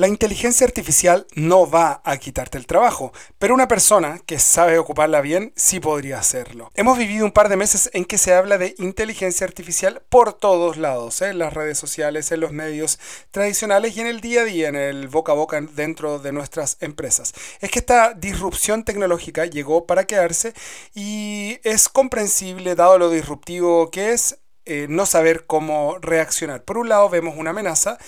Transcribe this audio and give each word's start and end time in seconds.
La 0.00 0.08
inteligencia 0.08 0.66
artificial 0.66 1.26
no 1.34 1.70
va 1.70 2.00
a 2.06 2.16
quitarte 2.16 2.56
el 2.56 2.66
trabajo, 2.66 3.12
pero 3.38 3.52
una 3.52 3.68
persona 3.68 4.18
que 4.24 4.38
sabe 4.38 4.78
ocuparla 4.78 5.20
bien 5.20 5.52
sí 5.56 5.78
podría 5.78 6.18
hacerlo. 6.18 6.70
Hemos 6.74 6.96
vivido 6.96 7.26
un 7.26 7.32
par 7.32 7.50
de 7.50 7.58
meses 7.58 7.90
en 7.92 8.06
que 8.06 8.16
se 8.16 8.32
habla 8.32 8.56
de 8.56 8.74
inteligencia 8.78 9.46
artificial 9.46 10.00
por 10.08 10.32
todos 10.32 10.78
lados, 10.78 11.20
¿eh? 11.20 11.28
en 11.28 11.38
las 11.38 11.52
redes 11.52 11.76
sociales, 11.76 12.32
en 12.32 12.40
los 12.40 12.50
medios 12.50 12.98
tradicionales 13.30 13.94
y 13.94 14.00
en 14.00 14.06
el 14.06 14.22
día 14.22 14.40
a 14.40 14.44
día, 14.44 14.68
en 14.68 14.76
el 14.76 15.08
boca 15.08 15.32
a 15.32 15.34
boca 15.34 15.60
dentro 15.60 16.18
de 16.18 16.32
nuestras 16.32 16.78
empresas. 16.80 17.34
Es 17.60 17.70
que 17.70 17.80
esta 17.80 18.14
disrupción 18.14 18.84
tecnológica 18.84 19.44
llegó 19.44 19.84
para 19.84 20.06
quedarse 20.06 20.54
y 20.94 21.58
es 21.62 21.90
comprensible 21.90 22.74
dado 22.74 22.96
lo 22.96 23.10
disruptivo 23.10 23.90
que 23.90 24.12
es 24.12 24.38
eh, 24.64 24.86
no 24.88 25.04
saber 25.04 25.44
cómo 25.46 25.98
reaccionar. 26.00 26.64
Por 26.64 26.78
un 26.78 26.88
lado 26.88 27.10
vemos 27.10 27.34
una 27.36 27.50
amenaza, 27.50 27.98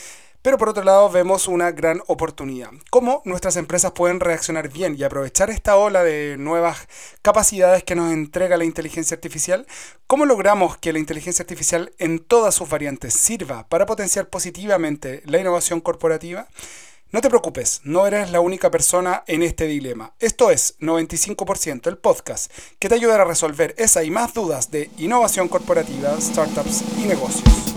pero 0.43 0.59
por 0.59 0.69
otro 0.69 0.83
lado 0.83 1.09
vemos 1.09 1.49
una 1.49 1.71
gran 1.71 2.03
oportunidad. 2.09 2.71
¿Cómo 2.91 3.23
nuestras 3.25 3.57
empresas 3.57 3.93
pueden 3.93 4.21
reaccionar 4.21 4.69
bien 4.69 4.97
y 4.99 5.05
aprovechar 5.05 5.51
esta 5.51 5.77
ola 5.77 6.03
de 6.03 6.37
nuevas 6.37 6.89
capacidades 7.23 7.85
que 7.85 7.95
nos 7.95 8.13
entrega 8.13 8.57
la 8.57 8.65
inteligencia 8.65 9.15
artificial? 9.15 9.67
¿Cómo 10.07 10.27
logramos 10.27 10.77
que 10.77 10.93
la 10.93 10.99
inteligencia 10.99 11.45
artificial 11.45 11.93
en 11.99 12.19
todas 12.19 12.55
sus 12.55 12.69
variantes 12.69 13.15
sirva 13.15 13.69
para 13.69 13.87
potenciar 13.87 14.29
positivamente 14.29 15.23
la 15.25 15.39
innovación 15.39 15.81
corporativa? 15.81 16.49
No 17.13 17.21
te 17.21 17.29
preocupes, 17.29 17.83
no 17.85 18.07
eres 18.07 18.31
la 18.31 18.41
única 18.41 18.71
persona 18.71 19.23
en 19.27 19.43
este 19.43 19.67
dilema. 19.67 20.15
Esto 20.19 20.51
es 20.51 20.79
95% 20.81 21.89
el 21.89 21.99
podcast 21.99 22.51
que 22.79 22.89
te 22.89 22.95
ayudará 22.95 23.25
a 23.25 23.27
resolver 23.27 23.75
esa 23.77 24.03
y 24.03 24.11
más 24.11 24.33
dudas 24.33 24.71
de 24.71 24.91
innovación 24.97 25.49
corporativa, 25.49 26.19
startups 26.19 26.83
y 26.97 27.03
negocios. 27.03 27.72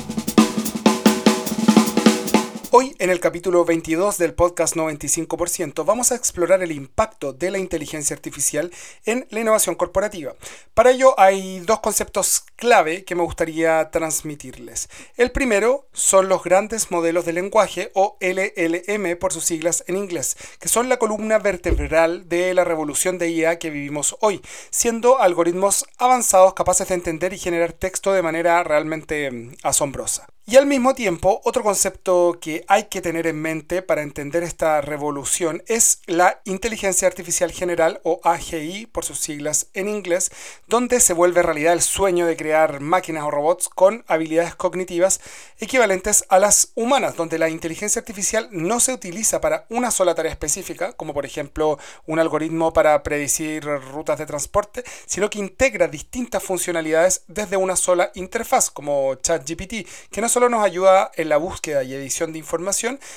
Hoy, 2.78 2.94
en 3.00 3.10
el 3.10 3.22
capítulo 3.22 3.64
22 3.64 4.18
del 4.18 4.34
podcast 4.34 4.76
95%, 4.76 5.86
vamos 5.86 6.12
a 6.12 6.16
explorar 6.16 6.62
el 6.62 6.74
impacto 6.74 7.32
de 7.32 7.50
la 7.50 7.58
inteligencia 7.58 8.14
artificial 8.14 8.70
en 9.06 9.26
la 9.30 9.40
innovación 9.40 9.76
corporativa. 9.76 10.36
Para 10.74 10.92
ello 10.92 11.18
hay 11.18 11.62
dos 11.62 11.80
conceptos 11.80 12.44
clave 12.58 13.06
que 13.06 13.16
me 13.16 13.24
gustaría 13.24 13.92
transmitirles. 13.92 14.90
El 15.16 15.32
primero 15.32 15.88
son 15.94 16.28
los 16.28 16.44
grandes 16.44 16.92
modelos 16.92 17.24
de 17.24 17.32
lenguaje 17.32 17.92
o 17.94 18.18
LLM 18.20 19.18
por 19.20 19.32
sus 19.32 19.46
siglas 19.46 19.86
en 19.88 19.96
inglés, 19.96 20.36
que 20.60 20.68
son 20.68 20.90
la 20.90 20.98
columna 20.98 21.40
vertebral 21.40 22.28
de 22.28 22.54
la 22.54 22.66
revolución 22.66 23.18
de 23.18 23.30
IA 23.30 23.58
que 23.58 23.70
vivimos 23.70 24.18
hoy, 24.20 24.42
siendo 24.70 25.22
algoritmos 25.22 25.86
avanzados 25.98 26.54
capaces 26.54 26.90
de 26.90 26.96
entender 26.96 27.32
y 27.32 27.40
generar 27.40 27.72
texto 27.72 28.12
de 28.12 28.22
manera 28.22 28.62
realmente 28.66 29.32
mm, 29.32 29.54
asombrosa. 29.64 30.28
Y 30.48 30.58
al 30.58 30.68
mismo 30.68 30.94
tiempo, 30.94 31.42
otro 31.44 31.64
concepto 31.64 32.38
que 32.40 32.65
hay 32.68 32.86
que 32.86 33.02
tener 33.02 33.28
en 33.28 33.42
mente 33.42 33.82
para 33.82 34.02
entender 34.02 34.44
esta 34.44 34.82
revolución 34.82 35.64
es 35.68 36.02
la 36.06 36.42
inteligencia 36.46 37.08
artificial 37.08 37.52
general 37.52 38.00
o 38.04 38.20
AGI 38.24 38.88
por 38.88 39.06
sus 39.06 39.20
siglas 39.20 39.68
en 39.74 39.88
inglés, 39.88 40.32
donde 40.68 41.00
se 41.00 41.14
vuelve 41.14 41.44
realidad 41.44 41.74
el 41.74 41.82
sueño 41.82 42.26
de 42.26 42.36
crear 42.36 42.80
máquinas 42.80 43.24
o 43.24 43.32
robots 43.32 43.70
con 43.70 44.04
habilidades 44.08 44.56
cognitivas 44.56 45.22
equivalentes 45.60 46.26
a 46.30 46.40
las 46.40 46.72
humanas, 46.76 47.16
donde 47.16 47.38
la 47.38 47.50
inteligencia 47.50 48.00
artificial 48.00 48.50
no 48.52 48.80
se 48.80 48.94
utiliza 48.94 49.42
para 49.42 49.66
una 49.70 49.92
sola 49.92 50.16
tarea 50.16 50.32
específica, 50.32 50.94
como 50.94 51.14
por 51.14 51.26
ejemplo 51.26 51.78
un 52.06 52.20
algoritmo 52.20 52.74
para 52.74 53.02
predecir 53.04 53.64
rutas 53.64 54.18
de 54.18 54.26
transporte, 54.26 54.84
sino 55.06 55.30
que 55.30 55.40
integra 55.40 55.88
distintas 55.88 56.44
funcionalidades 56.44 57.24
desde 57.28 57.58
una 57.58 57.76
sola 57.76 58.12
interfaz, 58.16 58.72
como 58.72 59.16
ChatGPT, 59.16 59.88
que 60.12 60.22
no 60.22 60.30
solo 60.30 60.50
nos 60.50 60.64
ayuda 60.64 61.12
en 61.16 61.30
la 61.30 61.38
búsqueda 61.38 61.84
y 61.84 61.94
edición 61.94 62.32
de 62.32 62.40
información, 62.40 62.55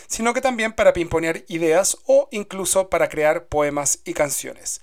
sino 0.06 0.34
que 0.34 0.41
también 0.41 0.72
para 0.72 0.92
pimponear 0.92 1.44
ideas 1.48 1.98
o 2.06 2.28
incluso 2.31 2.89
para 2.89 3.08
crear 3.08 3.47
poemas 3.47 4.00
y 4.05 4.14
canciones. 4.14 4.81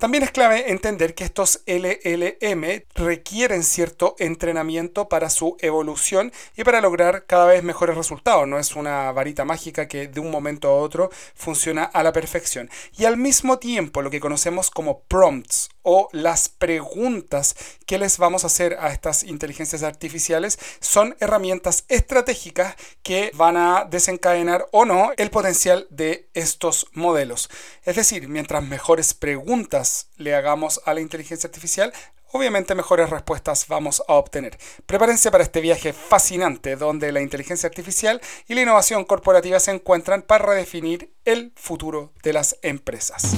También 0.00 0.24
es 0.24 0.30
clave 0.30 0.70
entender 0.70 1.14
que 1.14 1.24
estos 1.24 1.60
LLM 1.66 2.84
requieren 2.94 3.62
cierto 3.62 4.16
entrenamiento 4.18 5.10
para 5.10 5.28
su 5.28 5.58
evolución 5.60 6.32
y 6.56 6.64
para 6.64 6.80
lograr 6.80 7.26
cada 7.26 7.44
vez 7.44 7.62
mejores 7.62 7.98
resultados. 7.98 8.48
No 8.48 8.58
es 8.58 8.76
una 8.76 9.12
varita 9.12 9.44
mágica 9.44 9.88
que 9.88 10.08
de 10.08 10.20
un 10.20 10.30
momento 10.30 10.68
a 10.68 10.76
otro 10.76 11.10
funciona 11.34 11.84
a 11.84 12.02
la 12.02 12.14
perfección. 12.14 12.70
Y 12.96 13.04
al 13.04 13.18
mismo 13.18 13.58
tiempo 13.58 14.00
lo 14.00 14.08
que 14.08 14.20
conocemos 14.20 14.70
como 14.70 15.00
prompts 15.00 15.68
o 15.82 16.08
las 16.12 16.48
preguntas 16.48 17.56
que 17.86 17.98
les 17.98 18.18
vamos 18.18 18.44
a 18.44 18.48
hacer 18.48 18.76
a 18.80 18.92
estas 18.92 19.24
inteligencias 19.24 19.82
artificiales 19.82 20.58
son 20.80 21.16
herramientas 21.20 21.84
estratégicas 21.88 22.74
que 23.02 23.30
van 23.34 23.56
a 23.56 23.84
desencadenar 23.84 24.66
o 24.72 24.84
no 24.84 25.12
el 25.16 25.30
potencial 25.30 25.86
de 25.90 26.28
estos 26.34 26.86
modelos. 26.92 27.50
Es 27.84 27.96
decir, 27.96 28.28
mientras 28.28 28.62
mejores 28.62 29.14
preguntas 29.14 30.08
le 30.16 30.34
hagamos 30.34 30.80
a 30.84 30.94
la 30.94 31.00
inteligencia 31.00 31.48
artificial, 31.48 31.92
obviamente 32.32 32.74
mejores 32.74 33.10
respuestas 33.10 33.66
vamos 33.68 34.02
a 34.06 34.14
obtener. 34.14 34.58
Prepárense 34.86 35.30
para 35.30 35.44
este 35.44 35.60
viaje 35.60 35.92
fascinante 35.92 36.76
donde 36.76 37.12
la 37.12 37.20
inteligencia 37.20 37.68
artificial 37.68 38.20
y 38.48 38.54
la 38.54 38.62
innovación 38.62 39.04
corporativa 39.04 39.60
se 39.60 39.72
encuentran 39.72 40.22
para 40.22 40.46
redefinir 40.46 41.12
el 41.24 41.52
futuro 41.56 42.12
de 42.22 42.32
las 42.32 42.56
empresas. 42.62 43.36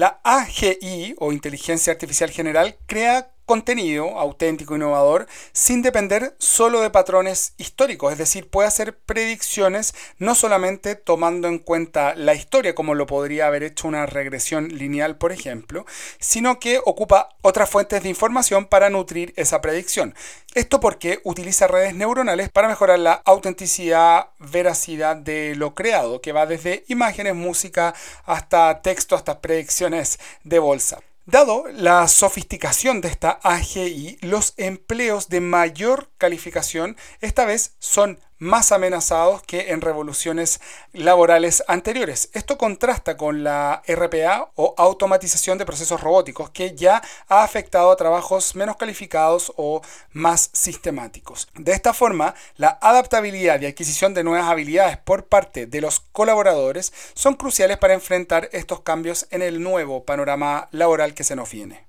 La 0.00 0.18
AGI 0.24 1.14
o 1.18 1.30
Inteligencia 1.30 1.92
Artificial 1.92 2.30
General 2.30 2.74
crea 2.86 3.34
contenido 3.50 4.16
auténtico, 4.16 4.76
innovador, 4.76 5.26
sin 5.52 5.82
depender 5.82 6.36
solo 6.38 6.82
de 6.82 6.90
patrones 6.90 7.54
históricos, 7.56 8.12
es 8.12 8.18
decir, 8.18 8.48
puede 8.48 8.68
hacer 8.68 8.96
predicciones 8.96 9.92
no 10.18 10.36
solamente 10.36 10.94
tomando 10.94 11.48
en 11.48 11.58
cuenta 11.58 12.14
la 12.14 12.34
historia, 12.34 12.76
como 12.76 12.94
lo 12.94 13.06
podría 13.06 13.48
haber 13.48 13.64
hecho 13.64 13.88
una 13.88 14.06
regresión 14.06 14.68
lineal, 14.68 15.18
por 15.18 15.32
ejemplo, 15.32 15.84
sino 16.20 16.60
que 16.60 16.80
ocupa 16.84 17.30
otras 17.42 17.68
fuentes 17.68 18.04
de 18.04 18.08
información 18.08 18.66
para 18.66 18.88
nutrir 18.88 19.32
esa 19.34 19.60
predicción. 19.60 20.14
Esto 20.54 20.78
porque 20.78 21.18
utiliza 21.24 21.66
redes 21.66 21.96
neuronales 21.96 22.50
para 22.50 22.68
mejorar 22.68 23.00
la 23.00 23.14
autenticidad, 23.14 24.28
veracidad 24.38 25.16
de 25.16 25.56
lo 25.56 25.74
creado, 25.74 26.20
que 26.20 26.30
va 26.30 26.46
desde 26.46 26.84
imágenes, 26.86 27.34
música, 27.34 27.96
hasta 28.26 28.80
texto, 28.80 29.16
hasta 29.16 29.40
predicciones 29.40 30.20
de 30.44 30.60
bolsa. 30.60 31.00
Dado 31.30 31.66
la 31.72 32.08
sofisticación 32.08 33.00
de 33.00 33.06
esta 33.06 33.38
AGI, 33.44 34.18
los 34.20 34.52
empleos 34.56 35.28
de 35.28 35.40
mayor 35.40 36.10
calificación 36.18 36.96
esta 37.20 37.44
vez 37.44 37.76
son 37.78 38.18
más 38.40 38.72
amenazados 38.72 39.42
que 39.42 39.70
en 39.70 39.80
revoluciones 39.80 40.60
laborales 40.92 41.62
anteriores. 41.68 42.30
Esto 42.32 42.58
contrasta 42.58 43.16
con 43.16 43.44
la 43.44 43.82
RPA 43.86 44.50
o 44.56 44.74
automatización 44.76 45.58
de 45.58 45.66
procesos 45.66 46.00
robóticos 46.00 46.50
que 46.50 46.74
ya 46.74 47.00
ha 47.28 47.44
afectado 47.44 47.92
a 47.92 47.96
trabajos 47.96 48.56
menos 48.56 48.76
calificados 48.76 49.52
o 49.56 49.82
más 50.12 50.50
sistemáticos. 50.52 51.48
De 51.54 51.72
esta 51.72 51.94
forma, 51.94 52.34
la 52.56 52.78
adaptabilidad 52.80 53.60
y 53.60 53.66
adquisición 53.66 54.14
de 54.14 54.24
nuevas 54.24 54.48
habilidades 54.48 54.96
por 54.96 55.26
parte 55.26 55.66
de 55.66 55.80
los 55.80 56.00
colaboradores 56.00 56.92
son 57.14 57.34
cruciales 57.34 57.78
para 57.78 57.94
enfrentar 57.94 58.48
estos 58.52 58.80
cambios 58.80 59.28
en 59.30 59.42
el 59.42 59.62
nuevo 59.62 60.04
panorama 60.04 60.68
laboral 60.72 61.14
que 61.14 61.24
se 61.24 61.36
nos 61.36 61.50
viene. 61.50 61.84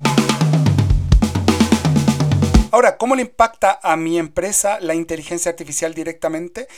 Ahora, 2.71 2.95
¿cómo 2.95 3.15
le 3.15 3.23
impacta 3.23 3.81
a 3.83 3.97
mi 3.97 4.17
empresa 4.17 4.79
la 4.79 4.95
inteligencia 4.95 5.49
artificial 5.51 5.93
directamente? 5.93 6.69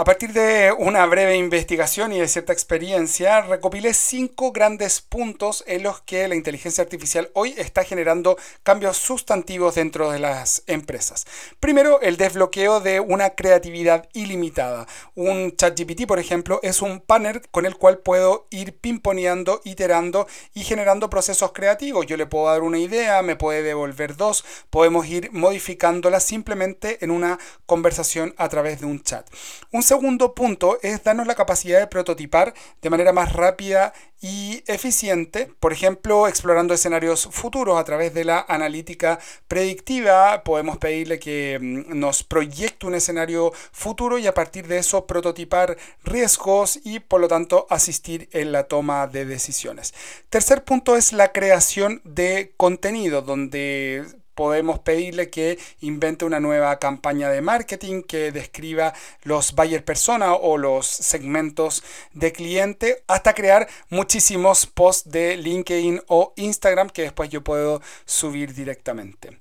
A 0.00 0.04
partir 0.04 0.32
de 0.32 0.72
una 0.78 1.04
breve 1.06 1.34
investigación 1.34 2.12
y 2.12 2.20
de 2.20 2.28
cierta 2.28 2.52
experiencia, 2.52 3.40
recopilé 3.40 3.92
cinco 3.94 4.52
grandes 4.52 5.00
puntos 5.00 5.64
en 5.66 5.82
los 5.82 6.02
que 6.02 6.28
la 6.28 6.36
inteligencia 6.36 6.84
artificial 6.84 7.32
hoy 7.34 7.52
está 7.58 7.82
generando 7.82 8.38
cambios 8.62 8.96
sustantivos 8.96 9.74
dentro 9.74 10.12
de 10.12 10.20
las 10.20 10.62
empresas. 10.68 11.26
Primero, 11.58 12.00
el 12.00 12.16
desbloqueo 12.16 12.78
de 12.78 13.00
una 13.00 13.30
creatividad 13.30 14.08
ilimitada. 14.12 14.86
Un 15.16 15.56
ChatGPT, 15.56 16.06
por 16.06 16.20
ejemplo, 16.20 16.60
es 16.62 16.80
un 16.80 17.00
panel 17.00 17.42
con 17.50 17.66
el 17.66 17.74
cual 17.74 17.98
puedo 17.98 18.46
ir 18.50 18.78
pimponeando, 18.78 19.62
iterando 19.64 20.28
y 20.54 20.62
generando 20.62 21.10
procesos 21.10 21.50
creativos. 21.50 22.06
Yo 22.06 22.16
le 22.16 22.26
puedo 22.26 22.46
dar 22.46 22.62
una 22.62 22.78
idea, 22.78 23.20
me 23.22 23.34
puede 23.34 23.64
devolver 23.64 24.14
dos, 24.14 24.44
podemos 24.70 25.08
ir 25.08 25.32
modificándola 25.32 26.20
simplemente 26.20 27.04
en 27.04 27.10
una 27.10 27.40
conversación 27.66 28.32
a 28.38 28.48
través 28.48 28.78
de 28.78 28.86
un 28.86 29.02
chat. 29.02 29.28
Un 29.72 29.87
segundo 29.88 30.34
punto 30.34 30.78
es 30.82 31.02
darnos 31.02 31.26
la 31.26 31.34
capacidad 31.34 31.80
de 31.80 31.86
prototipar 31.86 32.52
de 32.82 32.90
manera 32.90 33.14
más 33.14 33.32
rápida 33.32 33.94
y 34.20 34.62
eficiente, 34.66 35.50
por 35.60 35.72
ejemplo, 35.72 36.28
explorando 36.28 36.74
escenarios 36.74 37.26
futuros 37.30 37.78
a 37.78 37.84
través 37.84 38.12
de 38.12 38.24
la 38.24 38.44
analítica 38.48 39.18
predictiva, 39.46 40.42
podemos 40.44 40.76
pedirle 40.76 41.18
que 41.18 41.58
mm, 41.58 41.98
nos 41.98 42.22
proyecte 42.22 42.86
un 42.86 42.96
escenario 42.96 43.50
futuro 43.72 44.18
y 44.18 44.26
a 44.26 44.34
partir 44.34 44.66
de 44.66 44.76
eso 44.76 45.06
prototipar 45.06 45.78
riesgos 46.04 46.78
y 46.84 47.00
por 47.00 47.22
lo 47.22 47.28
tanto 47.28 47.66
asistir 47.70 48.28
en 48.32 48.52
la 48.52 48.64
toma 48.64 49.06
de 49.06 49.24
decisiones. 49.24 49.94
Tercer 50.28 50.64
punto 50.64 50.96
es 50.96 51.14
la 51.14 51.32
creación 51.32 52.02
de 52.04 52.52
contenido, 52.58 53.22
donde 53.22 54.04
podemos 54.38 54.78
pedirle 54.78 55.30
que 55.30 55.58
invente 55.80 56.24
una 56.24 56.38
nueva 56.38 56.78
campaña 56.78 57.28
de 57.28 57.40
marketing 57.40 58.04
que 58.04 58.30
describa 58.30 58.94
los 59.24 59.52
buyer 59.52 59.84
persona 59.84 60.32
o 60.34 60.56
los 60.58 60.86
segmentos 60.86 61.82
de 62.12 62.30
cliente 62.30 63.02
hasta 63.08 63.34
crear 63.34 63.66
muchísimos 63.90 64.66
posts 64.66 65.10
de 65.10 65.36
LinkedIn 65.36 66.02
o 66.06 66.34
Instagram 66.36 66.88
que 66.88 67.02
después 67.02 67.30
yo 67.30 67.42
puedo 67.42 67.82
subir 68.04 68.54
directamente. 68.54 69.40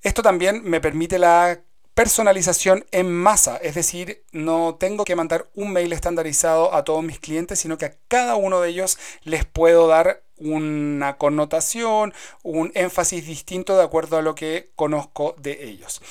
Esto 0.00 0.22
también 0.22 0.64
me 0.64 0.80
permite 0.80 1.18
la 1.18 1.60
personalización 1.92 2.86
en 2.92 3.12
masa, 3.12 3.58
es 3.58 3.74
decir, 3.74 4.22
no 4.32 4.76
tengo 4.76 5.04
que 5.04 5.16
mandar 5.16 5.50
un 5.54 5.70
mail 5.70 5.92
estandarizado 5.92 6.74
a 6.74 6.82
todos 6.82 7.04
mis 7.04 7.20
clientes, 7.20 7.58
sino 7.58 7.76
que 7.76 7.84
a 7.84 7.94
cada 8.08 8.36
uno 8.36 8.62
de 8.62 8.70
ellos 8.70 8.96
les 9.22 9.44
puedo 9.44 9.86
dar 9.86 10.22
una 10.40 11.16
connotación, 11.16 12.12
un 12.42 12.72
énfasis 12.74 13.26
distinto 13.26 13.76
de 13.76 13.84
acuerdo 13.84 14.16
a 14.16 14.22
lo 14.22 14.34
que 14.34 14.70
conozco 14.74 15.36
de 15.38 15.68
ellos. 15.68 16.02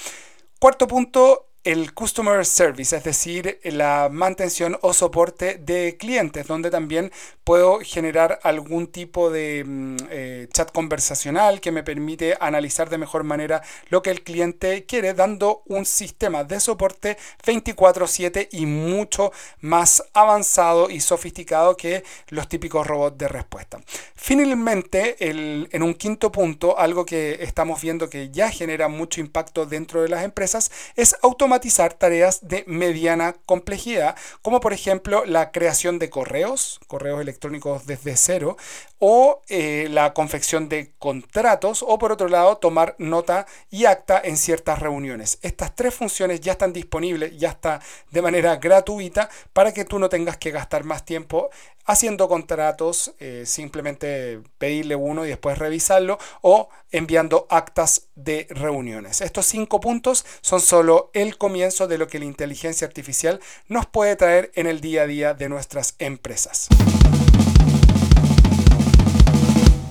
Cuarto 0.60 0.88
punto, 0.88 1.49
el 1.64 1.94
Customer 1.94 2.46
Service, 2.46 2.96
es 2.96 3.04
decir, 3.04 3.60
la 3.64 4.08
mantención 4.10 4.78
o 4.82 4.94
soporte 4.94 5.56
de 5.58 5.98
clientes, 5.98 6.48
donde 6.48 6.72
también 6.72 7.12
puedo 7.44 7.80
generar 7.82 8.40
algún 8.44 8.88
tipo 8.88 9.30
de 9.30 9.64
mm, 9.66 9.98
eh, 10.10 10.48
chat 10.54 10.72
conversacional 10.72 11.60
que 11.60 11.72
me 11.72 11.84
permite 11.84 12.38
analizar 12.40 12.90
de 12.90 12.98
mejor 12.98 13.24
manera 13.24 13.62
lo 13.90 14.02
que 14.02 14.12
el 14.12 14.24
cliente 14.24 14.86
quiere, 14.86 15.14
dando 15.14 15.64
un 15.66 15.86
sistema 15.86 16.44
de 16.44 16.60
soporte 16.60 17.18
24/7 17.46 18.48
y 18.52 18.66
mucho 18.66 19.34
más 19.60 20.04
avanzado 20.14 20.90
y 20.90 21.02
sofisticado 21.02 21.76
que 21.76 22.04
los 22.30 22.48
típicos 22.48 22.88
robots 22.88 23.18
de 23.18 23.28
respuesta. 23.28 23.80
Finalmente, 24.16 25.18
en 25.20 25.84
un 25.84 25.94
quinto 25.94 26.32
punto, 26.32 26.78
algo 26.78 27.06
que 27.06 27.40
estamos 27.42 27.82
viendo 27.82 28.10
que 28.10 28.30
ya 28.30 28.50
genera 28.50 28.88
mucho 28.88 29.20
impacto 29.20 29.66
dentro 29.66 30.02
de 30.02 30.10
las 30.10 30.24
empresas 30.24 30.72
es 30.96 31.16
automatizar 31.22 31.59
tareas 31.98 32.48
de 32.48 32.64
mediana 32.68 33.36
complejidad, 33.46 34.16
como 34.42 34.60
por 34.60 34.74
ejemplo 34.74 35.26
la 35.26 35.52
creación 35.52 36.00
de 36.00 36.10
correos, 36.10 36.80
correos 36.88 37.22
electrónicos 37.22 37.86
desde 37.86 38.16
cero, 38.16 38.58
o 39.00 39.42
eh, 39.48 39.88
la 39.90 40.14
confección 40.14 40.68
de 40.68 40.92
contratos, 41.00 41.84
o 41.88 41.98
por 41.98 42.12
otro 42.12 42.28
lado 42.28 42.58
tomar 42.58 42.96
nota 42.98 43.46
y 43.70 43.86
acta 43.86 44.22
en 44.24 44.38
ciertas 44.38 44.80
reuniones. 44.80 45.40
Estas 45.42 45.76
tres 45.76 45.94
funciones 45.94 46.42
ya 46.42 46.54
están 46.54 46.74
disponibles, 46.74 47.38
ya 47.38 47.50
está 47.50 47.82
de 48.12 48.22
manera 48.22 48.58
gratuita, 48.58 49.30
para 49.54 49.74
que 49.74 49.86
tú 49.86 50.00
no 50.00 50.10
tengas 50.10 50.38
que 50.38 50.52
gastar 50.52 50.84
más 50.84 51.06
tiempo 51.06 51.50
haciendo 51.90 52.30
contratos, 52.30 53.16
eh, 53.20 53.44
simplemente 53.48 54.42
pedirle 54.60 54.96
uno 54.96 55.26
y 55.26 55.30
después 55.30 55.58
revisarlo, 55.58 56.20
o 56.42 56.70
enviando 56.92 57.48
actas 57.50 58.10
de 58.14 58.46
reuniones. 58.52 59.22
Estos 59.22 59.48
cinco 59.48 59.80
puntos 59.80 60.24
son 60.42 60.62
solo 60.62 61.10
el 61.14 61.38
comienzo 61.40 61.88
de 61.88 61.98
lo 61.98 62.08
que 62.08 62.20
la 62.20 62.26
inteligencia 62.26 62.86
artificial 62.86 63.40
nos 63.68 63.88
puede 63.88 64.16
traer 64.16 64.52
en 64.54 64.68
el 64.68 64.82
día 64.82 65.02
a 65.02 65.08
día 65.08 65.34
de 65.34 65.50
nuestras 65.50 65.96
empresas. 65.98 66.70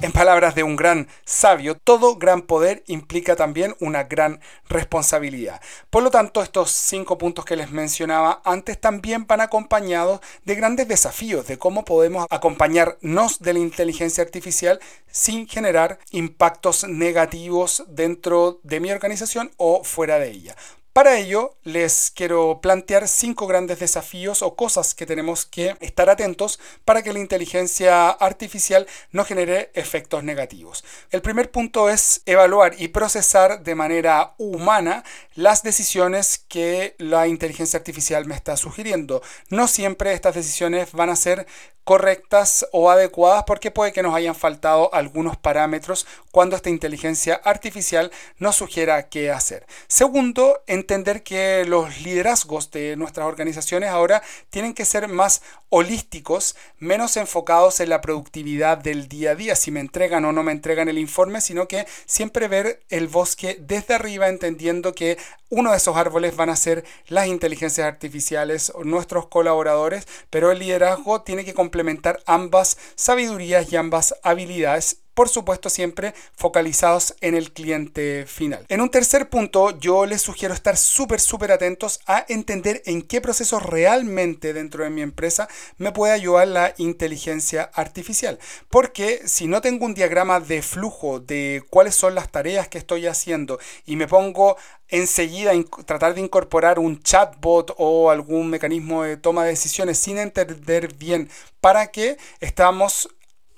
En 0.09 0.13
palabras 0.13 0.55
de 0.55 0.63
un 0.63 0.75
gran 0.75 1.07
sabio, 1.27 1.77
todo 1.77 2.17
gran 2.17 2.41
poder 2.41 2.83
implica 2.87 3.37
también 3.37 3.77
una 3.79 4.05
gran 4.05 4.41
responsabilidad. 4.67 5.61
Por 5.91 6.03
lo 6.03 6.11
tanto, 6.11 6.43
estos 6.43 6.71
cinco 6.71 7.19
puntos 7.19 7.45
que 7.45 7.57
les 7.57 7.73
mencionaba 7.73 8.41
antes 8.47 8.81
también 8.81 9.27
van 9.27 9.43
acompañados 9.43 10.21
de 10.47 10.55
grandes 10.55 10.89
desafíos 10.89 11.47
de 11.47 11.59
cómo 11.59 11.85
podemos 11.85 12.27
acompañarnos 12.31 13.41
de 13.41 13.53
la 13.53 13.59
inteligencia 13.59 14.25
artificial 14.25 14.81
sin 15.11 15.47
generar 15.47 15.99
impactos 16.11 16.89
negativos 16.89 17.85
dentro 17.87 18.61
de 18.63 18.81
mi 18.81 18.91
organización 18.91 19.51
o 19.59 19.85
fuera 19.85 20.19
de 20.19 20.31
ella. 20.31 20.57
Para 20.99 21.17
ello, 21.17 21.55
les 21.63 22.11
quiero 22.11 22.59
plantear 22.61 23.07
cinco 23.07 23.47
grandes 23.47 23.79
desafíos 23.79 24.43
o 24.43 24.57
cosas 24.57 24.97
que 24.97 25.07
tenemos 25.07 25.47
que 25.47 25.77
estar 25.79 26.11
atentos 26.11 26.59
para 26.85 27.05
que 27.05 27.13
la 27.13 27.21
inteligencia 27.21 28.09
artificial 28.11 28.89
no 29.13 29.25
genere 29.25 29.71
efectos 29.75 30.25
negativos. 30.25 30.85
El 31.13 31.23
primer 31.23 31.53
punto 31.53 31.89
es 31.89 32.23
evaluar 32.27 32.75
y 32.79 32.89
procesar 32.89 33.63
de 33.63 33.77
manera 33.77 34.35
humana 34.39 35.05
las 35.37 35.63
decisiones 35.63 36.45
que 36.49 36.97
la 36.99 37.29
inteligencia 37.29 37.77
artificial 37.77 38.27
me 38.27 38.35
está 38.35 38.57
sugiriendo. 38.57 39.23
No 39.51 39.69
siempre 39.69 40.15
estas 40.15 40.35
decisiones 40.35 40.91
van 40.91 41.11
a 41.11 41.15
ser 41.15 41.47
correctas 41.89 42.67
o 42.71 42.91
adecuadas 42.91 43.45
porque 43.47 43.71
puede 43.71 43.95
que 43.95 44.03
nos 44.03 44.15
hayan 44.15 44.35
faltado 44.35 44.93
algunos 44.93 45.39
parámetros 45.39 46.07
cuando 46.31 46.55
esta 46.55 46.69
inteligencia 46.69 47.41
artificial 47.43 48.13
nos 48.37 48.57
sugiera 48.57 49.09
qué 49.09 49.31
hacer. 49.31 49.65
Segundo, 49.87 50.61
entender 50.89 51.23
que 51.23 51.67
los 51.67 52.01
liderazgos 52.01 52.71
de 52.71 52.97
nuestras 52.97 53.27
organizaciones 53.27 53.91
ahora 53.91 54.23
tienen 54.49 54.73
que 54.73 54.87
ser 54.87 55.07
más 55.07 55.43
holísticos, 55.69 56.57
menos 56.79 57.19
enfocados 57.19 57.81
en 57.81 57.91
la 57.91 58.01
productividad 58.01 58.79
del 58.79 59.07
día 59.07 59.33
a 59.33 59.35
día, 59.35 59.55
si 59.55 59.71
me 59.71 59.81
entregan 59.81 60.25
o 60.25 60.33
no 60.33 60.43
me 60.43 60.53
entregan 60.53 60.89
el 60.89 60.97
informe, 60.97 61.43
sino 61.43 61.69
que 61.69 61.87
siempre 62.07 62.49
ver 62.49 62.81
el 62.89 63.07
bosque 63.07 63.59
desde 63.61 63.95
arriba 63.95 64.31
entendiendo 64.31 64.95
que 64.95 65.19
uno 65.51 65.73
de 65.73 65.77
esos 65.77 65.95
árboles 65.95 66.37
van 66.37 66.49
a 66.49 66.57
ser 66.57 66.85
las 67.07 67.27
inteligencias 67.27 67.87
artificiales 67.87 68.73
o 68.75 68.83
nuestros 68.85 69.27
colaboradores, 69.27 70.09
pero 70.31 70.53
el 70.53 70.59
liderazgo 70.59 71.21
tiene 71.21 71.45
que 71.45 71.53
complementar 71.53 72.23
ambas 72.25 72.79
sabidurías 72.95 73.71
y 73.71 73.77
ambas 73.77 74.15
habilidades 74.23 75.03
por 75.19 75.29
supuesto 75.29 75.69
siempre 75.69 76.15
focalizados 76.37 77.17
en 77.21 77.35
el 77.35 77.51
cliente 77.51 78.25
final. 78.29 78.65
En 78.69 78.81
un 78.81 78.89
tercer 78.89 79.29
punto, 79.29 79.77
yo 79.77 80.07
les 80.07 80.23
sugiero 80.23 80.55
estar 80.55 80.77
súper, 80.77 81.19
súper 81.19 81.51
atentos 81.51 81.99
a 82.07 82.25
entender 82.29 82.83
en 82.87 83.03
qué 83.03 83.21
procesos 83.21 83.65
realmente 83.65 84.53
dentro 84.53 84.85
de 84.85 84.91
mi 84.91 85.03
empresa 85.03 85.49
me 85.77 85.91
puede 85.91 86.13
ayudar 86.13 86.47
la 86.47 86.73
inteligencia 86.77 87.69
artificial. 87.75 88.39
Porque 88.69 89.23
si 89.25 89.49
no 89.49 89.61
tengo 89.61 89.87
un 89.87 89.95
diagrama 89.95 90.39
de 90.39 90.63
flujo 90.63 91.19
de 91.19 91.65
cuáles 91.69 91.97
son 91.97 92.15
las 92.15 92.31
tareas 92.31 92.69
que 92.69 92.79
estoy 92.79 93.09
haciendo 93.09 93.59
y 93.87 93.97
me 93.97 94.07
pongo 94.07 94.57
enseguida 94.89 95.53
tratar 95.85 96.15
de 96.15 96.21
incorporar 96.21 96.79
un 96.79 97.03
chatbot 97.03 97.75
o 97.77 98.11
algún 98.11 98.51
mecanismo 98.51 99.03
de 99.03 99.17
toma 99.17 99.43
de 99.43 99.51
decisiones 99.51 99.99
sin 99.99 100.17
entender 100.17 100.95
bien 100.95 101.29
para 101.61 101.89
qué 101.89 102.19
estamos 102.41 103.09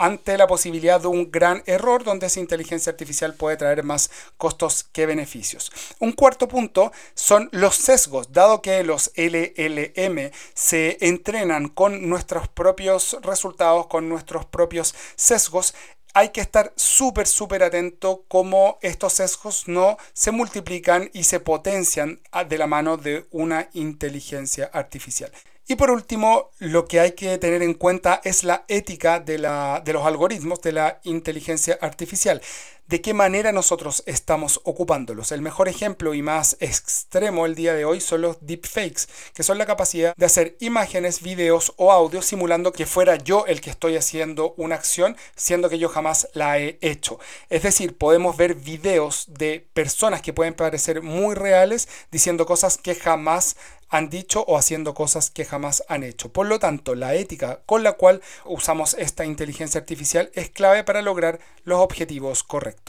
ante 0.00 0.38
la 0.38 0.46
posibilidad 0.46 0.98
de 0.98 1.08
un 1.08 1.30
gran 1.30 1.62
error 1.66 2.04
donde 2.04 2.26
esa 2.26 2.40
inteligencia 2.40 2.90
artificial 2.90 3.34
puede 3.34 3.58
traer 3.58 3.82
más 3.82 4.10
costos 4.38 4.82
que 4.82 5.04
beneficios. 5.04 5.70
Un 5.98 6.12
cuarto 6.12 6.48
punto 6.48 6.90
son 7.14 7.50
los 7.52 7.76
sesgos, 7.76 8.32
dado 8.32 8.62
que 8.62 8.82
los 8.82 9.12
LLM 9.14 10.30
se 10.54 10.96
entrenan 11.02 11.68
con 11.68 12.08
nuestros 12.08 12.48
propios 12.48 13.18
resultados, 13.20 13.88
con 13.88 14.08
nuestros 14.08 14.46
propios 14.46 14.94
sesgos, 15.16 15.74
hay 16.14 16.30
que 16.30 16.40
estar 16.40 16.72
súper, 16.76 17.26
súper 17.26 17.62
atento 17.62 18.24
cómo 18.26 18.78
estos 18.82 19.12
sesgos 19.12 19.68
no 19.68 19.96
se 20.14 20.30
multiplican 20.32 21.10
y 21.12 21.24
se 21.24 21.40
potencian 21.40 22.20
de 22.48 22.58
la 22.58 22.66
mano 22.66 22.96
de 22.96 23.26
una 23.30 23.68
inteligencia 23.74 24.70
artificial. 24.72 25.30
Y 25.70 25.76
por 25.76 25.92
último, 25.92 26.50
lo 26.58 26.86
que 26.86 26.98
hay 26.98 27.12
que 27.12 27.38
tener 27.38 27.62
en 27.62 27.74
cuenta 27.74 28.20
es 28.24 28.42
la 28.42 28.64
ética 28.66 29.20
de, 29.20 29.38
la, 29.38 29.80
de 29.84 29.92
los 29.92 30.04
algoritmos 30.04 30.60
de 30.62 30.72
la 30.72 30.98
inteligencia 31.04 31.78
artificial 31.80 32.42
de 32.90 33.00
qué 33.00 33.14
manera 33.14 33.52
nosotros 33.52 34.02
estamos 34.06 34.60
ocupándolos. 34.64 35.30
El 35.30 35.42
mejor 35.42 35.68
ejemplo 35.68 36.12
y 36.12 36.22
más 36.22 36.56
extremo 36.58 37.46
el 37.46 37.54
día 37.54 37.72
de 37.72 37.84
hoy 37.84 38.00
son 38.00 38.22
los 38.22 38.38
deepfakes, 38.40 39.06
que 39.32 39.44
son 39.44 39.58
la 39.58 39.66
capacidad 39.66 40.12
de 40.16 40.26
hacer 40.26 40.56
imágenes, 40.58 41.22
videos 41.22 41.72
o 41.76 41.92
audios 41.92 42.26
simulando 42.26 42.72
que 42.72 42.86
fuera 42.86 43.14
yo 43.14 43.46
el 43.46 43.60
que 43.60 43.70
estoy 43.70 43.96
haciendo 43.96 44.54
una 44.56 44.74
acción, 44.74 45.16
siendo 45.36 45.68
que 45.68 45.78
yo 45.78 45.88
jamás 45.88 46.26
la 46.34 46.58
he 46.58 46.78
hecho. 46.80 47.20
Es 47.48 47.62
decir, 47.62 47.96
podemos 47.96 48.36
ver 48.36 48.56
videos 48.56 49.26
de 49.28 49.64
personas 49.72 50.20
que 50.20 50.32
pueden 50.32 50.54
parecer 50.54 51.00
muy 51.00 51.36
reales 51.36 51.88
diciendo 52.10 52.44
cosas 52.44 52.76
que 52.76 52.96
jamás 52.96 53.54
han 53.90 54.08
dicho 54.08 54.44
o 54.46 54.56
haciendo 54.56 54.94
cosas 54.94 55.30
que 55.30 55.44
jamás 55.44 55.84
han 55.88 56.04
hecho. 56.04 56.32
Por 56.32 56.46
lo 56.46 56.58
tanto, 56.58 56.94
la 56.94 57.14
ética 57.14 57.60
con 57.66 57.82
la 57.82 57.92
cual 57.92 58.22
usamos 58.44 58.94
esta 58.94 59.24
inteligencia 59.24 59.80
artificial 59.80 60.30
es 60.34 60.48
clave 60.50 60.84
para 60.84 61.02
lograr 61.02 61.40
los 61.64 61.80
objetivos 61.80 62.42
correctos. 62.44 62.79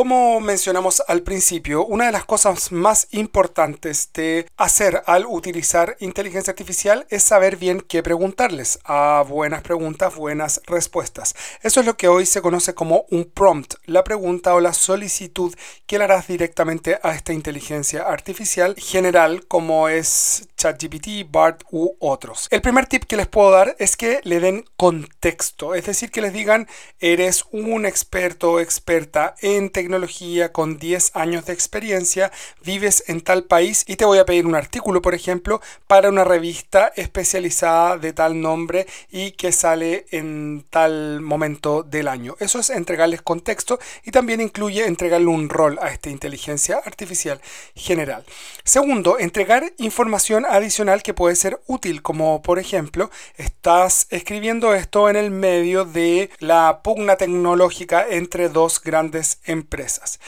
Como 0.00 0.40
mencionamos 0.40 1.02
al 1.08 1.20
principio, 1.20 1.84
una 1.84 2.06
de 2.06 2.12
las 2.12 2.24
cosas 2.24 2.72
más 2.72 3.06
importantes 3.10 4.08
de 4.14 4.46
hacer 4.56 5.02
al 5.04 5.26
utilizar 5.26 5.98
inteligencia 6.00 6.52
artificial 6.52 7.06
es 7.10 7.22
saber 7.22 7.56
bien 7.56 7.82
qué 7.82 8.02
preguntarles. 8.02 8.78
A 8.84 9.22
buenas 9.28 9.60
preguntas, 9.60 10.14
buenas 10.14 10.62
respuestas. 10.66 11.34
Eso 11.62 11.80
es 11.80 11.86
lo 11.86 11.98
que 11.98 12.08
hoy 12.08 12.24
se 12.24 12.40
conoce 12.40 12.72
como 12.72 13.04
un 13.10 13.26
prompt, 13.26 13.74
la 13.84 14.02
pregunta 14.02 14.54
o 14.54 14.60
la 14.60 14.72
solicitud 14.72 15.54
que 15.86 15.98
le 15.98 16.04
harás 16.04 16.28
directamente 16.28 16.98
a 17.02 17.14
esta 17.14 17.34
inteligencia 17.34 18.04
artificial 18.04 18.76
general 18.78 19.46
como 19.48 19.90
es 19.90 20.48
ChatGPT, 20.60 21.30
BART 21.30 21.62
u 21.70 21.96
otros. 22.00 22.46
El 22.50 22.60
primer 22.60 22.84
tip 22.84 23.04
que 23.04 23.16
les 23.16 23.26
puedo 23.26 23.50
dar 23.50 23.76
es 23.78 23.96
que 23.96 24.20
le 24.24 24.40
den 24.40 24.66
contexto, 24.76 25.74
es 25.74 25.86
decir, 25.86 26.10
que 26.10 26.20
les 26.20 26.34
digan, 26.34 26.68
eres 26.98 27.46
un 27.50 27.86
experto 27.86 28.52
o 28.52 28.60
experta 28.60 29.34
en 29.40 29.70
tecnología 29.70 30.52
con 30.52 30.76
10 30.76 31.16
años 31.16 31.46
de 31.46 31.54
experiencia, 31.54 32.30
vives 32.62 33.04
en 33.06 33.22
tal 33.22 33.44
país 33.44 33.84
y 33.86 33.96
te 33.96 34.04
voy 34.04 34.18
a 34.18 34.26
pedir 34.26 34.46
un 34.46 34.54
artículo, 34.54 35.00
por 35.00 35.14
ejemplo, 35.14 35.62
para 35.86 36.10
una 36.10 36.24
revista 36.24 36.92
especializada 36.94 37.96
de 37.96 38.12
tal 38.12 38.38
nombre 38.42 38.86
y 39.10 39.30
que 39.32 39.52
sale 39.52 40.04
en 40.10 40.66
tal 40.68 41.22
momento 41.22 41.82
del 41.82 42.06
año. 42.06 42.36
Eso 42.38 42.58
es 42.58 42.68
entregarles 42.68 43.22
contexto 43.22 43.78
y 44.04 44.10
también 44.10 44.42
incluye 44.42 44.84
entregarle 44.84 45.28
un 45.28 45.48
rol 45.48 45.78
a 45.80 45.88
esta 45.88 46.10
inteligencia 46.10 46.82
artificial 46.84 47.40
general. 47.74 48.26
Segundo, 48.62 49.18
entregar 49.18 49.72
información 49.78 50.44
adicional 50.50 51.02
que 51.02 51.14
puede 51.14 51.36
ser 51.36 51.60
útil, 51.66 52.02
como 52.02 52.42
por 52.42 52.58
ejemplo, 52.58 53.10
estás 53.36 54.06
escribiendo 54.10 54.74
esto 54.74 55.08
en 55.08 55.16
el 55.16 55.30
medio 55.30 55.84
de 55.84 56.30
la 56.38 56.80
pugna 56.82 57.16
tecnológica 57.16 58.06
entre 58.08 58.48
dos 58.48 58.82
grandes 58.82 59.38
empresas. 59.44 60.20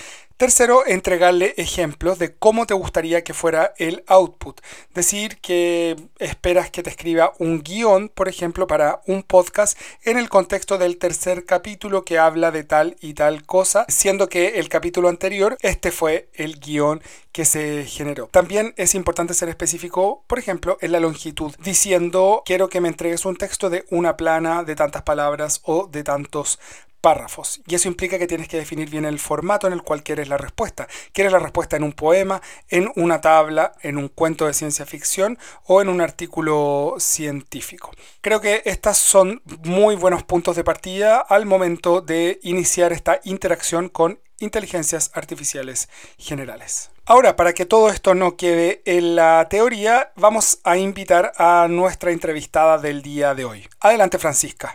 Tercero, 0.42 0.84
entregarle 0.84 1.54
ejemplos 1.56 2.18
de 2.18 2.34
cómo 2.34 2.66
te 2.66 2.74
gustaría 2.74 3.22
que 3.22 3.32
fuera 3.32 3.74
el 3.78 4.02
output. 4.08 4.60
Decir 4.92 5.38
que 5.38 5.94
esperas 6.18 6.68
que 6.68 6.82
te 6.82 6.90
escriba 6.90 7.32
un 7.38 7.62
guion, 7.62 8.08
por 8.08 8.28
ejemplo, 8.28 8.66
para 8.66 9.02
un 9.06 9.22
podcast 9.22 9.78
en 10.02 10.18
el 10.18 10.28
contexto 10.28 10.78
del 10.78 10.98
tercer 10.98 11.44
capítulo 11.44 12.04
que 12.04 12.18
habla 12.18 12.50
de 12.50 12.64
tal 12.64 12.96
y 13.00 13.14
tal 13.14 13.46
cosa, 13.46 13.84
siendo 13.86 14.28
que 14.28 14.58
el 14.58 14.68
capítulo 14.68 15.08
anterior, 15.08 15.56
este 15.60 15.92
fue 15.92 16.28
el 16.34 16.58
guion 16.58 17.00
que 17.30 17.44
se 17.44 17.84
generó. 17.84 18.26
También 18.26 18.74
es 18.76 18.96
importante 18.96 19.34
ser 19.34 19.48
específico, 19.48 20.24
por 20.26 20.40
ejemplo, 20.40 20.76
en 20.80 20.90
la 20.90 20.98
longitud, 20.98 21.54
diciendo 21.60 22.42
quiero 22.44 22.68
que 22.68 22.80
me 22.80 22.88
entregues 22.88 23.24
un 23.26 23.36
texto 23.36 23.70
de 23.70 23.84
una 23.90 24.16
plana, 24.16 24.64
de 24.64 24.74
tantas 24.74 25.02
palabras 25.02 25.60
o 25.62 25.86
de 25.86 26.02
tantos 26.02 26.58
párrafos. 27.02 27.60
Y 27.66 27.74
eso 27.74 27.88
implica 27.88 28.18
que 28.18 28.26
tienes 28.26 28.48
que 28.48 28.56
definir 28.56 28.88
bien 28.88 29.04
el 29.04 29.18
formato 29.18 29.66
en 29.66 29.74
el 29.74 29.82
cual 29.82 30.02
quieres 30.02 30.28
la 30.28 30.38
respuesta. 30.38 30.88
¿Quieres 31.12 31.32
la 31.32 31.40
respuesta 31.40 31.76
en 31.76 31.82
un 31.82 31.92
poema, 31.92 32.40
en 32.68 32.90
una 32.96 33.20
tabla, 33.20 33.72
en 33.82 33.98
un 33.98 34.08
cuento 34.08 34.46
de 34.46 34.54
ciencia 34.54 34.86
ficción 34.86 35.38
o 35.66 35.82
en 35.82 35.90
un 35.90 36.00
artículo 36.00 36.94
científico? 36.98 37.90
Creo 38.22 38.40
que 38.40 38.62
estos 38.64 38.96
son 38.96 39.42
muy 39.64 39.96
buenos 39.96 40.22
puntos 40.22 40.56
de 40.56 40.64
partida 40.64 41.18
al 41.18 41.44
momento 41.44 42.00
de 42.00 42.38
iniciar 42.42 42.92
esta 42.92 43.20
interacción 43.24 43.88
con 43.88 44.20
inteligencias 44.38 45.10
artificiales 45.14 45.88
generales. 46.18 46.90
Ahora, 47.04 47.34
para 47.34 47.52
que 47.52 47.66
todo 47.66 47.90
esto 47.90 48.14
no 48.14 48.36
quede 48.36 48.82
en 48.84 49.16
la 49.16 49.46
teoría, 49.50 50.12
vamos 50.14 50.60
a 50.62 50.76
invitar 50.76 51.32
a 51.36 51.66
nuestra 51.68 52.12
entrevistada 52.12 52.78
del 52.78 53.02
día 53.02 53.34
de 53.34 53.44
hoy. 53.44 53.68
Adelante, 53.80 54.18
Francisca. 54.18 54.74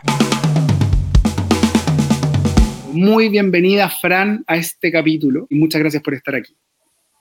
Muy 2.92 3.28
bienvenida, 3.28 3.88
Fran, 3.90 4.44
a 4.46 4.56
este 4.56 4.90
capítulo 4.90 5.46
y 5.50 5.56
muchas 5.56 5.80
gracias 5.80 6.02
por 6.02 6.14
estar 6.14 6.34
aquí. 6.34 6.56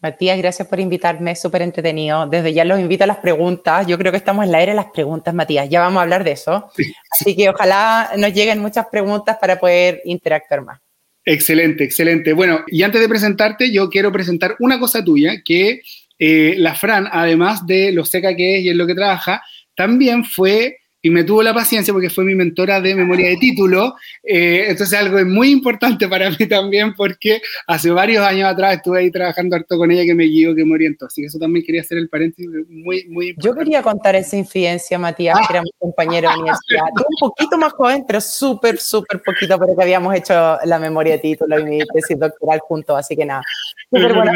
Matías, 0.01 0.38
gracias 0.38 0.67
por 0.67 0.79
invitarme, 0.79 1.36
súper 1.36 1.62
entretenido. 1.63 2.27
Desde 2.27 2.53
ya 2.53 2.63
los 2.63 2.79
invito 2.79 3.03
a 3.03 3.07
las 3.07 3.17
preguntas. 3.17 3.86
Yo 3.88 3.97
creo 3.97 4.12
que 4.12 4.17
estamos 4.17 4.45
en 4.45 4.51
la 4.51 4.62
era 4.62 4.71
de 4.71 4.77
las 4.77 4.91
preguntas, 4.91 5.33
Matías. 5.33 5.67
Ya 5.69 5.81
vamos 5.81 6.00
a 6.00 6.03
hablar 6.03 6.24
de 6.24 6.31
eso. 6.31 6.69
Así 7.12 7.36
que 7.36 7.50
ojalá 7.50 8.12
nos 8.17 8.33
lleguen 8.33 8.59
muchas 8.59 8.86
preguntas 8.91 9.38
para 9.41 9.59
poder 9.59 10.01
interactuar 10.05 10.62
más. 10.62 10.79
Excelente, 11.25 11.83
excelente. 11.83 12.31
Bueno, 12.31 12.62
y 12.67 12.83
antes 12.83 13.01
de 13.01 13.09
presentarte, 13.09 13.71
yo 13.71 13.89
quiero 13.89 14.12
presentar 14.12 14.55
una 14.59 14.79
cosa 14.79 15.03
tuya, 15.03 15.41
que 15.43 15.81
eh, 16.17 16.55
la 16.57 16.74
Fran, 16.75 17.09
además 17.12 17.65
de 17.65 17.91
lo 17.91 18.05
seca 18.05 18.36
que 18.36 18.57
es 18.57 18.63
y 18.63 18.69
en 18.69 18.77
lo 18.77 18.88
que 18.88 18.95
trabaja, 18.95 19.43
también 19.75 20.24
fue 20.24 20.77
y 21.08 21.10
me 21.10 21.24
tuvo 21.24 21.42
la 21.42 21.54
paciencia 21.54 21.94
porque 21.94 22.10
fue 22.10 22.26
mi 22.26 22.36
mentora 22.36 22.82
de 22.82 22.94
memoria 22.94 23.30
de 23.30 23.38
título. 23.38 23.96
Eh, 24.24 24.66
entonces 24.68 25.00
algo 25.00 25.24
muy 25.24 25.52
importante 25.52 26.06
para 26.10 26.30
mí 26.30 26.46
también 26.50 26.94
porque 26.96 27.42
hace 27.66 27.90
varios 27.92 28.26
años 28.26 28.50
atrás 28.50 28.76
estuve 28.76 29.00
ahí 29.00 29.10
trabajando 29.10 29.56
harto 29.56 29.78
con 29.78 29.90
ella 29.90 30.04
que 30.04 30.14
me 30.14 30.26
guió, 30.26 30.54
que 30.54 30.66
me 30.66 30.74
orientó. 30.74 31.06
Así 31.06 31.22
que 31.22 31.28
eso 31.28 31.40
también 31.40 31.66
quería 31.66 31.80
hacer 31.80 31.98
el 31.98 32.10
paréntesis 32.10 32.46
muy, 32.68 33.08
muy 33.08 33.30
importante. 33.30 33.48
Yo 33.48 33.56
quería 33.56 33.82
contar 33.82 34.18
esa 34.18 34.36
infidencia, 34.36 35.00
Matías, 35.00 35.38
que 35.48 35.54
era 35.54 35.62
mi 35.62 35.72
compañero 35.80 36.30
de 36.30 36.36
universidad. 36.40 36.84
un 36.94 37.30
poquito 37.30 37.58
más 37.58 37.72
joven, 37.72 38.04
pero 38.06 38.20
súper, 38.20 38.78
súper 38.78 39.22
poquito, 39.24 39.58
porque 39.58 39.82
habíamos 39.82 40.14
hecho 40.14 40.58
la 40.66 40.78
memoria 40.78 41.14
de 41.14 41.20
título 41.20 41.58
y 41.58 41.64
mi 41.64 41.80
tesis 41.94 42.20
doctoral 42.20 42.60
juntos. 42.60 43.00
Así 43.00 43.16
que 43.16 43.26
nada, 43.26 43.44
súper 43.90 44.14
buena 44.14 44.34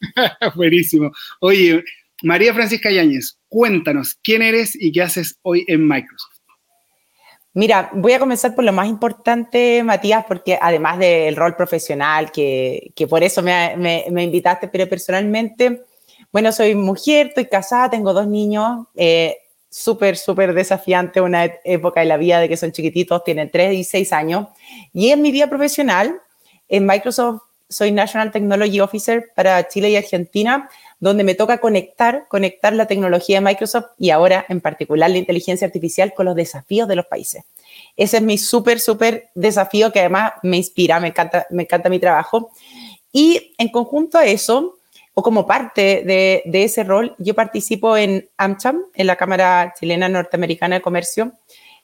Buenísimo. 0.54 1.10
Oye, 1.40 1.82
María 2.22 2.52
Francisca 2.52 2.90
Yáñez, 2.90 3.38
cuéntanos, 3.48 4.16
¿quién 4.22 4.42
eres 4.42 4.74
y 4.74 4.90
qué 4.90 5.02
haces 5.02 5.38
hoy 5.42 5.64
en 5.68 5.86
Microsoft? 5.86 6.38
Mira, 7.54 7.90
voy 7.92 8.12
a 8.12 8.18
comenzar 8.18 8.54
por 8.54 8.64
lo 8.64 8.72
más 8.72 8.88
importante, 8.88 9.82
Matías, 9.82 10.24
porque 10.26 10.58
además 10.60 10.98
del 10.98 11.34
rol 11.34 11.56
profesional, 11.56 12.30
que, 12.30 12.92
por 13.08 13.22
eso 13.22 13.42
me, 13.42 14.04
invitaste, 14.08 14.68
pero 14.68 14.88
personalmente, 14.88 15.82
bueno, 16.32 16.52
soy 16.52 16.74
mujer, 16.74 17.28
estoy 17.28 17.46
casada, 17.46 17.90
tengo 17.90 18.12
dos 18.12 18.26
niños, 18.26 18.86
eh, 18.94 19.38
súper, 19.70 20.16
súper 20.16 20.54
desafiante, 20.54 21.20
una 21.20 21.44
época 21.64 22.00
de 22.00 22.06
la 22.06 22.16
vida 22.16 22.40
de 22.40 22.48
que 22.48 22.56
son 22.56 22.72
chiquititos, 22.72 23.24
tienen 23.24 23.50
3 23.50 23.74
y 23.74 23.84
6 23.84 24.12
años. 24.12 24.48
Y 24.92 25.10
en 25.10 25.22
mi 25.22 25.32
vida 25.32 25.48
profesional, 25.48 26.20
en 26.68 26.86
Microsoft 26.86 27.42
soy 27.68 27.92
National 27.92 28.30
Technology 28.30 28.80
Officer 28.80 29.30
para 29.34 29.68
Chile 29.68 29.90
y 29.90 29.96
Argentina, 29.96 30.68
donde 31.00 31.24
me 31.24 31.34
toca 31.34 31.58
conectar, 31.58 32.26
conectar 32.28 32.72
la 32.72 32.86
tecnología 32.86 33.36
de 33.36 33.44
Microsoft 33.44 33.86
y 33.98 34.10
ahora 34.10 34.44
en 34.48 34.60
particular 34.60 35.10
la 35.10 35.18
inteligencia 35.18 35.66
artificial 35.66 36.12
con 36.14 36.26
los 36.26 36.34
desafíos 36.34 36.88
de 36.88 36.96
los 36.96 37.06
países. 37.06 37.44
Ese 37.96 38.16
es 38.16 38.22
mi 38.22 38.38
súper, 38.38 38.80
súper 38.80 39.28
desafío 39.34 39.92
que 39.92 40.00
además 40.00 40.32
me 40.42 40.56
inspira, 40.56 40.98
me 40.98 41.08
encanta, 41.08 41.46
me 41.50 41.62
encanta 41.62 41.88
mi 41.88 41.98
trabajo. 41.98 42.50
Y 43.12 43.52
en 43.58 43.68
conjunto 43.68 44.18
a 44.18 44.26
eso, 44.26 44.78
o 45.14 45.22
como 45.22 45.46
parte 45.46 46.02
de, 46.04 46.42
ese 46.64 46.84
rol, 46.84 47.14
yo 47.18 47.34
participo 47.34 47.96
en 47.96 48.28
AmCham, 48.36 48.82
en 48.94 49.06
la 49.06 49.16
Cámara 49.16 49.74
Chilena 49.78 50.08
Norteamericana 50.08 50.76
de 50.76 50.82
Comercio, 50.82 51.32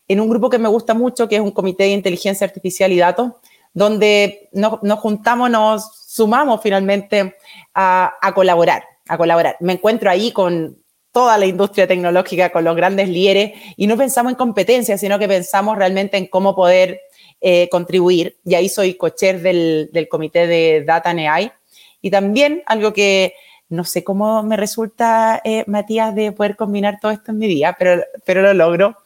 en 0.06 0.20
un 0.20 0.28
grupo 0.28 0.50
que 0.50 0.58
me 0.58 0.68
gusta 0.68 0.92
mucho, 0.94 1.28
que 1.28 1.36
es 1.36 1.40
un 1.40 1.50
comité 1.50 1.84
de 1.84 1.90
inteligencia 1.90 2.46
artificial 2.46 2.92
y 2.92 2.98
datos, 2.98 3.32
donde 3.72 4.48
nos, 4.52 4.78
juntamos, 5.00 5.50
nos 5.50 6.04
sumamos 6.06 6.60
finalmente 6.62 7.34
a 7.74 8.32
colaborar 8.34 8.84
a 9.08 9.18
colaborar. 9.18 9.56
Me 9.60 9.74
encuentro 9.74 10.10
ahí 10.10 10.32
con 10.32 10.78
toda 11.12 11.38
la 11.38 11.46
industria 11.46 11.86
tecnológica, 11.86 12.50
con 12.50 12.64
los 12.64 12.74
grandes 12.74 13.08
líderes, 13.08 13.52
y 13.76 13.86
no 13.86 13.96
pensamos 13.96 14.32
en 14.32 14.36
competencia, 14.36 14.98
sino 14.98 15.18
que 15.18 15.28
pensamos 15.28 15.78
realmente 15.78 16.16
en 16.16 16.26
cómo 16.26 16.56
poder 16.56 17.00
eh, 17.40 17.68
contribuir. 17.70 18.38
Y 18.44 18.54
ahí 18.54 18.68
soy 18.68 18.94
cocher 18.94 19.40
del, 19.40 19.90
del 19.92 20.08
comité 20.08 20.46
de 20.46 20.82
Data 20.84 21.10
and 21.10 21.20
AI. 21.20 21.52
Y 22.00 22.10
también 22.10 22.62
algo 22.66 22.92
que 22.92 23.34
no 23.68 23.84
sé 23.84 24.04
cómo 24.04 24.42
me 24.42 24.56
resulta, 24.56 25.40
eh, 25.44 25.64
Matías, 25.66 26.14
de 26.14 26.32
poder 26.32 26.56
combinar 26.56 26.98
todo 27.00 27.12
esto 27.12 27.30
en 27.32 27.38
mi 27.38 27.46
día, 27.46 27.76
pero, 27.78 28.02
pero 28.24 28.42
lo 28.42 28.54
logro. 28.54 28.96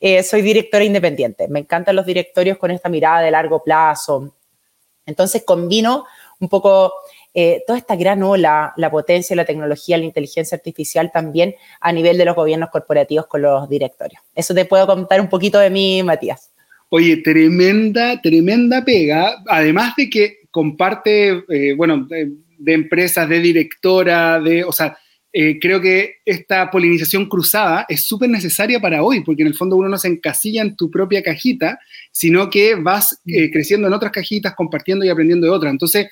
Eh, 0.00 0.22
soy 0.22 0.42
directora 0.42 0.84
independiente. 0.84 1.48
Me 1.48 1.60
encantan 1.60 1.96
los 1.96 2.06
directorios 2.06 2.58
con 2.58 2.70
esta 2.70 2.88
mirada 2.88 3.20
de 3.20 3.30
largo 3.30 3.62
plazo. 3.62 4.34
Entonces 5.06 5.44
combino 5.44 6.04
un 6.40 6.48
poco 6.48 6.92
eh, 7.36 7.64
toda 7.66 7.80
esta 7.80 7.96
gran 7.96 8.22
ola, 8.22 8.72
la 8.76 8.92
potencia, 8.92 9.34
la 9.34 9.44
tecnología, 9.44 9.98
la 9.98 10.04
inteligencia 10.04 10.54
artificial 10.54 11.10
también 11.12 11.56
a 11.80 11.92
nivel 11.92 12.16
de 12.16 12.24
los 12.24 12.36
gobiernos 12.36 12.70
corporativos 12.70 13.26
con 13.26 13.42
los 13.42 13.68
directorios. 13.68 14.22
Eso 14.36 14.54
te 14.54 14.64
puedo 14.64 14.86
contar 14.86 15.20
un 15.20 15.28
poquito 15.28 15.58
de 15.58 15.68
mí, 15.68 16.00
Matías. 16.04 16.52
Oye, 16.90 17.16
tremenda, 17.16 18.22
tremenda 18.22 18.84
pega, 18.84 19.42
además 19.48 19.94
de 19.96 20.08
que 20.08 20.38
comparte, 20.52 21.42
eh, 21.48 21.74
bueno, 21.76 22.06
de, 22.08 22.72
empresas, 22.72 23.28
de 23.28 23.40
directora, 23.40 24.40
de, 24.40 24.62
o 24.62 24.70
sea, 24.70 24.96
eh, 25.32 25.58
creo 25.58 25.80
que 25.80 26.18
esta 26.24 26.70
polinización 26.70 27.28
cruzada 27.28 27.84
es 27.88 28.04
súper 28.04 28.30
necesaria 28.30 28.78
para 28.78 29.02
hoy, 29.02 29.24
porque 29.24 29.42
en 29.42 29.48
el 29.48 29.54
fondo 29.54 29.74
uno 29.74 29.88
no 29.88 29.98
se 29.98 30.06
encasilla 30.06 30.62
en 30.62 30.76
tu 30.76 30.88
propia 30.88 31.20
cajita, 31.20 31.80
sino 32.12 32.48
que 32.48 32.76
vas 32.76 33.20
creciendo 33.24 33.88
en 33.88 33.92
otras 33.92 34.12
cajitas, 34.12 34.54
compartiendo 34.54 35.04
y 35.04 35.08
aprendiendo 35.08 35.48
de 35.48 35.52
otras. 35.52 35.72
Entonces, 35.72 36.06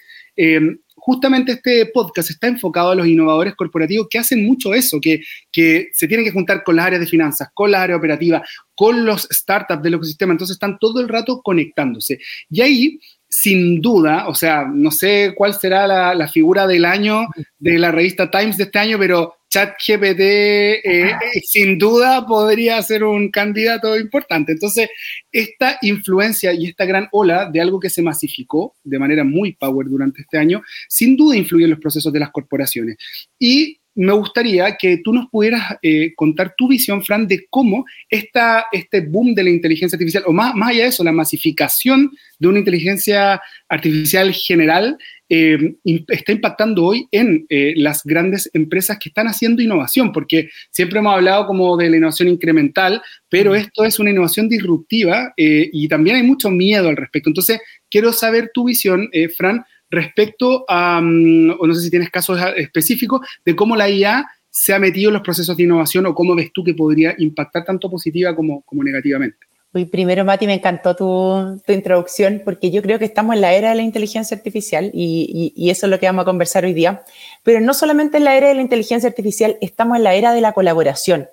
justamente 1.04 1.52
este 1.52 1.86
podcast 1.86 2.30
está 2.30 2.46
enfocado 2.46 2.92
a 2.92 2.94
los 2.94 3.08
innovadores 3.08 3.56
corporativos 3.56 4.06
que 4.08 4.20
hacen 4.20 4.46
mucho 4.46 4.72
eso, 4.72 5.00
que, 5.00 5.20
que 5.50 5.88
se 5.92 6.06
tienen 6.06 6.24
que 6.24 6.30
juntar 6.30 6.62
con 6.62 6.76
las 6.76 6.86
áreas 6.86 7.00
de 7.00 7.08
finanzas, 7.08 7.48
con 7.52 7.72
las 7.72 7.80
áreas 7.80 7.98
operativas, 7.98 8.48
con 8.76 9.04
los 9.04 9.26
startups 9.32 9.82
del 9.82 9.94
ecosistema, 9.94 10.30
entonces 10.30 10.54
están 10.54 10.78
todo 10.78 11.00
el 11.00 11.08
rato 11.08 11.42
conectándose. 11.42 12.20
Y 12.48 12.60
ahí 12.60 13.00
sin 13.28 13.80
duda, 13.80 14.28
o 14.28 14.34
sea, 14.34 14.66
no 14.72 14.92
sé 14.92 15.32
cuál 15.34 15.54
será 15.54 15.86
la, 16.14 16.28
figura 16.28 16.66
del 16.66 16.84
año 16.84 17.26
de 17.58 17.78
la 17.78 17.90
revista 17.90 18.30
Times 18.30 18.58
de 18.58 18.64
este 18.64 18.78
año, 18.78 18.98
pero 18.98 19.36
ChatGPT 19.52 20.20
eh, 20.20 20.80
eh, 20.82 21.14
sin 21.44 21.76
duda 21.76 22.24
podría 22.26 22.80
ser 22.80 23.04
un 23.04 23.30
candidato 23.30 23.98
importante. 23.98 24.52
Entonces, 24.52 24.88
esta 25.30 25.76
influencia 25.82 26.54
y 26.54 26.68
esta 26.68 26.86
gran 26.86 27.06
ola 27.12 27.50
de 27.52 27.60
algo 27.60 27.78
que 27.78 27.90
se 27.90 28.00
masificó 28.00 28.74
de 28.82 28.98
manera 28.98 29.24
muy 29.24 29.52
power 29.52 29.88
durante 29.88 30.22
este 30.22 30.38
año, 30.38 30.62
sin 30.88 31.16
duda 31.18 31.36
influye 31.36 31.64
en 31.64 31.70
los 31.70 31.80
procesos 31.80 32.10
de 32.14 32.20
las 32.20 32.30
corporaciones. 32.30 32.96
Y 33.38 33.81
me 33.94 34.12
gustaría 34.12 34.76
que 34.76 34.98
tú 34.98 35.12
nos 35.12 35.28
pudieras 35.28 35.76
eh, 35.82 36.14
contar 36.14 36.54
tu 36.56 36.68
visión, 36.68 37.02
Fran, 37.02 37.26
de 37.26 37.46
cómo 37.50 37.84
esta, 38.08 38.66
este 38.72 39.00
boom 39.00 39.34
de 39.34 39.44
la 39.44 39.50
inteligencia 39.50 39.96
artificial, 39.96 40.24
o 40.26 40.32
más, 40.32 40.54
más 40.54 40.70
allá 40.70 40.82
de 40.84 40.88
eso, 40.88 41.04
la 41.04 41.12
masificación 41.12 42.10
de 42.38 42.48
una 42.48 42.58
inteligencia 42.58 43.40
artificial 43.68 44.32
general, 44.32 44.96
eh, 45.28 45.74
está 46.08 46.32
impactando 46.32 46.84
hoy 46.84 47.06
en 47.10 47.46
eh, 47.48 47.72
las 47.76 48.02
grandes 48.04 48.50
empresas 48.52 48.98
que 48.98 49.08
están 49.08 49.28
haciendo 49.28 49.62
innovación, 49.62 50.12
porque 50.12 50.50
siempre 50.70 50.98
hemos 50.98 51.14
hablado 51.14 51.46
como 51.46 51.76
de 51.76 51.90
la 51.90 51.96
innovación 51.96 52.28
incremental, 52.28 53.02
pero 53.28 53.54
esto 53.54 53.84
es 53.84 53.98
una 53.98 54.10
innovación 54.10 54.48
disruptiva 54.48 55.32
y 55.36 55.88
también 55.88 56.16
hay 56.16 56.22
mucho 56.22 56.50
miedo 56.50 56.88
al 56.88 56.96
respecto. 56.96 57.30
Entonces, 57.30 57.60
quiero 57.90 58.12
saber 58.12 58.50
tu 58.52 58.64
visión, 58.64 59.08
Fran, 59.34 59.64
respecto 59.92 60.64
a, 60.66 61.00
mm, 61.00 61.60
o 61.60 61.66
no 61.66 61.74
sé 61.74 61.82
si 61.82 61.90
tienes 61.90 62.10
casos 62.10 62.40
específicos, 62.56 63.20
de 63.44 63.54
cómo 63.54 63.76
la 63.76 63.88
IA 63.88 64.26
se 64.50 64.74
ha 64.74 64.78
metido 64.78 65.10
en 65.10 65.14
los 65.14 65.22
procesos 65.22 65.56
de 65.56 65.62
innovación 65.62 66.06
o 66.06 66.14
cómo 66.14 66.34
ves 66.34 66.50
tú 66.52 66.64
que 66.64 66.74
podría 66.74 67.14
impactar 67.18 67.64
tanto 67.64 67.88
positiva 67.88 68.34
como, 68.34 68.62
como 68.62 68.82
negativamente. 68.82 69.38
Uy, 69.74 69.86
primero, 69.86 70.22
Mati, 70.24 70.46
me 70.46 70.54
encantó 70.54 70.94
tu, 70.94 71.62
tu, 71.66 71.72
introducción 71.72 72.42
porque 72.44 72.70
yo 72.70 72.82
creo 72.82 72.98
que 72.98 73.06
estamos 73.06 73.34
en 73.34 73.40
la 73.40 73.54
era 73.54 73.70
de 73.70 73.76
la 73.76 73.82
inteligencia 73.82 74.36
artificial 74.36 74.90
y, 74.92 75.54
y, 75.56 75.70
eso 75.70 75.86
es 75.86 75.90
lo 75.90 75.98
que 75.98 76.04
vamos 76.04 76.22
a 76.22 76.26
conversar 76.26 76.66
hoy 76.66 76.74
día. 76.74 77.02
Pero 77.42 77.60
no 77.60 77.72
solamente 77.72 78.18
en 78.18 78.24
la 78.24 78.36
era 78.36 78.48
de 78.48 78.54
la 78.54 78.60
inteligencia 78.60 79.08
artificial, 79.08 79.56
estamos 79.62 79.96
en 79.96 80.04
la 80.04 80.14
era 80.14 80.34
de 80.34 80.42
la 80.42 80.52
colaboración. 80.52 81.28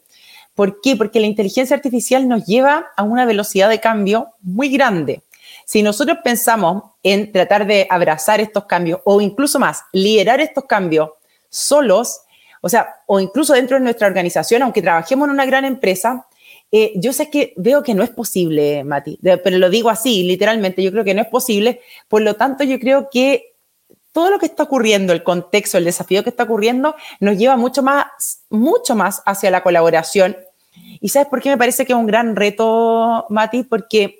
¿Por 0.55 0.79
qué? 0.79 0.95
Porque 0.95 1.19
la 1.19 1.27
inteligencia 1.27 1.75
artificial 1.75 2.29
nos 2.29 2.45
lleva 2.45 2.87
a 2.95 3.03
una 3.03 3.25
velocidad 3.25 3.67
de 3.69 3.81
cambio 3.81 4.29
muy 4.41 4.69
grande. 4.69 5.23
Si 5.69 5.83
nosotros 5.83 6.17
pensamos 6.23 6.81
en 7.03 7.31
tratar 7.31 7.67
de 7.67 7.85
abrazar 7.91 8.41
estos 8.41 8.65
cambios 8.65 9.01
o 9.03 9.21
incluso 9.21 9.59
más, 9.59 9.83
liderar 9.93 10.41
estos 10.41 10.65
cambios 10.65 11.11
solos, 11.47 12.21
o 12.61 12.69
sea, 12.69 12.95
o 13.05 13.19
incluso 13.19 13.53
dentro 13.53 13.77
de 13.77 13.83
nuestra 13.83 14.07
organización, 14.07 14.63
aunque 14.63 14.81
trabajemos 14.81 15.27
en 15.27 15.33
una 15.35 15.45
gran 15.45 15.65
empresa, 15.65 16.25
eh, 16.71 16.93
yo 16.95 17.13
sé 17.13 17.29
que 17.29 17.53
veo 17.55 17.83
que 17.83 17.93
no 17.93 18.01
es 18.01 18.09
posible, 18.09 18.83
Mati, 18.83 19.19
pero 19.21 19.59
lo 19.59 19.69
digo 19.69 19.91
así, 19.91 20.23
literalmente, 20.23 20.81
yo 20.81 20.91
creo 20.91 21.03
que 21.03 21.13
no 21.13 21.21
es 21.21 21.27
posible. 21.27 21.81
Por 22.07 22.23
lo 22.23 22.35
tanto, 22.35 22.63
yo 22.63 22.79
creo 22.79 23.07
que 23.11 23.53
todo 24.11 24.31
lo 24.31 24.39
que 24.39 24.47
está 24.47 24.63
ocurriendo, 24.63 25.13
el 25.13 25.21
contexto, 25.21 25.77
el 25.77 25.85
desafío 25.85 26.23
que 26.23 26.31
está 26.31 26.45
ocurriendo, 26.45 26.95
nos 27.19 27.37
lleva 27.37 27.57
mucho 27.57 27.83
más, 27.83 28.07
mucho 28.49 28.95
más 28.95 29.21
hacia 29.23 29.51
la 29.51 29.61
colaboración. 29.61 30.35
¿Y 30.99 31.09
sabes 31.09 31.27
por 31.27 31.43
qué 31.43 31.49
me 31.49 31.57
parece 31.59 31.85
que 31.85 31.93
es 31.93 31.99
un 31.99 32.07
gran 32.07 32.35
reto, 32.35 33.27
Mati? 33.29 33.61
Porque 33.61 34.18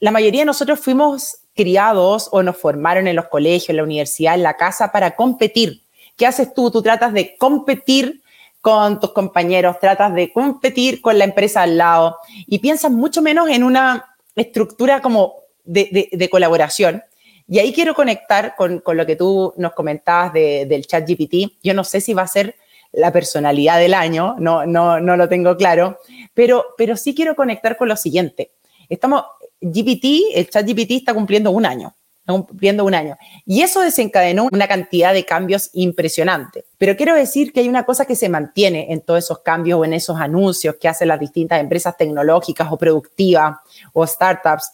la 0.00 0.10
mayoría 0.10 0.42
de 0.42 0.46
nosotros 0.46 0.80
fuimos 0.80 1.38
criados 1.54 2.28
o 2.32 2.42
nos 2.42 2.56
formaron 2.56 3.06
en 3.06 3.16
los 3.16 3.28
colegios, 3.28 3.70
en 3.70 3.76
la 3.76 3.84
universidad, 3.84 4.34
en 4.34 4.42
la 4.42 4.56
casa 4.56 4.92
para 4.92 5.16
competir. 5.16 5.82
¿Qué 6.16 6.26
haces 6.26 6.52
tú? 6.54 6.70
Tú 6.70 6.82
tratas 6.82 7.12
de 7.12 7.36
competir 7.36 8.22
con 8.60 8.98
tus 8.98 9.12
compañeros, 9.12 9.78
tratas 9.80 10.14
de 10.14 10.32
competir 10.32 11.00
con 11.00 11.18
la 11.18 11.24
empresa 11.24 11.62
al 11.62 11.78
lado 11.78 12.16
y 12.46 12.58
piensas 12.58 12.90
mucho 12.90 13.22
menos 13.22 13.48
en 13.48 13.62
una 13.62 14.16
estructura 14.34 15.00
como 15.00 15.34
de, 15.64 16.28
colaboración. 16.30 17.02
Y 17.48 17.60
ahí 17.60 17.72
quiero 17.72 17.94
conectar 17.94 18.54
con, 18.56 18.82
lo 18.84 19.06
que 19.06 19.14
tú 19.14 19.54
nos 19.56 19.72
comentabas 19.72 20.32
del 20.32 20.86
chat 20.86 21.08
GPT. 21.08 21.58
Yo 21.62 21.74
no 21.74 21.84
sé 21.84 22.00
si 22.00 22.12
va 22.12 22.22
a 22.22 22.28
ser 22.28 22.56
la 22.92 23.12
personalidad 23.12 23.78
del 23.78 23.94
año, 23.94 24.36
no, 24.38 24.66
no, 24.66 25.00
no 25.00 25.16
lo 25.16 25.28
tengo 25.28 25.56
claro, 25.56 25.98
pero, 26.34 26.66
pero 26.76 26.96
sí 26.96 27.14
quiero 27.14 27.36
conectar 27.36 27.76
con 27.76 27.88
lo 27.88 27.96
siguiente. 27.96 28.52
Estamos, 28.88 29.24
GPT, 29.60 30.34
el 30.34 30.48
chat 30.50 30.66
GPT 30.66 30.92
está 30.92 31.14
cumpliendo 31.14 31.50
un 31.50 31.66
año, 31.66 31.94
cumpliendo 32.26 32.84
un 32.84 32.94
año. 32.94 33.16
Y 33.44 33.62
eso 33.62 33.80
desencadenó 33.80 34.48
una 34.50 34.68
cantidad 34.68 35.12
de 35.12 35.24
cambios 35.24 35.70
impresionantes. 35.72 36.64
Pero 36.78 36.96
quiero 36.96 37.14
decir 37.14 37.52
que 37.52 37.60
hay 37.60 37.68
una 37.68 37.84
cosa 37.84 38.04
que 38.04 38.16
se 38.16 38.28
mantiene 38.28 38.92
en 38.92 39.00
todos 39.00 39.24
esos 39.24 39.40
cambios 39.40 39.80
o 39.80 39.84
en 39.84 39.94
esos 39.94 40.18
anuncios 40.18 40.76
que 40.76 40.88
hacen 40.88 41.08
las 41.08 41.20
distintas 41.20 41.60
empresas 41.60 41.96
tecnológicas 41.96 42.68
o 42.70 42.76
productivas 42.76 43.56
o 43.92 44.06
startups, 44.06 44.72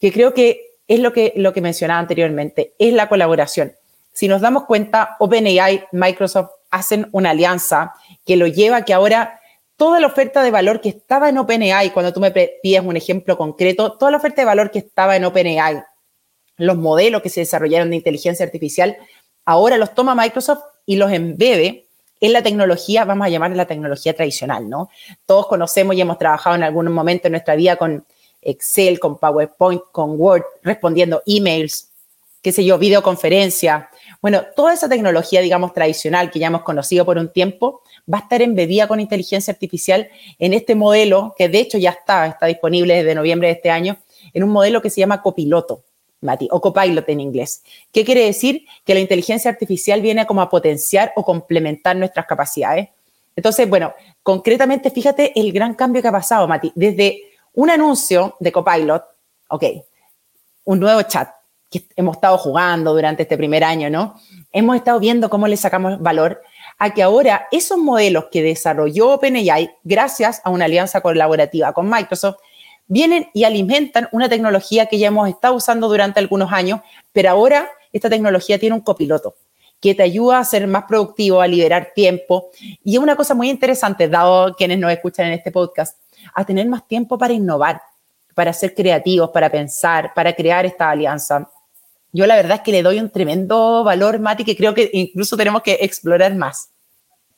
que 0.00 0.12
creo 0.12 0.32
que 0.32 0.72
es 0.88 1.00
lo 1.00 1.12
que, 1.12 1.32
lo 1.36 1.52
que 1.52 1.60
mencionaba 1.60 2.00
anteriormente, 2.00 2.74
es 2.78 2.92
la 2.92 3.08
colaboración. 3.08 3.72
Si 4.12 4.28
nos 4.28 4.40
damos 4.40 4.64
cuenta, 4.64 5.16
OpenAI, 5.20 5.84
Microsoft 5.92 6.50
hacen 6.70 7.08
una 7.12 7.30
alianza 7.30 7.94
que 8.26 8.36
lo 8.36 8.46
lleva 8.46 8.78
a 8.78 8.84
que 8.84 8.92
ahora 8.92 9.40
toda 9.76 10.00
la 10.00 10.06
oferta 10.06 10.42
de 10.42 10.50
valor 10.50 10.80
que 10.80 10.90
estaba 10.90 11.28
en 11.28 11.38
OpenAI, 11.38 11.90
cuando 11.90 12.12
tú 12.12 12.20
me 12.20 12.30
pides 12.30 12.82
un 12.82 12.96
ejemplo 12.96 13.36
concreto, 13.36 13.92
toda 13.92 14.10
la 14.10 14.18
oferta 14.18 14.42
de 14.42 14.46
valor 14.46 14.70
que 14.70 14.80
estaba 14.80 15.16
en 15.16 15.24
OpenAI, 15.24 15.82
los 16.56 16.76
modelos 16.76 17.22
que 17.22 17.30
se 17.30 17.40
desarrollaron 17.40 17.90
de 17.90 17.96
inteligencia 17.96 18.44
artificial, 18.44 18.96
ahora 19.44 19.78
los 19.78 19.94
toma 19.94 20.14
Microsoft 20.14 20.62
y 20.86 20.96
los 20.96 21.10
embebe 21.10 21.86
en 22.20 22.32
la 22.32 22.42
tecnología, 22.42 23.04
vamos 23.04 23.26
a 23.26 23.30
llamarla 23.30 23.56
la 23.56 23.66
tecnología 23.66 24.14
tradicional, 24.14 24.68
¿no? 24.70 24.88
Todos 25.26 25.48
conocemos 25.48 25.96
y 25.96 26.00
hemos 26.00 26.18
trabajado 26.18 26.54
en 26.54 26.62
algún 26.62 26.90
momento 26.92 27.26
en 27.26 27.32
nuestra 27.32 27.56
vida 27.56 27.74
con 27.74 28.06
Excel, 28.40 29.00
con 29.00 29.18
PowerPoint, 29.18 29.82
con 29.90 30.20
Word, 30.20 30.44
respondiendo 30.62 31.22
emails, 31.26 31.90
qué 32.40 32.52
sé 32.52 32.64
yo, 32.64 32.78
videoconferencia. 32.78 33.90
Bueno, 34.20 34.42
toda 34.54 34.72
esa 34.74 34.88
tecnología, 34.88 35.40
digamos, 35.40 35.72
tradicional 35.72 36.30
que 36.30 36.38
ya 36.38 36.46
hemos 36.48 36.62
conocido 36.62 37.04
por 37.04 37.18
un 37.18 37.32
tiempo, 37.32 37.81
va 38.12 38.18
a 38.18 38.20
estar 38.22 38.42
embebida 38.42 38.88
con 38.88 39.00
inteligencia 39.00 39.52
artificial 39.52 40.08
en 40.38 40.54
este 40.54 40.74
modelo, 40.74 41.34
que 41.36 41.48
de 41.48 41.58
hecho 41.58 41.78
ya 41.78 41.90
está, 41.90 42.26
está 42.26 42.46
disponible 42.46 42.94
desde 42.94 43.14
noviembre 43.14 43.48
de 43.48 43.54
este 43.54 43.70
año, 43.70 43.98
en 44.32 44.42
un 44.42 44.50
modelo 44.50 44.82
que 44.82 44.90
se 44.90 45.00
llama 45.00 45.22
copiloto, 45.22 45.82
Mati, 46.20 46.48
o 46.50 46.60
copilot 46.60 47.08
en 47.08 47.20
inglés. 47.20 47.62
¿Qué 47.92 48.04
quiere 48.04 48.24
decir? 48.24 48.64
Que 48.84 48.94
la 48.94 49.00
inteligencia 49.00 49.50
artificial 49.50 50.00
viene 50.00 50.26
como 50.26 50.40
a 50.40 50.48
potenciar 50.48 51.12
o 51.16 51.24
complementar 51.24 51.96
nuestras 51.96 52.26
capacidades. 52.26 52.88
Entonces, 53.34 53.68
bueno, 53.68 53.92
concretamente, 54.22 54.90
fíjate 54.90 55.32
el 55.38 55.52
gran 55.52 55.74
cambio 55.74 56.02
que 56.02 56.08
ha 56.08 56.12
pasado, 56.12 56.46
Mati. 56.46 56.72
Desde 56.74 57.22
un 57.54 57.70
anuncio 57.70 58.36
de 58.38 58.52
Copilot, 58.52 59.02
ok, 59.48 59.64
un 60.64 60.80
nuevo 60.80 61.02
chat 61.02 61.28
que 61.70 61.86
hemos 61.96 62.16
estado 62.16 62.36
jugando 62.38 62.92
durante 62.92 63.22
este 63.22 63.36
primer 63.36 63.64
año, 63.64 63.88
¿no? 63.88 64.14
Hemos 64.52 64.76
estado 64.76 65.00
viendo 65.00 65.30
cómo 65.30 65.48
le 65.48 65.56
sacamos 65.56 66.00
valor 66.00 66.42
a 66.82 66.92
que 66.92 67.00
ahora 67.00 67.46
esos 67.52 67.78
modelos 67.78 68.24
que 68.32 68.42
desarrolló 68.42 69.10
OpenAI, 69.10 69.70
gracias 69.84 70.40
a 70.42 70.50
una 70.50 70.64
alianza 70.64 71.00
colaborativa 71.00 71.72
con 71.72 71.88
Microsoft, 71.88 72.38
vienen 72.88 73.28
y 73.32 73.44
alimentan 73.44 74.08
una 74.10 74.28
tecnología 74.28 74.86
que 74.86 74.98
ya 74.98 75.06
hemos 75.06 75.28
estado 75.28 75.54
usando 75.54 75.86
durante 75.86 76.18
algunos 76.18 76.52
años, 76.52 76.80
pero 77.12 77.30
ahora 77.30 77.70
esta 77.92 78.10
tecnología 78.10 78.58
tiene 78.58 78.74
un 78.74 78.80
copiloto 78.80 79.36
que 79.78 79.94
te 79.94 80.02
ayuda 80.02 80.40
a 80.40 80.44
ser 80.44 80.66
más 80.66 80.82
productivo, 80.88 81.40
a 81.40 81.46
liberar 81.46 81.92
tiempo. 81.94 82.50
Y 82.82 82.96
es 82.96 82.98
una 82.98 83.14
cosa 83.14 83.36
muy 83.36 83.48
interesante, 83.48 84.08
dado 84.08 84.52
quienes 84.56 84.80
nos 84.80 84.90
escuchan 84.90 85.26
en 85.26 85.34
este 85.34 85.52
podcast, 85.52 85.96
a 86.34 86.44
tener 86.44 86.66
más 86.66 86.88
tiempo 86.88 87.16
para 87.16 87.32
innovar, 87.32 87.80
para 88.34 88.52
ser 88.52 88.74
creativos, 88.74 89.30
para 89.30 89.48
pensar, 89.48 90.12
para 90.14 90.32
crear 90.32 90.66
esta 90.66 90.90
alianza. 90.90 91.48
Yo 92.12 92.26
la 92.26 92.36
verdad 92.36 92.58
es 92.58 92.62
que 92.62 92.72
le 92.72 92.82
doy 92.82 92.98
un 92.98 93.10
tremendo 93.10 93.84
valor, 93.84 94.20
Mati, 94.20 94.44
que 94.44 94.56
creo 94.56 94.74
que 94.74 94.90
incluso 94.92 95.36
tenemos 95.36 95.62
que 95.62 95.78
explorar 95.80 96.34
más. 96.34 96.72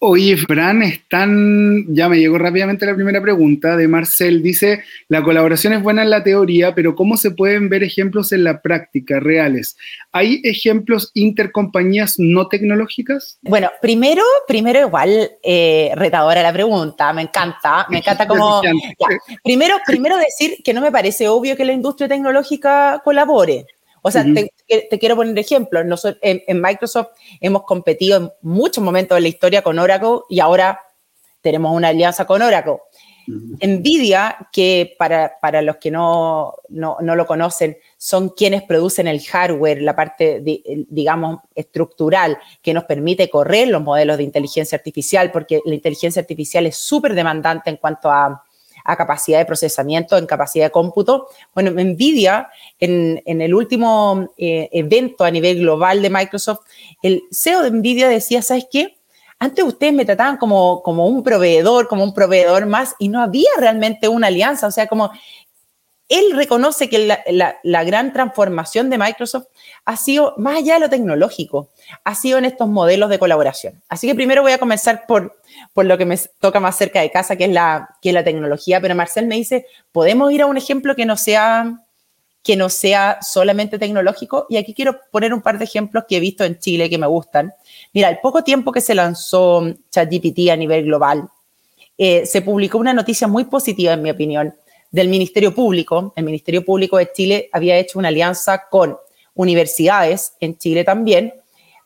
Oye, 0.06 0.36
Fran, 0.36 0.82
están, 0.82 1.86
ya 1.88 2.10
me 2.10 2.18
llegó 2.18 2.36
rápidamente 2.36 2.84
la 2.84 2.94
primera 2.94 3.22
pregunta 3.22 3.74
de 3.74 3.88
Marcel. 3.88 4.42
Dice, 4.42 4.84
la 5.08 5.22
colaboración 5.22 5.72
es 5.72 5.82
buena 5.82 6.02
en 6.02 6.10
la 6.10 6.22
teoría, 6.22 6.74
pero 6.74 6.94
¿cómo 6.94 7.16
se 7.16 7.30
pueden 7.30 7.70
ver 7.70 7.82
ejemplos 7.82 8.30
en 8.32 8.44
la 8.44 8.60
práctica 8.60 9.18
reales? 9.18 9.78
¿Hay 10.12 10.42
ejemplos 10.44 11.10
intercompañías 11.14 12.16
no 12.18 12.48
tecnológicas? 12.48 13.38
Bueno, 13.40 13.70
primero, 13.80 14.22
primero 14.46 14.80
igual 14.80 15.30
eh, 15.42 15.92
retadora 15.94 16.42
la 16.42 16.52
pregunta, 16.52 17.10
me 17.14 17.22
encanta, 17.22 17.86
me 17.88 17.98
encanta 17.98 18.26
como... 18.28 18.60
primero, 19.42 19.76
primero 19.86 20.18
decir 20.18 20.58
que 20.62 20.74
no 20.74 20.82
me 20.82 20.92
parece 20.92 21.28
obvio 21.28 21.56
que 21.56 21.64
la 21.64 21.72
industria 21.72 22.08
tecnológica 22.08 23.00
colabore. 23.02 23.64
O 24.06 24.10
sea, 24.10 24.22
te, 24.22 24.98
quiero 24.98 25.16
poner 25.16 25.38
ejemplo. 25.38 25.82
Nosotros, 25.82 26.18
en, 26.20 26.60
Microsoft 26.60 27.08
hemos 27.40 27.62
competido 27.62 28.18
en 28.18 28.30
muchos 28.42 28.84
momentos 28.84 29.16
de 29.16 29.22
la 29.22 29.28
historia 29.28 29.62
con 29.62 29.78
Oracle 29.78 30.18
y 30.28 30.40
ahora 30.40 30.78
tenemos 31.40 31.74
una 31.74 31.88
alianza 31.88 32.26
con 32.26 32.42
Oracle. 32.42 32.76
Nvidia, 33.26 34.36
que 34.52 34.94
para, 34.98 35.38
para 35.40 35.62
los 35.62 35.78
que 35.78 35.90
no, 35.90 36.52
no, 36.68 36.98
no, 37.00 37.16
lo 37.16 37.26
conocen, 37.26 37.78
son 37.96 38.28
quienes 38.28 38.62
producen 38.64 39.08
el 39.08 39.22
hardware, 39.22 39.80
la 39.80 39.96
parte, 39.96 40.42
digamos, 40.42 41.40
estructural 41.54 42.36
que 42.60 42.74
nos 42.74 42.84
permite 42.84 43.30
correr 43.30 43.68
los 43.68 43.80
modelos 43.80 44.18
de 44.18 44.24
inteligencia 44.24 44.76
artificial, 44.76 45.32
porque 45.32 45.62
la 45.64 45.74
inteligencia 45.74 46.20
artificial 46.20 46.66
es 46.66 46.76
súper 46.76 47.14
demandante 47.14 47.70
en 47.70 47.78
cuanto 47.78 48.10
a, 48.10 48.43
a 48.84 48.96
capacidad 48.96 49.38
de 49.38 49.46
procesamiento, 49.46 50.16
en 50.16 50.26
capacidad 50.26 50.66
de 50.66 50.70
cómputo. 50.70 51.28
Bueno, 51.54 51.70
Nvidia, 51.70 52.50
en, 52.78 53.22
en 53.24 53.40
el 53.40 53.54
último 53.54 54.28
eh, 54.36 54.68
evento 54.72 55.24
a 55.24 55.30
nivel 55.30 55.60
global 55.60 56.02
de 56.02 56.10
Microsoft, 56.10 56.60
el 57.02 57.22
CEO 57.32 57.62
de 57.62 57.70
Nvidia 57.70 58.08
decía, 58.08 58.42
¿sabes 58.42 58.66
qué? 58.70 58.98
Antes 59.38 59.64
ustedes 59.64 59.92
me 59.92 60.04
trataban 60.04 60.36
como, 60.36 60.82
como 60.82 61.06
un 61.06 61.22
proveedor, 61.22 61.88
como 61.88 62.04
un 62.04 62.14
proveedor 62.14 62.66
más, 62.66 62.94
y 62.98 63.08
no 63.08 63.20
había 63.20 63.48
realmente 63.58 64.08
una 64.08 64.28
alianza, 64.28 64.66
o 64.66 64.70
sea, 64.70 64.86
como 64.86 65.10
él 66.08 66.32
reconoce 66.34 66.88
que 66.88 67.18
la, 67.26 67.84
gran 67.84 68.12
transformación 68.12 68.90
de 68.90 68.98
Microsoft 68.98 69.46
ha 69.84 69.96
sido 69.96 70.34
más 70.36 70.58
allá 70.58 70.74
de 70.74 70.80
lo 70.80 70.90
tecnológico, 70.90 71.70
ha 72.04 72.14
sido 72.14 72.38
en 72.38 72.44
estos 72.44 72.68
modelos 72.68 73.08
de 73.08 73.18
colaboración. 73.18 73.82
Así 73.88 74.06
que 74.06 74.14
primero 74.14 74.42
voy 74.42 74.52
a 74.52 74.58
comenzar 74.58 75.06
por, 75.06 75.40
por 75.74 75.84
lo 75.84 75.98
que 75.98 76.06
me 76.06 76.16
toca 76.40 76.60
más 76.60 76.78
cerca 76.78 77.02
de 77.02 77.10
casa, 77.10 77.36
que 77.36 77.44
es, 77.44 77.50
la, 77.50 77.90
que 78.00 78.08
es 78.08 78.14
la 78.14 78.24
tecnología, 78.24 78.80
pero 78.80 78.94
Marcel 78.94 79.26
me 79.26 79.34
dice, 79.34 79.66
¿podemos 79.92 80.32
ir 80.32 80.40
a 80.40 80.46
un 80.46 80.56
ejemplo 80.56 80.94
que 80.94 81.04
no 81.04 81.18
sea 81.18 81.84
que 82.44 82.56
no 82.56 82.68
sea 82.68 83.18
solamente 83.22 83.78
tecnológico. 83.78 84.46
Y 84.50 84.58
aquí 84.58 84.74
quiero 84.74 85.00
poner 85.10 85.32
un 85.32 85.40
par 85.40 85.58
de 85.58 85.64
ejemplos 85.64 86.04
que 86.06 86.18
he 86.18 86.20
visto 86.20 86.44
en 86.44 86.58
Chile 86.58 86.90
que 86.90 86.98
me 86.98 87.06
gustan. 87.06 87.54
Mira, 87.94 88.10
el 88.10 88.18
poco 88.18 88.44
tiempo 88.44 88.70
que 88.70 88.82
se 88.82 88.94
lanzó 88.94 89.66
ChatGPT 89.90 90.50
a 90.50 90.56
nivel 90.56 90.84
global, 90.84 91.26
eh, 91.96 92.26
se 92.26 92.42
publicó 92.42 92.76
una 92.76 92.92
noticia 92.92 93.26
muy 93.26 93.44
positiva, 93.44 93.94
en 93.94 94.02
mi 94.02 94.10
opinión, 94.10 94.54
del 94.90 95.08
Ministerio 95.08 95.54
Público. 95.54 96.12
El 96.16 96.24
Ministerio 96.24 96.62
Público 96.62 96.98
de 96.98 97.10
Chile 97.12 97.48
había 97.50 97.78
hecho 97.78 97.98
una 97.98 98.08
alianza 98.08 98.68
con 98.68 98.98
universidades 99.32 100.34
en 100.38 100.58
Chile 100.58 100.84
también 100.84 101.32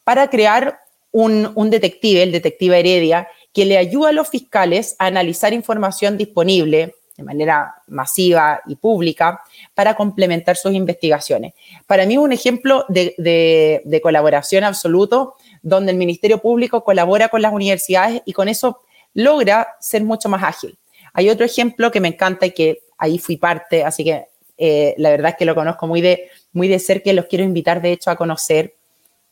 para 0.02 0.28
crear 0.28 0.80
un, 1.12 1.52
un 1.54 1.70
detective, 1.70 2.24
el 2.24 2.32
detective 2.32 2.80
Heredia, 2.80 3.28
que 3.52 3.64
le 3.64 3.78
ayuda 3.78 4.10
a 4.10 4.12
los 4.12 4.28
fiscales 4.28 4.96
a 4.98 5.06
analizar 5.06 5.52
información 5.52 6.16
disponible 6.16 6.94
de 7.16 7.24
manera 7.24 7.74
masiva 7.88 8.60
y 8.66 8.76
pública 8.76 9.40
para 9.74 9.96
complementar 9.96 10.56
sus 10.56 10.72
investigaciones. 10.72 11.52
Para 11.86 12.06
mí 12.06 12.16
un 12.16 12.32
ejemplo 12.32 12.84
de, 12.88 13.14
de, 13.18 13.82
de, 13.84 14.00
colaboración 14.00 14.62
absoluto 14.62 15.34
donde 15.60 15.90
el 15.90 15.98
Ministerio 15.98 16.38
Público 16.38 16.84
colabora 16.84 17.28
con 17.28 17.42
las 17.42 17.52
universidades 17.52 18.22
y 18.24 18.32
con 18.32 18.48
eso 18.48 18.78
logra 19.14 19.66
ser 19.80 20.04
mucho 20.04 20.28
más 20.28 20.44
ágil. 20.44 20.78
Hay 21.12 21.28
otro 21.28 21.44
ejemplo 21.44 21.90
que 21.90 22.00
me 22.00 22.08
encanta 22.08 22.46
y 22.46 22.52
que 22.52 22.82
ahí 22.96 23.18
fui 23.18 23.36
parte, 23.36 23.82
así 23.82 24.04
que 24.04 24.26
eh, 24.56 24.94
la 24.98 25.10
verdad 25.10 25.30
es 25.30 25.36
que 25.36 25.44
lo 25.44 25.56
conozco 25.56 25.88
muy 25.88 26.00
de, 26.00 26.28
muy 26.52 26.68
de 26.68 26.78
cerca 26.78 27.10
y 27.10 27.14
los 27.14 27.26
quiero 27.26 27.44
invitar 27.44 27.82
de 27.82 27.92
hecho 27.92 28.12
a 28.12 28.16
conocer, 28.16 28.74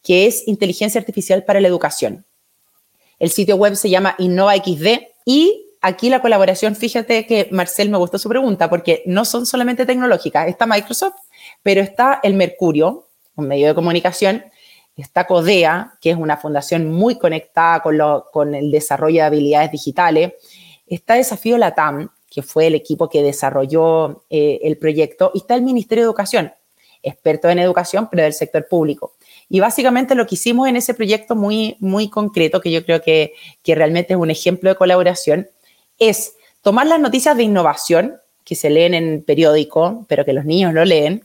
que 0.03 0.27
es 0.27 0.47
inteligencia 0.49 1.01
artificial 1.01 1.45
para 1.45 1.61
la 1.61 1.69
educación. 1.69 2.25
El 3.19 3.31
sitio 3.31 3.57
web 3.57 3.77
se 3.77 3.91
llama 3.91 4.15
InnovaXD 4.19 4.87
y 5.25 5.67
aquí 5.81 6.11
la 6.11 6.21
colaboración, 6.21 6.77
fíjate 6.77 7.27
que 7.27 7.49
Marcel 7.51 7.91
me 7.91 7.99
gustó 7.99 8.19
su 8.19 8.29
pregunta 8.29 8.69
porque 8.69 9.03
no 9.07 9.25
son 9.25 9.47
solamente 9.47 9.87
tecnológicas, 9.87 10.49
está 10.49 10.67
Microsoft, 10.67 11.17
pero 11.63 11.81
está 11.81 12.21
el 12.23 12.35
Mercurio, 12.35 13.07
un 13.37 13.49
medio 13.49 13.69
de 13.69 13.75
comunicación, 13.75 14.45
está 14.97 15.27
CODEA, 15.27 15.95
que 16.01 16.11
es 16.11 16.17
una 16.17 16.37
fundación 16.37 16.91
muy 16.91 17.19
conectada 17.19 17.81
con, 17.81 17.99
lo, 17.99 18.27
con 18.33 18.55
el 18.55 18.71
desarrollo 18.71 19.17
de 19.17 19.27
habilidades 19.27 19.71
digitales, 19.71 20.33
está 20.87 21.15
Desafío 21.15 21.59
Latam, 21.59 22.11
que 22.31 22.43
fue 22.43 22.67
el 22.67 22.75
equipo 22.75 23.09
que 23.09 23.23
desarrolló 23.23 24.25
eh, 24.31 24.61
el 24.63 24.79
proyecto, 24.79 25.31
y 25.35 25.39
está 25.39 25.55
el 25.55 25.63
Ministerio 25.63 26.05
de 26.05 26.09
Educación, 26.09 26.53
experto 27.03 27.49
en 27.49 27.59
educación, 27.59 28.09
pero 28.11 28.23
del 28.23 28.33
sector 28.33 28.67
público. 28.69 29.15
Y 29.49 29.61
básicamente 29.61 30.15
lo 30.15 30.27
que 30.27 30.35
hicimos 30.35 30.69
en 30.69 30.77
ese 30.77 30.95
proyecto 30.95 31.37
muy, 31.37 31.77
muy 31.79 32.09
concreto, 32.09 32.61
que 32.61 32.71
yo 32.71 32.85
creo 32.85 33.01
que, 33.01 33.35
que 33.63 33.75
realmente 33.75 34.15
es 34.15 34.19
un 34.19 34.31
ejemplo 34.31 34.71
de 34.71 34.77
colaboración, 34.77 35.49
es 35.99 36.35
tomar 36.63 36.87
las 36.87 37.01
noticias 37.01 37.37
de 37.37 37.45
innovación 37.45 38.17
que 38.45 38.55
se 38.55 38.71
leen 38.71 38.95
en 38.95 39.23
periódico, 39.23 40.05
pero 40.09 40.25
que 40.25 40.33
los 40.33 40.45
niños 40.45 40.73
no 40.73 40.85
leen, 40.85 41.25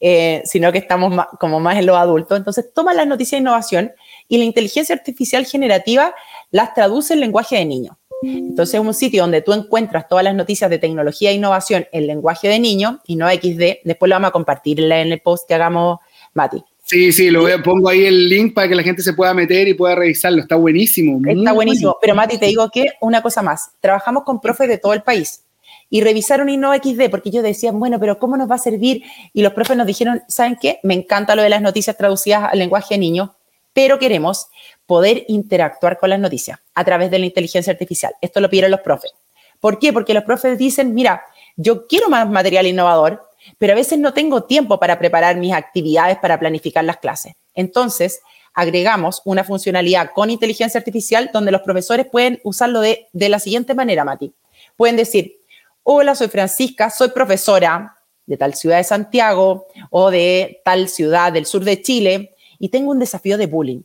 eh, 0.00 0.42
sino 0.44 0.72
que 0.72 0.78
estamos 0.78 1.26
como 1.40 1.58
más 1.58 1.78
en 1.78 1.86
los 1.86 1.96
adultos. 1.96 2.36
Entonces, 2.36 2.66
toma 2.74 2.94
las 2.94 3.06
noticias 3.06 3.38
de 3.38 3.42
innovación 3.42 3.92
y 4.28 4.38
la 4.38 4.44
inteligencia 4.44 4.94
artificial 4.94 5.46
generativa 5.46 6.14
las 6.50 6.74
traduce 6.74 7.14
en 7.14 7.20
lenguaje 7.20 7.56
de 7.56 7.64
niño. 7.64 7.98
Entonces 8.22 8.80
es 8.80 8.80
un 8.80 8.94
sitio 8.94 9.22
donde 9.22 9.42
tú 9.42 9.52
encuentras 9.52 10.08
todas 10.08 10.24
las 10.24 10.34
noticias 10.34 10.70
de 10.70 10.78
tecnología 10.78 11.30
e 11.30 11.34
innovación 11.34 11.86
en 11.92 12.06
lenguaje 12.06 12.48
de 12.48 12.58
niño 12.58 13.00
y 13.06 13.16
no 13.16 13.28
XD. 13.28 13.84
Después 13.84 14.08
lo 14.08 14.14
vamos 14.14 14.28
a 14.28 14.32
compartir 14.32 14.80
en 14.80 15.12
el 15.12 15.20
post 15.20 15.46
que 15.46 15.54
hagamos, 15.54 15.98
Mati. 16.32 16.64
Sí, 16.86 17.10
sí, 17.10 17.30
lo 17.30 17.44
pongo 17.64 17.88
ahí 17.88 18.06
el 18.06 18.28
link 18.28 18.54
para 18.54 18.68
que 18.68 18.76
la 18.76 18.82
gente 18.84 19.02
se 19.02 19.12
pueda 19.12 19.34
meter 19.34 19.66
y 19.66 19.74
pueda 19.74 19.96
revisarlo. 19.96 20.40
Está 20.40 20.54
buenísimo. 20.54 21.18
Está 21.28 21.52
buenísimo. 21.52 21.96
Pero 22.00 22.14
Mati, 22.14 22.38
te 22.38 22.46
digo 22.46 22.70
que 22.72 22.90
una 23.00 23.22
cosa 23.22 23.42
más. 23.42 23.72
Trabajamos 23.80 24.22
con 24.22 24.40
profes 24.40 24.68
de 24.68 24.78
todo 24.78 24.92
el 24.92 25.02
país 25.02 25.42
y 25.90 26.00
revisaron 26.00 26.48
XD 26.48 27.10
porque 27.10 27.30
ellos 27.30 27.42
decían, 27.42 27.80
bueno, 27.80 27.98
pero 27.98 28.20
¿cómo 28.20 28.36
nos 28.36 28.48
va 28.48 28.54
a 28.54 28.58
servir? 28.58 29.02
Y 29.32 29.42
los 29.42 29.52
profes 29.52 29.76
nos 29.76 29.88
dijeron, 29.88 30.22
¿saben 30.28 30.58
qué? 30.62 30.78
Me 30.84 30.94
encanta 30.94 31.34
lo 31.34 31.42
de 31.42 31.48
las 31.48 31.60
noticias 31.60 31.96
traducidas 31.96 32.52
al 32.52 32.58
lenguaje 32.60 32.94
de 32.94 32.98
niño, 32.98 33.34
pero 33.72 33.98
queremos 33.98 34.46
poder 34.86 35.24
interactuar 35.26 35.98
con 35.98 36.10
las 36.10 36.20
noticias 36.20 36.60
a 36.72 36.84
través 36.84 37.10
de 37.10 37.18
la 37.18 37.26
inteligencia 37.26 37.72
artificial. 37.72 38.12
Esto 38.20 38.40
lo 38.40 38.48
pidieron 38.48 38.70
los 38.70 38.80
profes. 38.80 39.10
¿Por 39.58 39.80
qué? 39.80 39.92
Porque 39.92 40.14
los 40.14 40.22
profes 40.22 40.56
dicen, 40.56 40.94
mira, 40.94 41.22
yo 41.56 41.88
quiero 41.88 42.08
más 42.08 42.30
material 42.30 42.68
innovador, 42.68 43.25
pero 43.58 43.72
a 43.72 43.76
veces 43.76 43.98
no 43.98 44.12
tengo 44.12 44.44
tiempo 44.44 44.78
para 44.78 44.98
preparar 44.98 45.36
mis 45.36 45.52
actividades 45.52 46.18
para 46.18 46.38
planificar 46.38 46.84
las 46.84 46.98
clases. 46.98 47.34
Entonces, 47.54 48.20
agregamos 48.54 49.22
una 49.24 49.44
funcionalidad 49.44 50.10
con 50.14 50.30
inteligencia 50.30 50.78
artificial 50.78 51.30
donde 51.32 51.52
los 51.52 51.62
profesores 51.62 52.06
pueden 52.06 52.40
usarlo 52.44 52.80
de, 52.80 53.08
de 53.12 53.28
la 53.28 53.38
siguiente 53.38 53.74
manera, 53.74 54.04
Mati. 54.04 54.32
Pueden 54.76 54.96
decir, 54.96 55.36
hola, 55.82 56.14
soy 56.14 56.28
Francisca, 56.28 56.90
soy 56.90 57.10
profesora 57.10 57.96
de 58.24 58.36
tal 58.36 58.54
ciudad 58.54 58.78
de 58.78 58.84
Santiago 58.84 59.66
o 59.90 60.10
de 60.10 60.60
tal 60.64 60.88
ciudad 60.88 61.32
del 61.32 61.46
sur 61.46 61.64
de 61.64 61.80
Chile 61.82 62.34
y 62.58 62.70
tengo 62.70 62.90
un 62.90 62.98
desafío 62.98 63.38
de 63.38 63.46
bullying 63.46 63.82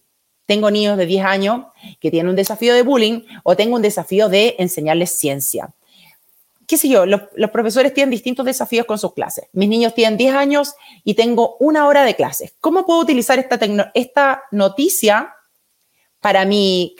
tengo 0.51 0.69
niños 0.69 0.97
de 0.97 1.05
10 1.05 1.23
años 1.23 1.61
que 2.01 2.11
tienen 2.11 2.29
un 2.29 2.35
desafío 2.35 2.73
de 2.73 2.83
bullying 2.83 3.21
o 3.43 3.55
tengo 3.55 3.77
un 3.77 3.81
desafío 3.81 4.27
de 4.27 4.57
enseñarles 4.59 5.17
ciencia. 5.17 5.69
¿Qué 6.71 6.77
sé 6.77 6.87
yo? 6.87 7.05
Los, 7.05 7.51
profesores 7.51 7.93
tienen 7.93 8.11
distintos 8.11 8.45
desafíos 8.45 8.85
con 8.85 8.97
sus 8.97 9.13
clases. 9.13 9.43
Mis 9.51 9.67
niños 9.67 9.93
tienen 9.93 10.15
10 10.15 10.35
años 10.35 10.73
y 11.03 11.15
tengo 11.15 11.57
una 11.59 11.85
hora 11.85 12.05
de 12.05 12.15
clases. 12.15 12.53
¿Cómo 12.61 12.85
puedo 12.85 13.01
utilizar 13.01 13.37
esta, 13.93 14.43
noticia 14.51 15.35
para 16.21 16.45
mi, 16.45 16.95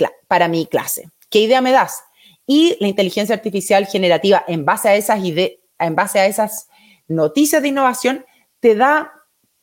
clase? 0.70 1.10
¿Qué 1.30 1.40
idea 1.40 1.62
me 1.62 1.72
das? 1.72 2.04
Y 2.46 2.76
la 2.82 2.90
inteligencia 2.90 3.34
artificial 3.34 3.88
generativa, 3.88 4.44
en 4.46 4.66
base 4.66 4.90
a 4.90 4.96
esas, 4.98 5.24
en 5.24 5.96
base 5.96 6.20
a 6.20 6.26
esas 6.26 6.68
noticias 7.08 7.62
de 7.62 7.70
innovación, 7.70 8.26
te 8.60 8.76
da 8.76 9.14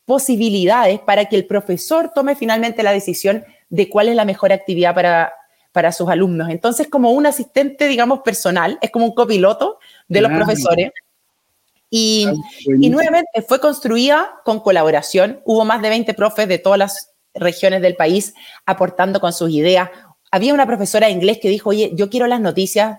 posibilidades 0.07 1.01
para 1.01 1.27
que 1.27 1.37
el 1.37 1.47
profesor 1.47 2.13
tome 2.15 2.35
finalmente 2.35 2.83
la 2.83 2.93
decisión 2.93 3.45
de 3.69 3.91
cuál 3.91 4.09
es 4.09 4.17
la 4.17 4.25
mejor 4.25 4.55
actividad 4.55 4.95
para, 4.95 5.35
para 5.73 5.93
sus 5.93 6.09
alumnos. 6.09 6.49
Entonces, 6.49 6.89
como 6.89 7.11
un 7.13 7.27
asistente, 7.27 7.89
digamos, 7.89 8.21
personal, 8.21 8.79
es 8.81 8.91
como 8.91 9.05
un 9.05 9.15
copiloto 9.15 9.78
de 10.09 10.21
los 10.21 10.33
profesores. 10.33 10.91
Y, 11.91 12.29
y, 12.67 12.91
nuevamente 12.91 13.43
fue 13.47 13.61
construida 13.61 14.41
con 14.45 14.61
colaboración. 14.61 15.41
Hubo 15.45 15.65
más 15.65 15.81
de 15.81 15.89
20 15.89 16.13
profes 16.15 16.49
de 16.49 16.59
todas 16.59 16.79
las 16.79 17.11
regiones 17.35 17.81
del 17.81 17.97
país 17.97 18.35
aportando 18.67 19.21
con 19.21 19.33
sus 19.33 19.51
ideas. 19.51 19.91
Había 20.31 20.53
una 20.53 20.67
profesora 20.67 21.07
de 21.07 21.15
inglés 21.15 21.39
que 21.41 21.49
dijo, 21.49 21.71
oye, 21.71 21.93
yo 21.95 22.11
quiero 22.11 22.27
las 22.27 22.41
noticias 22.41 22.99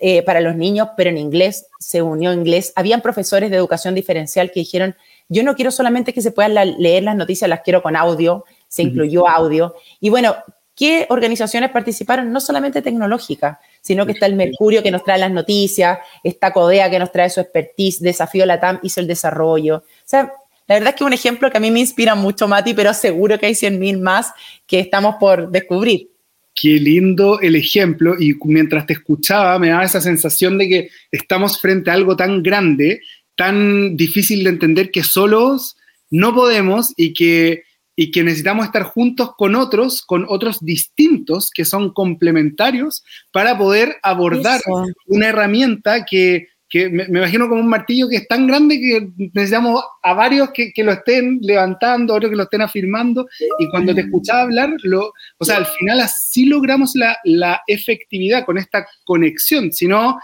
eh, 0.00 0.22
para 0.22 0.40
los 0.40 0.54
niños, 0.54 0.90
pero 0.96 1.10
en 1.10 1.18
inglés, 1.18 1.66
se 1.80 2.02
unió 2.02 2.32
inglés. 2.32 2.72
Habían 2.76 3.00
profesores 3.00 3.50
de 3.50 3.56
educación 3.56 3.96
diferencial 3.96 4.52
que 4.52 4.60
dijeron, 4.60 4.94
yo 5.28 5.42
no 5.42 5.56
quiero 5.56 5.72
solamente 5.72 6.14
que 6.14 6.22
se 6.22 6.30
puedan 6.30 6.54
leer 6.80 7.02
las 7.02 7.16
noticias, 7.16 7.50
las 7.50 7.62
quiero 7.62 7.82
con 7.82 7.96
audio, 7.96 8.44
se 8.68 8.82
incluyó 8.82 9.28
audio. 9.28 9.74
Y 9.98 10.10
bueno, 10.10 10.36
¿qué 10.76 11.06
organizaciones 11.10 11.70
participaron? 11.70 12.32
No 12.32 12.40
solamente 12.40 12.80
tecnológicas, 12.80 13.58
sino 13.88 14.04
que 14.04 14.12
está 14.12 14.26
el 14.26 14.34
Mercurio 14.34 14.82
que 14.82 14.90
nos 14.90 15.02
trae 15.02 15.18
las 15.18 15.32
noticias, 15.32 15.98
está 16.22 16.52
Codea 16.52 16.90
que 16.90 16.98
nos 16.98 17.10
trae 17.10 17.30
su 17.30 17.40
expertise, 17.40 18.00
Desafío 18.00 18.44
Latam 18.44 18.80
hizo 18.82 19.00
el 19.00 19.06
desarrollo. 19.06 19.76
O 19.76 20.04
sea, 20.04 20.30
la 20.66 20.74
verdad 20.74 20.90
es 20.90 20.94
que 20.96 21.04
es 21.04 21.06
un 21.06 21.14
ejemplo 21.14 21.50
que 21.50 21.56
a 21.56 21.60
mí 21.60 21.70
me 21.70 21.80
inspira 21.80 22.14
mucho, 22.14 22.46
Mati, 22.46 22.74
pero 22.74 22.92
seguro 22.92 23.38
que 23.38 23.46
hay 23.46 23.54
100.000 23.54 23.98
más 23.98 24.30
que 24.66 24.80
estamos 24.80 25.14
por 25.18 25.50
descubrir. 25.50 26.10
Qué 26.54 26.74
lindo 26.78 27.40
el 27.40 27.56
ejemplo 27.56 28.14
y 28.20 28.34
mientras 28.44 28.84
te 28.84 28.92
escuchaba 28.92 29.58
me 29.58 29.70
daba 29.70 29.84
esa 29.84 30.02
sensación 30.02 30.58
de 30.58 30.68
que 30.68 30.90
estamos 31.10 31.58
frente 31.58 31.90
a 31.90 31.94
algo 31.94 32.14
tan 32.14 32.42
grande, 32.42 33.00
tan 33.36 33.96
difícil 33.96 34.44
de 34.44 34.50
entender 34.50 34.90
que 34.90 35.02
solos 35.02 35.78
no 36.10 36.34
podemos 36.34 36.92
y 36.94 37.14
que 37.14 37.62
y 38.00 38.12
que 38.12 38.22
necesitamos 38.22 38.64
estar 38.64 38.84
juntos 38.84 39.32
con 39.36 39.56
otros, 39.56 40.02
con 40.02 40.24
otros 40.28 40.60
distintos 40.60 41.50
que 41.52 41.64
son 41.64 41.92
complementarios 41.92 43.02
para 43.32 43.58
poder 43.58 43.96
abordar 44.04 44.60
una 45.06 45.26
herramienta 45.26 46.04
que, 46.04 46.46
me, 46.72 47.02
imagino 47.08 47.48
como 47.48 47.60
un 47.60 47.66
martillo 47.66 48.08
que 48.08 48.18
es 48.18 48.28
tan 48.28 48.46
grande 48.46 48.78
que 48.78 49.08
necesitamos 49.34 49.82
a 50.00 50.14
varios 50.14 50.50
que, 50.52 50.72
lo 50.84 50.92
estén 50.92 51.40
levantando, 51.42 52.14
otros 52.14 52.30
que 52.30 52.36
lo 52.36 52.44
estén 52.44 52.62
afirmando, 52.62 53.26
y 53.58 53.68
cuando 53.68 53.92
te 53.92 54.02
escuchaba 54.02 54.42
hablar, 54.42 54.70
lo, 54.84 55.12
o 55.38 55.44
sea, 55.44 55.56
al 55.56 55.66
final 55.66 55.98
así 55.98 56.46
logramos 56.46 56.94
la, 56.94 57.18
la 57.24 57.62
efectividad 57.66 58.44
con 58.44 58.58
esta 58.58 58.86
conexión, 59.06 59.72
si 59.72 59.88
no 59.88 60.20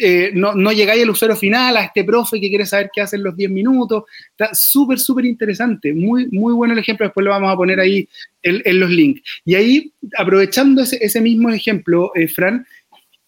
eh, 0.00 0.30
no, 0.34 0.54
no, 0.54 0.72
llegáis 0.72 1.02
al 1.02 1.10
usuario 1.10 1.36
final, 1.36 1.76
a 1.76 1.84
este 1.84 2.04
profe 2.04 2.40
que 2.40 2.48
quiere 2.48 2.66
saber 2.66 2.90
qué 2.92 3.00
hace 3.00 3.16
en 3.16 3.24
los 3.24 3.36
10 3.36 3.50
minutos. 3.50 4.04
Está 4.30 4.50
súper, 4.54 4.98
súper 4.98 5.24
interesante. 5.24 5.92
Muy, 5.92 6.28
muy 6.28 6.52
bueno 6.54 6.72
el 6.72 6.80
ejemplo. 6.80 7.06
Después 7.06 7.24
lo 7.24 7.30
vamos 7.30 7.52
a 7.52 7.56
poner 7.56 7.80
ahí 7.80 8.08
en, 8.42 8.80
los 8.80 8.90
links. 8.90 9.22
Y 9.44 9.54
ahí, 9.54 9.92
aprovechando 10.16 10.82
ese, 10.82 11.20
mismo 11.20 11.50
ejemplo, 11.50 12.12
eh, 12.14 12.28
Fran, 12.28 12.66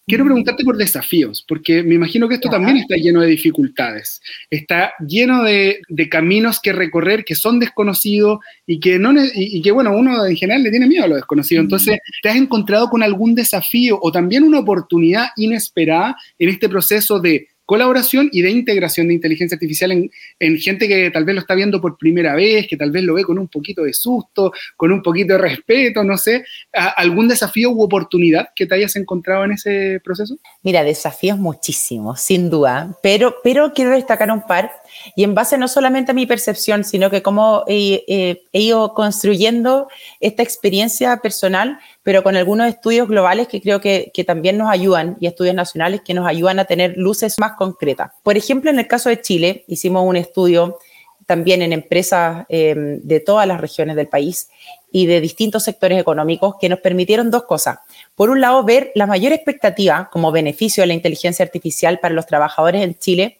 quiero 0.07 0.23
preguntarte 0.23 0.63
por 0.63 0.77
desafíos, 0.77 1.43
porque 1.47 1.83
me 1.83 1.95
imagino 1.95 2.27
que 2.27 2.35
esto 2.35 2.49
también 2.49 2.77
está 2.77 2.95
lleno 2.95 3.21
de 3.21 3.27
dificultades, 3.27 4.21
está 4.49 4.93
lleno 5.05 5.43
de, 5.43 5.81
caminos 6.09 6.59
que 6.59 6.73
recorrer 6.73 7.25
que 7.25 7.35
son 7.35 7.59
desconocidos 7.59 8.39
y 8.67 8.79
que, 8.79 8.99
no, 8.99 9.13
y, 9.33 9.61
que, 9.61 9.71
bueno, 9.71 9.95
uno 9.95 10.25
en 10.25 10.35
general 10.35 10.63
le 10.63 10.69
tiene 10.69 10.87
miedo 10.87 11.05
a 11.05 11.07
lo 11.07 11.15
desconocido. 11.15 11.61
Entonces, 11.61 11.97
¿te 12.21 12.29
has 12.29 12.35
encontrado 12.35 12.89
con 12.89 13.01
algún 13.01 13.33
desafío 13.33 13.97
o 14.01 14.11
también 14.11 14.43
una 14.43 14.59
oportunidad 14.59 15.29
inesperada 15.37 16.15
en 16.37 16.49
este 16.49 16.69
proceso 16.69 17.19
de 17.19 17.47
colaboración 17.65 18.29
y 18.31 18.41
de 18.41 18.51
integración 18.51 19.07
de 19.07 19.15
inteligencia 19.15 19.55
artificial 19.55 19.91
en, 19.91 20.57
gente 20.57 20.87
que 20.87 21.11
tal 21.11 21.25
vez 21.25 21.35
lo 21.35 21.41
está 21.41 21.55
viendo 21.55 21.81
por 21.81 21.97
primera 21.97 22.35
vez, 22.35 22.67
que 22.67 22.77
tal 22.77 22.91
vez 22.91 23.03
lo 23.03 23.15
ve 23.15 23.23
con 23.23 23.37
un 23.39 23.47
poquito 23.47 23.83
de 23.83 23.93
susto, 23.93 24.51
con 24.77 24.91
un 24.91 25.01
poquito 25.01 25.33
de 25.33 25.39
respeto, 25.39 26.03
no 26.03 26.17
sé, 26.17 26.45
¿algún 26.71 27.27
desafío 27.27 27.71
u 27.71 27.81
oportunidad 27.81 28.49
que 28.55 28.65
te 28.65 28.75
hayas 28.75 28.95
encontrado 28.95 29.45
en 29.45 29.53
ese 29.53 29.99
proceso? 30.03 30.37
Mira, 30.63 30.83
desafíos 30.83 31.37
muchísimos, 31.37 32.21
sin 32.21 32.49
duda, 32.49 32.97
pero, 33.01 33.35
pero 33.43 33.73
quiero 33.73 33.91
destacar 33.91 34.31
un 34.31 34.45
par 34.45 34.71
y 35.15 35.23
en 35.23 35.35
base 35.35 35.57
no 35.57 35.67
solamente 35.67 36.11
a 36.11 36.13
mi 36.13 36.25
percepción, 36.25 36.83
sino 36.83 37.09
que 37.09 37.21
cómo 37.21 37.63
he, 37.67 38.41
ido 38.51 38.93
construyendo 38.93 39.87
esta 40.19 40.43
experiencia 40.43 41.17
personal, 41.17 41.79
pero 42.03 42.23
con 42.23 42.35
algunos 42.35 42.67
estudios 42.67 43.07
globales 43.07 43.47
que 43.47 43.61
creo 43.61 43.81
que, 43.81 44.11
también 44.25 44.57
nos 44.57 44.71
ayudan 44.71 45.17
y 45.19 45.27
estudios 45.27 45.53
nacionales 45.53 46.01
que 46.01 46.13
nos 46.13 46.27
ayudan 46.27 46.57
a 46.59 46.65
tener 46.65 46.95
luces 46.97 47.35
más 47.37 47.53
concretas. 47.53 48.11
Por 48.23 48.37
ejemplo, 48.37 48.71
en 48.71 48.79
el 48.79 48.87
caso 48.87 49.09
de 49.09 49.21
Chile, 49.21 49.65
hicimos 49.67 50.03
un 50.03 50.15
estudio 50.15 50.79
también 51.25 51.61
en 51.61 51.73
empresas 51.73 52.45
em, 52.49 52.99
de 53.01 53.19
todas 53.19 53.47
las 53.47 53.59
regiones 53.59 53.95
del 53.95 54.07
país 54.07 54.49
y 54.91 55.07
de 55.07 55.21
distintos 55.21 55.63
sectores 55.63 55.99
económicos 55.99 56.55
que 56.59 56.69
nos 56.69 56.79
permitieron 56.79 57.31
dos 57.31 57.43
cosas. 57.43 57.79
Por 58.15 58.29
un 58.29 58.41
lado, 58.41 58.63
ver 58.63 58.91
la 58.95 59.07
mayor 59.07 59.33
expectativa 59.33 60.09
como 60.11 60.31
beneficio 60.31 60.81
de 60.81 60.87
la 60.87 60.93
inteligencia 60.93 61.43
artificial 61.43 61.99
para 61.99 62.13
los 62.13 62.25
trabajadores 62.25 62.81
en 62.81 62.97
Chile 62.97 63.39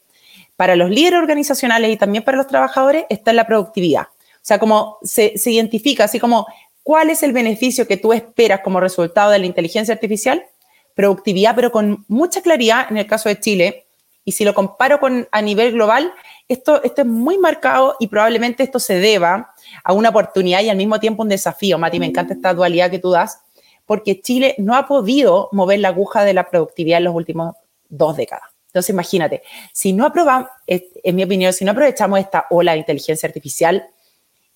para 0.56 0.76
los 0.76 0.90
líderes 0.90 1.20
organizacionales 1.20 1.92
y 1.92 1.98
también 1.98 2.24
para 2.24 2.38
los 2.38 2.48
trabajadores 2.48 3.06
está 3.10 3.32
en 3.32 3.38
la 3.38 3.48
productividad. 3.48 4.04
O 4.04 4.48
sea, 4.48 4.60
como 4.60 5.00
se, 5.02 5.34
identifica, 5.46 6.04
así 6.04 6.20
como, 6.20 6.46
¿cuál 6.84 7.10
es 7.10 7.24
el 7.24 7.34
beneficio 7.34 7.88
que 7.88 7.98
tú 7.98 8.14
esperas 8.14 8.62
como 8.62 8.80
resultado 8.80 9.32
de 9.32 9.40
la 9.40 9.48
inteligencia 9.48 9.94
artificial? 9.94 10.46
Productividad, 10.94 11.56
pero 11.56 11.72
con 11.72 12.06
mucha 12.08 12.42
claridad 12.42 12.88
en 12.90 12.98
el 12.98 13.08
caso 13.08 13.28
de 13.28 13.40
Chile. 13.40 13.88
Y 14.24 14.32
si 14.32 14.46
lo 14.46 14.54
comparo 14.54 15.00
con 15.00 15.28
a 15.32 15.42
nivel 15.42 15.74
global, 15.74 16.14
esto, 16.48 16.84
esto 16.84 17.02
es 17.02 17.08
muy 17.08 17.38
marcado 17.38 17.96
y 18.00 18.08
probablemente 18.08 18.64
esto 18.64 18.80
se 18.80 19.00
deba 19.00 19.54
a 19.84 19.94
una 19.94 20.10
oportunidad 20.10 20.62
y 20.62 20.70
al 20.70 20.78
mismo 20.78 21.00
tiempo 21.00 21.24
un 21.24 21.30
desafío. 21.30 21.78
Mati, 21.78 22.00
me 22.00 22.06
encanta 22.06 22.34
esta 22.34 22.54
dualidad 22.54 22.92
que 22.92 23.00
tú 23.00 23.12
das, 23.12 23.42
porque 23.86 24.22
Chile 24.22 24.56
no 24.58 24.76
ha 24.76 24.88
podido 24.88 25.50
mover 25.52 25.80
la 25.80 25.90
aguja 25.90 26.24
de 26.24 26.34
la 26.34 26.50
productividad 26.50 27.00
en 27.00 27.06
los 27.06 27.16
últimos 27.16 27.56
dos 27.90 28.16
décadas. 28.16 28.55
Entonces, 28.76 28.90
imagínate, 28.90 29.42
si 29.72 29.94
no 29.94 30.06
aprobamos, 30.06 30.50
en 30.68 31.16
mi 31.16 31.24
opinión, 31.24 31.54
si 31.54 31.64
no 31.64 31.72
aprovechamos 31.72 32.20
esta 32.20 32.46
ola 32.50 32.74
de 32.74 32.80
inteligencia 32.80 33.26
artificial, 33.26 33.88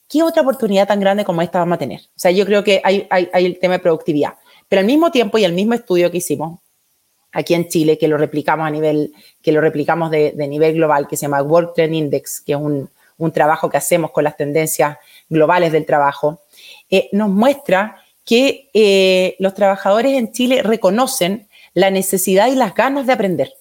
¿qué 0.09 0.23
otra 0.23 0.41
oportunidad 0.41 0.89
tan 0.89 0.99
grande 0.99 1.23
como 1.23 1.41
esta 1.41 1.59
vamos 1.59 1.77
a 1.77 1.79
tener? 1.79 2.01
O 2.01 2.19
sea, 2.19 2.29
yo 2.29 2.45
creo 2.45 2.61
que 2.61 2.81
hay, 2.83 3.07
el 3.31 3.59
tema 3.59 3.75
de 3.75 3.79
productividad. 3.79 4.33
Pero 4.67 4.81
al 4.81 4.85
mismo 4.85 5.09
tiempo 5.09 5.37
y 5.37 5.45
al 5.45 5.53
mismo 5.53 5.73
estudio 5.73 6.11
que 6.11 6.17
hicimos 6.17 6.59
aquí 7.31 7.53
en 7.53 7.69
Chile, 7.69 7.97
que 7.97 8.09
lo 8.09 8.17
replicamos 8.17 8.67
a 8.67 8.71
nivel, 8.71 9.13
que 9.41 9.53
lo 9.53 9.61
replicamos 9.61 10.11
de, 10.11 10.33
nivel 10.49 10.73
global, 10.73 11.07
que 11.07 11.15
se 11.15 11.21
llama 11.21 11.41
World 11.41 11.69
Trend 11.73 11.93
Index, 11.93 12.41
que 12.41 12.51
es 12.51 12.59
un, 12.59 12.89
trabajo 13.31 13.69
que 13.69 13.77
hacemos 13.77 14.11
con 14.11 14.25
las 14.25 14.35
tendencias 14.35 14.97
globales 15.29 15.71
del 15.71 15.85
trabajo, 15.85 16.41
eh, 16.89 17.07
nos 17.13 17.29
muestra 17.29 18.03
que 18.25 18.69
eh, 18.73 19.37
los 19.39 19.53
trabajadores 19.53 20.11
en 20.11 20.33
Chile 20.33 20.61
reconocen 20.61 21.47
la 21.73 21.89
necesidad 21.89 22.47
y 22.47 22.55
las 22.55 22.75
ganas 22.75 23.07
de 23.07 23.13
aprender. 23.13 23.53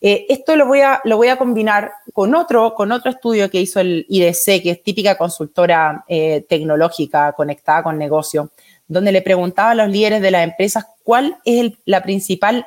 Eh, 0.00 0.26
esto 0.28 0.54
lo 0.54 0.66
voy, 0.66 0.80
a, 0.80 1.00
lo 1.04 1.16
voy 1.16 1.28
a 1.28 1.36
combinar 1.36 1.90
con 2.12 2.34
otro, 2.34 2.74
con 2.74 2.92
otro 2.92 3.10
estudio 3.10 3.50
que 3.50 3.60
hizo 3.60 3.80
el 3.80 4.06
IDC, 4.08 4.62
que 4.62 4.70
es 4.70 4.82
típica 4.82 5.18
consultora 5.18 6.04
eh, 6.06 6.44
tecnológica 6.48 7.32
conectada 7.32 7.82
con 7.82 7.98
negocio, 7.98 8.50
donde 8.86 9.10
le 9.10 9.22
preguntaba 9.22 9.72
a 9.72 9.74
los 9.74 9.88
líderes 9.88 10.22
de 10.22 10.30
las 10.30 10.44
empresas 10.44 10.86
cuál 11.02 11.38
es 11.44 11.72
la 11.84 12.02
principal 12.02 12.66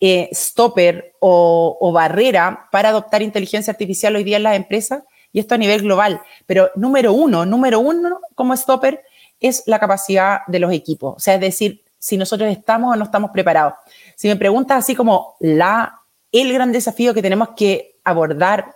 eh, 0.00 0.28
stopper 0.32 1.14
o, 1.20 1.78
o, 1.80 1.92
barrera 1.92 2.68
para 2.70 2.90
adoptar 2.90 3.22
inteligencia 3.22 3.72
artificial 3.72 4.14
hoy 4.14 4.24
día 4.24 4.36
en 4.36 4.42
las 4.44 4.56
empresas, 4.56 5.02
y 5.32 5.40
esto 5.40 5.54
a 5.54 5.58
nivel 5.58 5.82
global. 5.82 6.20
Pero 6.46 6.70
número 6.76 7.12
uno, 7.12 7.44
número 7.44 7.80
uno 7.80 8.20
como 8.34 8.56
stopper 8.56 9.02
es 9.40 9.64
la 9.66 9.78
capacidad 9.80 10.40
de 10.46 10.60
los 10.60 10.72
equipos, 10.72 11.16
o 11.16 11.20
sea, 11.20 11.34
es 11.34 11.40
decir, 11.40 11.82
si 11.98 12.16
nosotros 12.16 12.50
estamos 12.50 12.92
o 12.92 12.96
no 12.96 13.04
estamos 13.04 13.30
preparados. 13.30 13.74
Si 14.16 14.26
me 14.26 14.34
preguntas 14.34 14.78
así 14.78 14.96
como 14.96 15.36
la 15.38 16.01
el 16.32 16.52
gran 16.52 16.72
desafío 16.72 17.14
que 17.14 17.22
tenemos 17.22 17.50
que 17.56 17.96
abordar 18.04 18.74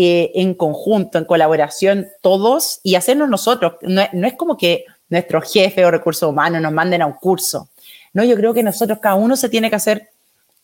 eh, 0.00 0.30
en 0.34 0.54
conjunto, 0.54 1.18
en 1.18 1.24
colaboración 1.24 2.06
todos 2.20 2.80
y 2.82 2.96
hacernos 2.96 3.28
nosotros. 3.28 3.74
No, 3.82 4.02
es 4.02 4.34
como 4.34 4.56
que 4.56 4.84
nuestro 5.08 5.40
jefe 5.40 5.84
o 5.84 5.90
recursos 5.90 6.28
humanos 6.28 6.60
nos 6.60 6.72
manden 6.72 7.02
a 7.02 7.06
un 7.06 7.14
curso. 7.14 7.68
No, 8.12 8.22
yo 8.22 8.36
creo 8.36 8.54
que 8.54 8.62
nosotros, 8.62 8.98
cada 9.00 9.16
uno 9.16 9.36
se 9.36 9.48
tiene 9.48 9.70
que 9.70 9.76
hacer 9.76 10.10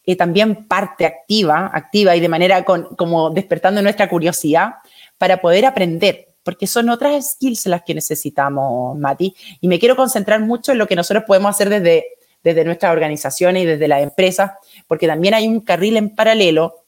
eh, 0.07 0.17
también 0.17 0.67
parte 0.67 1.07
activa, 1.07 1.71
activa 1.73 2.15
y 2.15 2.21
de 2.21 2.29
manera 2.29 2.65
como 2.65 3.31
despertando 3.31 3.81
nuestra 3.83 4.09
curiosidad 4.09 4.75
para 5.19 5.41
poder 5.41 5.65
aprender, 5.67 6.29
porque 6.43 6.67
son 6.67 6.91
otras 6.91 7.33
skills 7.33 7.67
las 7.67 7.83
que 7.83 7.95
necesitamos, 7.95 8.97
Mati. 8.99 9.35
Y 9.61 9.67
me 9.67 9.79
quiero 9.79 9.97
concentrar 9.97 10.41
mucho 10.41 10.73
en 10.73 10.79
lo 10.79 10.87
que 10.87 10.95
nosotros 10.95 11.25
podemos 11.27 11.51
hacer 11.51 11.71
desde 11.71 12.14
desde 12.45 12.65
nuestras 12.65 12.93
organizaciones 12.93 13.63
y 13.63 13.67
desde 13.67 13.89
las 13.89 14.03
empresas, 14.03 14.53
porque 14.87 15.07
también 15.07 15.35
hay 15.35 15.49
un 15.49 15.61
carril 15.61 15.97
en 15.97 16.15
paralelo 16.15 16.85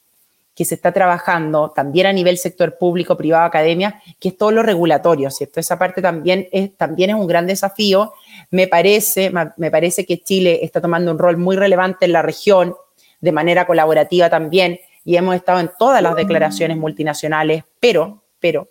que 0.55 0.65
se 0.65 0.75
está 0.75 0.91
trabajando 0.91 1.71
también 1.71 2.07
a 2.07 2.13
nivel 2.13 2.37
sector 2.37 2.77
público, 2.77 3.15
privado, 3.15 3.45
academia, 3.45 4.01
que 4.19 4.29
es 4.29 4.37
todo 4.37 4.51
lo 4.51 4.63
regulatorio, 4.63 5.29
¿cierto? 5.29 5.59
Esa 5.59 5.77
parte 5.77 6.01
también 6.01 6.47
es, 6.51 6.75
también 6.75 7.11
es 7.11 7.15
un 7.15 7.27
gran 7.27 7.45
desafío. 7.45 8.13
Me 8.49 8.67
parece, 8.67 9.31
me 9.57 9.69
parece 9.69 10.05
que 10.05 10.19
Chile 10.19 10.59
está 10.63 10.81
tomando 10.81 11.11
un 11.11 11.19
rol 11.19 11.37
muy 11.37 11.55
relevante 11.55 12.05
en 12.05 12.13
la 12.13 12.23
región, 12.23 12.75
de 13.19 13.31
manera 13.31 13.67
colaborativa 13.67 14.29
también, 14.29 14.79
y 15.05 15.15
hemos 15.15 15.35
estado 15.35 15.59
en 15.59 15.71
todas 15.77 16.01
las 16.01 16.15
declaraciones 16.15 16.77
multinacionales, 16.77 17.63
pero, 17.79 18.23
pero, 18.39 18.67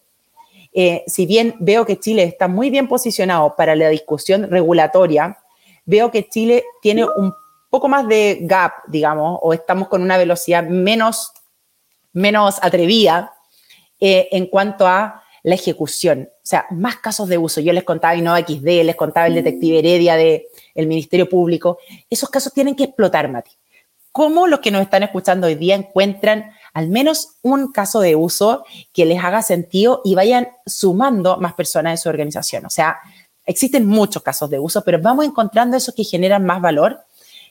eh, 0.73 1.05
si 1.07 1.25
bien 1.25 1.55
veo 1.59 1.87
que 1.87 1.99
Chile 1.99 2.25
está 2.25 2.49
muy 2.49 2.69
bien 2.69 2.89
posicionado 2.89 3.55
para 3.57 3.75
la 3.75 3.89
discusión 3.89 4.51
regulatoria, 4.51 5.39
veo 5.87 6.11
que 6.11 6.29
Chile 6.29 6.65
tiene 6.83 7.05
un 7.05 7.33
poco 7.71 7.89
más 7.89 8.07
de 8.07 8.41
gap, 8.43 8.73
digamos, 8.89 9.39
o 9.43 9.55
estamos 9.55 9.89
con 9.89 10.03
una 10.03 10.19
velocidad 10.19 10.65
menos, 10.65 11.33
menos 12.13 12.59
atrevida 12.63 13.35
eh, 13.99 14.29
en 14.33 14.47
cuanto 14.47 14.87
a 14.87 15.23
la 15.43 15.55
ejecución. 15.55 16.29
O 16.37 16.47
sea, 16.47 16.67
más 16.71 16.97
casos 16.97 17.29
de 17.29 17.39
uso. 17.39 17.61
Yo 17.61 17.73
les 17.73 17.85
contaba 17.85 18.17
Innova 18.17 18.41
XD, 18.41 18.85
les 18.85 18.97
contaba 18.97 19.29
el 19.29 19.35
detective 19.35 19.79
Heredia 19.79 20.17
del 20.17 20.43
el 20.75 20.87
Ministerio 20.87 21.29
Público. 21.29 21.79
Esos 22.11 22.29
casos 22.29 22.53
tienen 22.53 22.75
que 22.75 22.85
explotar, 22.85 23.31
Mati. 23.31 23.53
¿Cómo 24.11 24.47
los 24.47 24.61
que 24.61 24.71
nos 24.71 24.83
están 24.83 25.03
escuchando 25.03 25.47
hoy 25.47 25.55
día 25.55 25.75
encuentran 25.75 26.51
al 26.73 26.89
menos 26.89 27.37
un 27.43 27.71
caso 27.71 28.01
de 28.01 28.17
uso 28.17 28.65
que 28.93 29.05
les 29.05 29.23
haga 29.23 29.43
sentido 29.43 30.01
y 30.05 30.15
vayan 30.15 30.49
sumando 30.65 31.37
más 31.37 31.55
personas 31.55 31.93
en 31.93 31.99
su 31.99 32.09
organización? 32.09 32.65
O 32.67 32.71
sea, 32.71 32.99
Existen 33.47 33.87
muchos 33.87 34.23
casos 34.23 34.51
de 34.51 34.59
uso, 34.59 34.83
pero 34.85 35.01
vamos 35.01 35.25
encontrando 35.25 35.77
esos 35.77 35.95
que 35.95 36.05
generan 36.05 36.45
más 36.45 36.61
valor. 36.61 36.99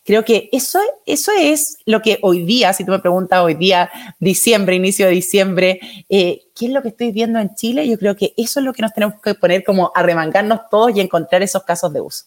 Creo 0.04 0.24
que 0.24 0.50
eso, 0.52 0.80
eso 1.08 1.32
es 1.36 1.78
lo 1.86 2.02
que 2.02 2.20
hoy 2.22 2.44
día, 2.44 2.74
si 2.74 2.86
tú 2.86 2.92
me 2.92 3.00
preguntas 3.00 3.40
hoy 3.40 3.56
día, 3.56 3.90
diciembre, 4.20 4.76
inicio 4.76 5.08
de 5.08 5.14
diciembre, 5.14 5.80
eh, 6.10 6.44
¿qué 6.56 6.68
es 6.68 6.72
lo 6.72 6.84
que 6.84 6.90
estoy 6.90 7.12
viendo 7.12 7.40
en 7.40 7.56
Chile? 7.56 7.88
Yo 7.88 7.98
creo 7.98 8.16
que 8.16 8.34
eso 8.38 8.60
es 8.60 8.66
lo 8.66 8.74
que 8.74 8.84
nos 8.84 8.94
tenemos 8.94 9.16
que 9.20 9.34
poner 9.34 9.64
como 9.64 9.92
a 9.96 10.04
remangarnos 10.04 10.60
todos 10.70 10.96
y 10.96 11.00
encontrar 11.00 11.42
esos 11.42 11.64
casos 11.64 11.92
de 11.92 12.02
uso. 12.02 12.26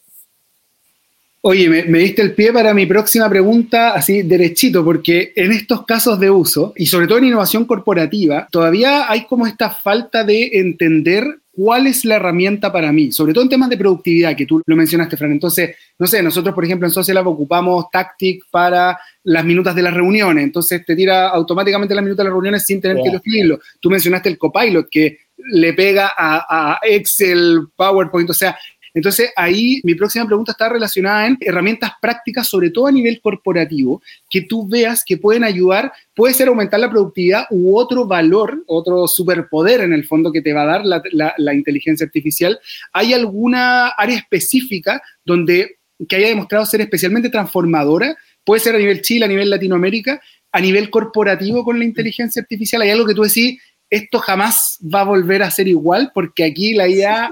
Oye, 1.40 1.68
me, 1.68 1.84
me, 1.84 2.00
diste 2.00 2.20
el 2.20 2.34
pie 2.34 2.52
para 2.52 2.74
mi 2.74 2.84
próxima 2.84 3.30
pregunta, 3.30 3.92
así 3.92 4.22
derechito, 4.22 4.84
porque 4.84 5.32
en 5.36 5.52
estos 5.52 5.86
casos 5.86 6.18
de 6.18 6.30
uso, 6.30 6.72
y 6.74 6.86
sobre 6.86 7.06
todo 7.06 7.18
en 7.18 7.26
innovación 7.26 7.64
corporativa, 7.64 8.48
todavía 8.50 9.08
hay 9.08 9.24
como 9.26 9.46
esta 9.46 9.70
falta 9.70 10.24
de 10.24 10.50
entender 10.54 11.38
cuál 11.58 11.88
es 11.88 12.04
la 12.04 12.14
herramienta 12.14 12.70
para 12.70 12.92
mí, 12.92 13.10
sobre 13.10 13.32
todo 13.32 13.42
en 13.42 13.50
temas 13.50 13.68
de 13.68 13.76
productividad, 13.76 14.36
que 14.36 14.46
tú 14.46 14.62
lo 14.64 14.76
mencionaste, 14.76 15.16
Fran. 15.16 15.32
Entonces, 15.32 15.74
no 15.98 16.06
sé, 16.06 16.22
nosotros, 16.22 16.54
por 16.54 16.64
ejemplo, 16.64 16.86
en 16.86 16.92
Social 16.92 17.18
ocupamos 17.26 17.86
Tactic 17.90 18.44
para 18.48 18.96
las 19.24 19.44
minutas 19.44 19.74
de 19.74 19.82
las 19.82 19.92
reuniones, 19.92 20.44
entonces 20.44 20.86
te 20.86 20.94
tira 20.94 21.28
automáticamente 21.30 21.96
las 21.96 22.04
minutas 22.04 22.22
de 22.22 22.28
las 22.28 22.32
reuniones 22.32 22.64
sin 22.64 22.80
tener 22.80 23.02
que 23.02 23.08
escribirlo. 23.08 23.58
Tú 23.80 23.90
mencionaste 23.90 24.28
el 24.28 24.38
Copilot, 24.38 24.86
que 24.88 25.18
le 25.36 25.72
pega 25.72 26.12
a, 26.16 26.74
a 26.74 26.78
Excel, 26.84 27.66
PowerPoint, 27.74 28.30
o 28.30 28.34
sea, 28.34 28.56
entonces, 28.98 29.30
ahí 29.36 29.80
mi 29.84 29.94
próxima 29.94 30.26
pregunta 30.26 30.50
está 30.50 30.68
relacionada 30.68 31.28
en 31.28 31.38
herramientas 31.40 31.92
prácticas, 32.02 32.48
sobre 32.48 32.70
todo 32.70 32.88
a 32.88 32.92
nivel 32.92 33.20
corporativo, 33.20 34.02
que 34.28 34.40
tú 34.40 34.66
veas 34.66 35.04
que 35.06 35.16
pueden 35.16 35.44
ayudar, 35.44 35.92
puede 36.16 36.34
ser 36.34 36.48
aumentar 36.48 36.80
la 36.80 36.90
productividad 36.90 37.46
u 37.50 37.78
otro 37.78 38.08
valor, 38.08 38.64
otro 38.66 39.06
superpoder 39.06 39.82
en 39.82 39.92
el 39.92 40.04
fondo 40.04 40.32
que 40.32 40.42
te 40.42 40.52
va 40.52 40.62
a 40.62 40.66
dar 40.66 40.82
la, 40.84 41.54
inteligencia 41.54 42.06
artificial. 42.06 42.58
¿Hay 42.92 43.12
alguna 43.14 43.90
área 43.90 44.16
específica 44.16 45.00
donde 45.24 45.76
que 46.08 46.16
haya 46.16 46.28
demostrado 46.28 46.66
ser 46.66 46.80
especialmente 46.80 47.30
transformadora 47.30 48.16
puede 48.42 48.60
ser 48.60 48.74
a 48.74 48.78
nivel 48.78 49.00
Chile, 49.02 49.26
a 49.26 49.28
nivel 49.28 49.48
Latinoamérica, 49.48 50.20
a 50.50 50.60
nivel 50.60 50.90
corporativo 50.90 51.64
con 51.64 51.78
la 51.78 51.84
inteligencia 51.84 52.42
artificial, 52.42 52.82
hay 52.82 52.90
algo 52.90 53.06
que 53.06 53.14
tú 53.14 53.22
decís, 53.22 53.60
esto 53.90 54.18
jamás 54.18 54.76
va 54.92 55.02
a 55.02 55.04
volver 55.04 55.44
a 55.44 55.52
ser 55.52 55.68
igual 55.68 56.10
porque 56.12 56.42
aquí 56.42 56.74
la 56.74 56.88
IA, 56.88 57.30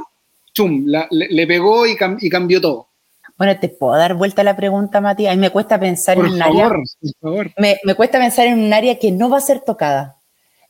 chum, 0.57 0.87
le, 0.87 1.47
pegó 1.47 1.87
y, 1.87 1.97
cambió 1.97 2.61
todo. 2.61 2.89
Bueno, 3.37 3.59
te 3.61 3.69
puedo 3.69 3.95
dar 3.97 4.15
vuelta 4.15 4.41
a 4.41 4.45
la 4.45 4.57
pregunta, 4.57 5.03
Matías. 5.03 5.33
A 5.33 5.37
mí 5.37 5.41
me 5.41 5.51
cuesta 5.51 5.79
pensar 5.79 6.17
en 6.17 6.25
un 6.25 6.43
área. 6.43 6.69
Por 6.71 6.83
favor. 7.21 7.53
Me, 7.59 7.77
me, 7.85 7.95
cuesta 7.95 8.19
pensar 8.19 8.47
en 8.47 8.59
un 8.59 8.73
área 8.73 8.99
que 8.99 9.13
no 9.13 9.29
va 9.29 9.37
a 9.37 9.43
ser 9.43 9.61
tocada. 9.61 10.17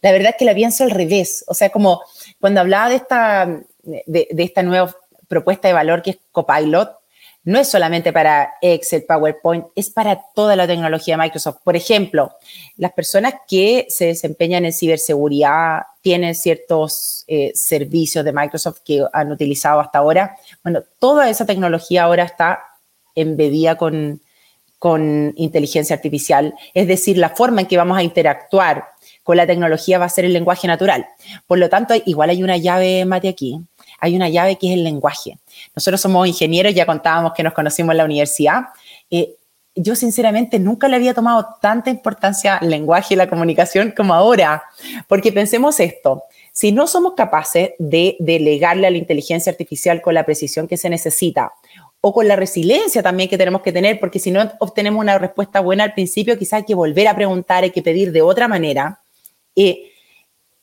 La 0.02 0.10
verdad 0.10 0.30
es 0.30 0.36
que 0.36 0.44
la 0.44 0.54
pienso 0.54 0.82
al 0.82 0.90
revés. 0.90 1.44
O 1.46 1.54
sea, 1.54 1.70
como 1.70 2.02
cuando 2.40 2.60
hablaba 2.60 2.88
de 2.88 2.96
esta, 2.96 3.46
de, 3.84 4.28
de 4.30 4.42
esta 4.42 4.64
nueva 4.64 4.92
propuesta 5.28 5.68
de 5.68 5.74
valor 5.74 6.02
que 6.02 6.10
es 6.10 6.18
Copilot, 6.32 6.90
no 7.46 7.60
es 7.60 7.68
solamente 7.68 8.12
para 8.12 8.54
Excel, 8.60 9.04
PowerPoint, 9.04 9.66
es 9.76 9.88
para 9.88 10.20
toda 10.34 10.56
la 10.56 10.66
tecnología 10.66 11.14
de 11.14 11.22
Microsoft. 11.22 11.58
Por 11.62 11.76
ejemplo, 11.76 12.32
las 12.76 12.92
personas 12.92 13.34
que 13.46 13.86
se 13.88 14.06
desempeñan 14.06 14.64
en 14.64 14.72
ciberseguridad 14.72 15.82
tienen 16.00 16.34
ciertos 16.34 17.24
eh, 17.28 17.52
servicios 17.54 18.24
de 18.24 18.32
Microsoft 18.32 18.80
que 18.84 19.04
han 19.12 19.30
utilizado 19.30 19.78
hasta 19.78 19.98
ahora. 19.98 20.36
Bueno, 20.64 20.82
toda 20.98 21.30
esa 21.30 21.46
tecnología 21.46 22.02
ahora 22.02 22.24
está 22.24 22.58
embedida 23.14 23.76
con, 23.76 24.20
con 24.80 25.32
inteligencia 25.36 25.94
artificial, 25.94 26.52
es 26.74 26.88
decir, 26.88 27.16
la 27.16 27.30
forma 27.30 27.60
en 27.60 27.68
que 27.68 27.76
vamos 27.76 27.96
a 27.96 28.02
interactuar 28.02 28.86
con 29.22 29.36
la 29.36 29.46
tecnología 29.46 29.98
va 29.98 30.06
a 30.06 30.08
ser 30.08 30.24
el 30.24 30.32
lenguaje 30.32 30.66
natural. 30.66 31.06
Por 31.46 31.58
lo 31.58 31.68
tanto, 31.68 31.94
igual 32.06 32.30
hay 32.30 32.42
una 32.42 32.56
llave, 32.56 33.04
Mate, 33.04 33.28
aquí, 33.28 33.60
hay 33.98 34.16
una 34.16 34.28
llave 34.28 34.56
que 34.56 34.68
es 34.68 34.74
el 34.74 34.84
lenguaje. 34.84 35.38
Nosotros 35.74 36.00
somos 36.00 36.26
ingenieros, 36.26 36.74
ya 36.74 36.86
contábamos 36.86 37.32
que 37.34 37.42
nos 37.42 37.52
conocimos 37.52 37.92
en 37.92 37.98
la 37.98 38.04
universidad. 38.04 38.66
Eh, 39.10 39.36
yo 39.74 39.94
sinceramente 39.94 40.58
nunca 40.58 40.88
le 40.88 40.96
había 40.96 41.12
tomado 41.12 41.46
tanta 41.60 41.90
importancia 41.90 42.56
al 42.56 42.70
lenguaje 42.70 43.14
y 43.14 43.16
la 43.16 43.28
comunicación 43.28 43.92
como 43.94 44.14
ahora, 44.14 44.64
porque 45.06 45.32
pensemos 45.32 45.78
esto, 45.80 46.24
si 46.50 46.72
no 46.72 46.86
somos 46.86 47.12
capaces 47.14 47.72
de 47.78 48.16
delegarle 48.18 48.86
a 48.86 48.90
la 48.90 48.96
inteligencia 48.96 49.52
artificial 49.52 50.00
con 50.00 50.14
la 50.14 50.24
precisión 50.24 50.66
que 50.66 50.78
se 50.78 50.88
necesita 50.88 51.52
o 52.00 52.14
con 52.14 52.26
la 52.26 52.36
resiliencia 52.36 53.02
también 53.02 53.28
que 53.28 53.36
tenemos 53.36 53.60
que 53.60 53.72
tener, 53.72 54.00
porque 54.00 54.18
si 54.18 54.30
no 54.30 54.50
obtenemos 54.60 55.00
una 55.00 55.18
respuesta 55.18 55.60
buena 55.60 55.84
al 55.84 55.92
principio, 55.92 56.38
quizás 56.38 56.58
hay 56.58 56.64
que 56.64 56.74
volver 56.74 57.08
a 57.08 57.14
preguntar, 57.14 57.64
hay 57.64 57.72
que 57.72 57.82
pedir 57.82 58.12
de 58.12 58.22
otra 58.22 58.48
manera. 58.48 59.00
Eh, 59.54 59.92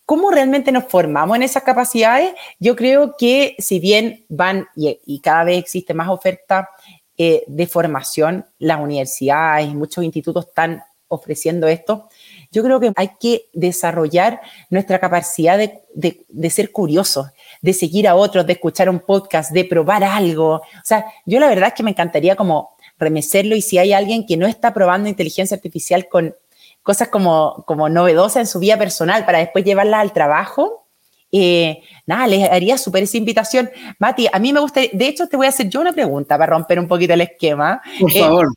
¿Cómo 0.06 0.32
realmente 0.32 0.72
nos 0.72 0.86
formamos 0.86 1.36
en 1.38 1.44
esas 1.44 1.64
capacidades? 1.64 2.34
Yo 2.60 2.76
creo 2.76 3.16
que 3.18 3.56
si 3.60 3.80
bien 3.80 4.26
van 4.28 4.68
y, 4.76 5.20
cada 5.22 5.46
vez 5.46 5.60
existe 5.60 5.94
más 5.94 6.10
oferta 6.10 6.70
eh, 7.18 7.44
de 7.48 7.68
formación, 7.68 8.46
las 8.60 8.82
universidades 8.82 9.70
y 9.70 9.76
muchos 9.76 10.04
institutos 10.04 10.48
están 10.48 10.84
ofreciendo 11.08 11.68
esto, 11.68 12.10
yo 12.52 12.64
creo 12.64 12.80
que 12.80 12.92
hay 12.96 13.12
que 13.20 13.46
desarrollar 13.54 14.42
nuestra 14.70 15.00
capacidad 15.00 15.58
de, 15.58 16.50
ser 16.50 16.72
curiosos, 16.72 17.28
de 17.62 17.74
seguir 17.74 18.08
a 18.08 18.16
otros, 18.16 18.46
de 18.46 18.54
escuchar 18.54 18.90
un 18.90 19.00
podcast, 19.00 19.52
de 19.52 19.64
probar 19.64 20.04
algo. 20.04 20.56
O 20.56 20.62
sea, 20.84 21.06
yo 21.26 21.40
la 21.40 21.48
verdad 21.48 21.70
es 21.70 21.74
que 21.76 21.84
me 21.84 21.92
encantaría 21.92 22.36
como 22.36 22.76
remecerlo 22.98 23.56
y 23.56 23.62
si 23.62 23.78
hay 23.78 23.94
alguien 23.94 24.26
que 24.26 24.38
no 24.38 24.48
está 24.48 24.74
probando 24.74 25.10
inteligencia 25.10 25.56
artificial 25.56 26.08
con 26.10 26.36
cosas 26.84 27.08
como, 27.08 27.64
como 27.66 27.90
novedosas 27.90 28.42
en 28.42 28.48
su 28.48 28.60
vida 28.60 28.78
personal 28.78 29.26
para 29.26 29.40
después 29.40 29.66
llevarlas 29.66 30.02
al 30.02 30.14
trabajo, 30.14 30.86
eh, 31.32 31.82
nada, 32.06 32.28
les 32.28 32.48
haría 32.48 32.78
súper 32.78 33.04
esa 33.04 33.18
invitación. 33.18 33.70
Mati, 33.98 34.28
a 34.32 34.38
mí 34.38 34.54
me 34.54 34.60
gusta, 34.60 34.82
de 34.92 35.08
hecho 35.08 35.28
te 35.28 35.36
voy 35.36 35.48
a 35.48 35.50
hacer 35.50 35.68
yo 35.68 35.82
una 35.82 35.92
pregunta 35.92 36.38
para 36.38 36.52
romper 36.52 36.80
un 36.80 36.88
poquito 36.88 37.14
el 37.14 37.22
esquema. 37.22 37.82
Por 38.00 38.12
eh, 38.12 38.20
favor. 38.20 38.54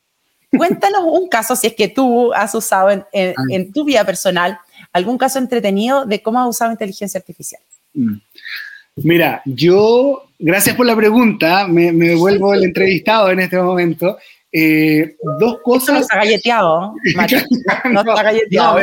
Cuéntanos 0.54 1.02
un 1.04 1.28
caso, 1.28 1.56
si 1.56 1.68
es 1.68 1.74
que 1.74 1.88
tú 1.88 2.32
has 2.34 2.54
usado 2.54 2.90
en, 2.90 3.04
en, 3.12 3.72
tu 3.72 3.84
vida 3.84 4.04
personal, 4.04 4.58
algún 4.92 5.18
caso 5.18 5.38
entretenido 5.38 6.04
de 6.04 6.22
cómo 6.22 6.40
has 6.40 6.48
usado 6.48 6.70
inteligencia 6.70 7.18
artificial. 7.18 7.60
Mm. 7.94 8.16
Mira, 8.96 9.42
yo, 9.44 10.24
gracias 10.38 10.76
por 10.76 10.86
la 10.86 10.96
pregunta, 10.96 11.66
me, 11.66 11.92
me 11.92 12.14
vuelvo 12.14 12.54
el 12.54 12.64
entrevistado 12.64 13.30
en 13.30 13.40
este 13.40 13.58
momento. 13.58 14.18
Eh, 14.58 15.16
dos 15.38 15.58
cosas. 15.62 15.86
No 15.96 16.00
está 16.00 16.16
galleteado. 16.16 16.94
no, 17.92 18.00
está 18.00 18.22
galleteado. 18.22 18.78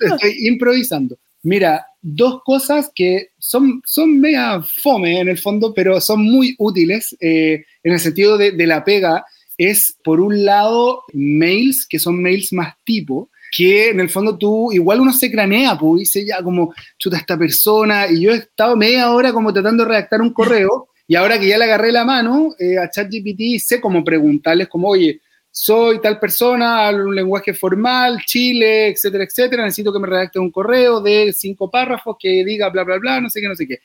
estoy 0.00 0.46
improvisando. 0.46 1.18
Mira, 1.42 1.86
dos 2.00 2.40
cosas 2.42 2.90
que 2.94 3.28
son, 3.38 3.82
son 3.84 4.18
media 4.18 4.62
fome 4.82 5.20
en 5.20 5.28
el 5.28 5.38
fondo, 5.38 5.74
pero 5.74 6.00
son 6.00 6.24
muy 6.24 6.54
útiles 6.58 7.14
eh, 7.20 7.64
en 7.82 7.92
el 7.92 8.00
sentido 8.00 8.38
de, 8.38 8.52
de, 8.52 8.66
la 8.66 8.84
pega. 8.84 9.24
Es, 9.58 9.96
por 10.02 10.20
un 10.20 10.44
lado, 10.44 11.02
mails, 11.12 11.86
que 11.86 11.98
son 11.98 12.20
mails 12.20 12.52
más 12.52 12.74
tipo, 12.84 13.30
que 13.52 13.90
en 13.90 14.00
el 14.00 14.08
fondo 14.08 14.36
tú, 14.36 14.72
igual 14.72 15.00
uno 15.00 15.12
se 15.12 15.30
cranea, 15.30 15.78
pues 15.78 16.00
dice 16.00 16.24
ya 16.26 16.42
como, 16.42 16.74
chuta 16.98 17.18
esta 17.18 17.38
persona, 17.38 18.06
y 18.10 18.22
yo 18.22 18.32
he 18.32 18.36
estado 18.36 18.76
media 18.76 19.10
hora 19.10 19.32
como 19.32 19.52
tratando 19.52 19.84
de 19.84 19.90
redactar 19.90 20.20
un 20.20 20.32
correo, 20.32 20.88
y 21.08 21.14
ahora 21.14 21.38
que 21.38 21.48
ya 21.48 21.58
le 21.58 21.64
agarré 21.64 21.92
la 21.92 22.04
mano 22.04 22.54
eh, 22.58 22.78
a 22.78 22.90
ChatGPT, 22.90 23.58
sé 23.58 23.80
cómo 23.80 24.02
preguntarles, 24.02 24.68
como, 24.68 24.88
oye, 24.88 25.20
soy 25.50 26.00
tal 26.00 26.18
persona, 26.18 26.86
hablo 26.86 27.06
un 27.06 27.14
lenguaje 27.14 27.54
formal, 27.54 28.20
Chile, 28.26 28.88
etcétera, 28.88 29.24
etcétera, 29.24 29.64
necesito 29.64 29.92
que 29.92 29.98
me 29.98 30.06
redacte 30.06 30.38
un 30.38 30.50
correo 30.50 31.00
de 31.00 31.32
cinco 31.32 31.70
párrafos 31.70 32.16
que 32.18 32.44
diga 32.44 32.68
bla, 32.68 32.84
bla, 32.84 32.98
bla, 32.98 33.20
no 33.20 33.30
sé 33.30 33.40
qué, 33.40 33.48
no 33.48 33.54
sé 33.54 33.66
qué. 33.66 33.78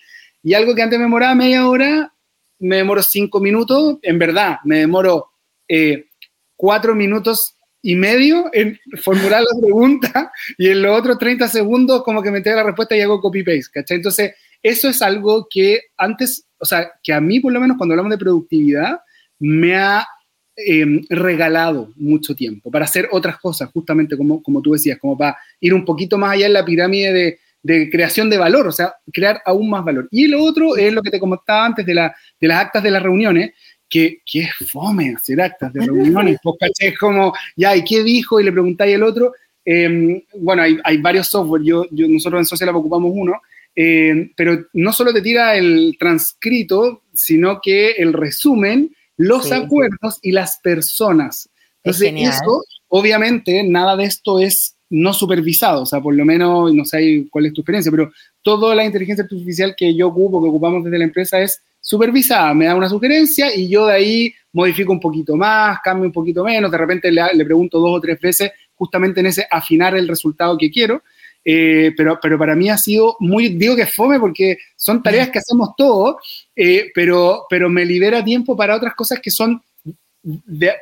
Y 0.44 0.54
algo 0.54 0.76
que 0.76 0.82
antes 0.82 1.00
me 1.00 1.06
demoraba 1.06 1.36
media 1.36 1.68
hora, 1.68 2.14
me 2.60 2.78
demoro 2.78 3.02
cinco 3.02 3.40
minutos, 3.40 3.98
en 4.02 4.20
verdad, 4.20 4.58
me 4.66 4.80
demoro 4.80 5.32
eh, 5.68 6.08
cuatro 6.56 6.94
minutos 6.94 7.56
y 7.82 7.96
medio 7.96 8.50
en 8.54 8.80
formular 9.02 9.42
la 9.42 9.62
pregunta 9.62 10.32
y 10.58 10.70
en 10.70 10.82
los 10.82 11.00
otros 11.00 11.18
30 11.18 11.48
segundos 11.48 12.04
como 12.04 12.22
que 12.22 12.32
me 12.32 12.38
entrega 12.38 12.58
la 12.58 12.68
respuesta 12.68 12.96
y 12.96 13.02
hago 13.02 13.22
copy-paste, 13.22 13.72
¿cachai? 13.74 13.98
Entonces, 13.98 14.34
eso 14.64 14.90
es 14.90 15.02
algo 15.02 15.48
que 15.50 15.82
antes 15.98 16.46
o 16.62 16.66
sea, 16.66 16.92
que 17.04 17.12
a 17.12 17.20
mí 17.20 17.40
por 17.40 17.52
lo 17.52 17.60
menos 17.60 17.76
cuando 17.76 17.94
hablamos 17.94 18.12
de 18.12 18.18
productividad, 18.20 19.02
me 19.40 19.76
ha 19.76 20.08
em, 20.56 21.02
regalado 21.10 21.92
mucho 21.96 22.36
tiempo 22.36 22.70
para 22.70 22.86
hacer 22.86 23.10
otras 23.12 23.40
cosas, 23.40 23.72
justamente 23.74 24.16
como, 24.16 24.44
como 24.44 24.62
tú 24.62 24.74
decías, 24.74 25.00
como 25.00 25.18
para 25.18 25.38
ir 25.60 25.74
un 25.74 25.84
poquito 25.84 26.20
más 26.20 26.34
allá 26.34 26.46
en 26.46 26.54
la 26.54 26.64
pirámide 26.64 27.12
de, 27.12 27.40
de 27.64 27.90
creación 27.90 28.30
de 28.30 28.38
valor, 28.38 28.68
o 28.68 28.72
sea, 28.72 28.94
crear 29.12 29.42
aún 29.44 29.72
más 29.72 29.84
valor. 29.84 30.08
Y 30.12 30.28
lo 30.28 30.44
otro 30.44 30.78
es 30.78 30.94
lo 30.94 31.02
que 31.02 31.10
te 31.10 31.20
comentaba 31.20 31.66
antes 31.66 31.84
de, 31.84 31.96
la, 31.96 32.16
de 32.40 32.48
las 32.48 32.60
actas 32.60 32.84
de 32.84 32.92
las 32.92 33.02
reuniones, 33.02 33.54
que, 33.90 34.20
que, 34.24 34.42
es 34.42 34.70
fome 34.70 35.16
hacer 35.16 35.42
actas 35.42 35.74
de 35.74 35.86
reuniones, 35.86 36.38
pues 36.44 36.56
caché, 36.60 36.90
es 36.90 36.98
como, 37.00 37.34
ya, 37.56 37.76
¿y 37.76 37.84
qué 37.84 38.04
dijo? 38.04 38.40
Y 38.40 38.44
le 38.44 38.52
preguntáis 38.52 38.96
al 38.96 39.04
otro. 39.04 39.34
Em, 39.66 40.22
bueno, 40.36 40.62
hay, 40.62 40.78
hay, 40.84 40.98
varios 40.98 41.28
software, 41.28 41.64
yo, 41.64 41.86
yo, 41.92 42.08
nosotros 42.08 42.40
en 42.40 42.46
Social 42.46 42.70
ocupamos 42.70 43.12
uno, 43.14 43.34
eh, 43.76 44.32
pero 44.36 44.66
no 44.74 44.94
solo 44.94 45.14
te 45.14 45.22
tira 45.22 45.56
el 45.56 45.96
transcrito, 46.00 47.04
sino 47.14 47.60
que 47.62 47.92
el 47.92 48.14
resumen, 48.14 48.96
los 49.18 49.52
acuerdos 49.52 50.20
y 50.22 50.32
las 50.32 50.60
personas. 50.62 51.50
Entonces, 51.84 52.14
eso, 52.16 52.64
obviamente, 52.90 53.64
nada 53.64 53.96
de 53.96 54.06
esto 54.06 54.40
es 54.40 54.76
no 54.90 55.14
supervisado, 55.14 55.84
o 55.84 55.86
sea, 55.86 56.02
por 56.02 56.14
lo 56.14 56.26
menos, 56.26 56.74
no 56.74 56.84
sé 56.84 57.26
cuál 57.32 57.46
es 57.46 57.54
tu 57.54 57.62
experiencia, 57.62 57.92
pero 57.92 58.12
toda 58.42 58.76
la 58.76 58.84
inteligencia 58.84 59.24
artificial 59.24 59.74
que 59.76 59.96
yo 59.96 60.10
ocupo, 60.10 60.42
que 60.42 60.50
ocupamos 60.50 60.84
desde 60.84 60.98
la 60.98 61.06
empresa, 61.06 61.40
es 61.40 61.62
supervisada. 61.80 62.54
Me 62.54 62.66
da 62.66 62.76
una 62.76 62.90
sugerencia 62.90 63.56
y 63.56 63.70
yo 63.70 63.86
de 63.88 63.94
ahí 63.94 64.34
modifico 64.52 64.92
un 64.92 65.00
poquito 65.00 65.38
más, 65.38 65.80
cambio 65.82 66.06
un 66.06 66.12
poquito 66.12 66.44
menos, 66.44 66.70
de 66.70 66.78
repente 66.78 67.10
le, 67.10 67.22
le 67.34 67.46
pregunto 67.46 67.80
dos 67.80 67.98
o 67.98 68.02
tres 68.02 68.20
veces 68.20 68.52
justamente 68.76 69.22
en 69.22 69.28
ese 69.28 69.48
afinar 69.50 69.96
el 69.96 70.08
resultado 70.08 70.58
que 70.58 70.70
quiero. 70.70 71.04
Eh, 71.44 71.92
pero, 71.98 72.20
pero 72.22 72.38
para 72.38 72.56
mí 72.56 72.70
ha 72.70 72.78
sido 72.78 73.16
muy, 73.20 73.50
digo 73.50 73.76
que 73.76 73.88
fome 73.88 74.20
porque 74.20 74.58
son 74.76 75.02
tareas 75.02 75.30
que 75.30 75.40
hacemos 75.40 75.70
todos, 75.76 76.16
eh, 76.56 76.92
pero, 76.94 77.46
pero 77.50 77.70
me 77.70 77.84
libera 77.84 78.24
tiempo 78.24 78.56
para 78.56 78.76
otras 78.76 78.94
cosas 78.96 79.20
que 79.20 79.32
son 79.32 79.62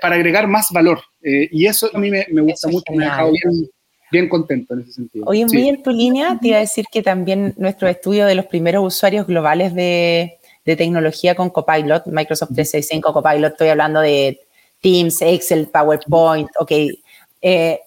para 0.02 0.15
agregar 0.15 0.48
más 0.48 0.67
valor. 0.72 1.02
Eh, 1.24 1.48
y 1.52 1.65
eso 1.65 1.89
a 1.93 1.98
mí 1.98 2.12
me, 2.12 2.28
me 2.30 2.41
gusta 2.41 2.67
mucho, 2.67 2.91
me 2.93 3.06
ha 3.06 3.12
dejado 3.12 3.32
bien, 3.32 3.69
bien 4.12 4.30
contento 4.30 4.74
en 4.74 4.82
ese 4.82 4.93
sentido. 4.93 5.26
Hoy 5.28 5.45
muy 5.45 5.69
en 5.69 5.82
tu 5.82 5.91
línea 5.91 6.38
te 6.39 6.50
iba 6.50 6.58
a 6.58 6.62
decir 6.62 6.86
que 6.91 7.02
también 7.02 7.54
nuestro 7.58 7.88
estudio 7.88 8.26
de 8.26 8.36
los 8.36 8.45
primeros 8.48 8.86
usuarios 8.86 9.28
globales 9.28 9.74
de, 9.74 10.39
de 10.65 10.76
tecnología 10.76 11.36
con 11.36 11.50
Copilot, 11.50 12.08
Microsoft 12.08 12.54
365 12.54 13.13
Copilot, 13.13 13.54
estoy 13.54 13.69
hablando 13.69 14.02
de 14.02 14.41
Teams, 14.82 15.22
Excel, 15.22 15.67
PowerPoint, 15.67 16.50
ok. 16.60 16.72
Eh, 17.41 17.80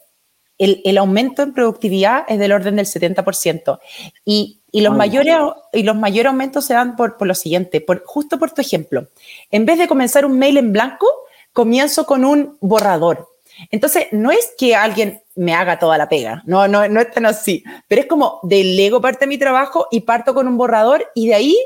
el, 0.65 0.99
aumento 0.99 1.43
en 1.43 1.53
productividad 1.53 2.25
es 2.29 2.39
del 2.39 2.53
orden 2.53 2.77
del 2.77 2.87
70%. 2.87 3.79
Y, 4.25 4.61
los, 4.73 4.97
mayores, 4.97 5.37
y 5.73 5.83
los 5.83 5.97
mayores 5.97 6.31
aumentos 6.31 6.65
se 6.65 6.75
dan 6.75 6.97
por, 6.97 7.17
lo 7.27 7.35
siguiente, 7.35 7.81
por, 7.81 8.05
justo 8.05 8.39
por 8.39 8.53
tu 8.53 8.61
ejemplo. 8.61 9.09
En 9.51 9.67
vez 9.67 9.79
de 9.79 9.89
comenzar 9.89 10.25
un 10.25 10.39
mail 10.39 10.57
en 10.57 10.73
blanco, 10.73 11.07
comienzo 11.53 12.07
con 12.07 12.25
un 12.25 12.57
borrador. 12.61 13.29
Entonces, 13.71 14.07
no 14.13 14.31
es 14.31 14.53
que 14.57 14.75
alguien 14.75 15.23
me 15.35 15.55
haga 15.55 15.79
toda 15.79 15.99
la 15.99 16.09
pega, 16.09 16.43
no, 16.47 16.69
no, 16.69 16.89
no 16.89 17.01
es 17.01 17.11
tan 17.11 17.27
así, 17.27 17.63
pero 17.87 18.03
es 18.03 18.07
como 18.07 18.41
delego 18.43 19.01
parte 19.01 19.21
de 19.21 19.29
mi 19.29 19.39
trabajo 19.39 19.89
y 19.91 20.01
parto 20.01 20.33
con 20.33 20.49
un 20.49 20.57
borrador 20.57 21.07
y 21.15 21.29
de 21.29 21.35
ahí 21.35 21.57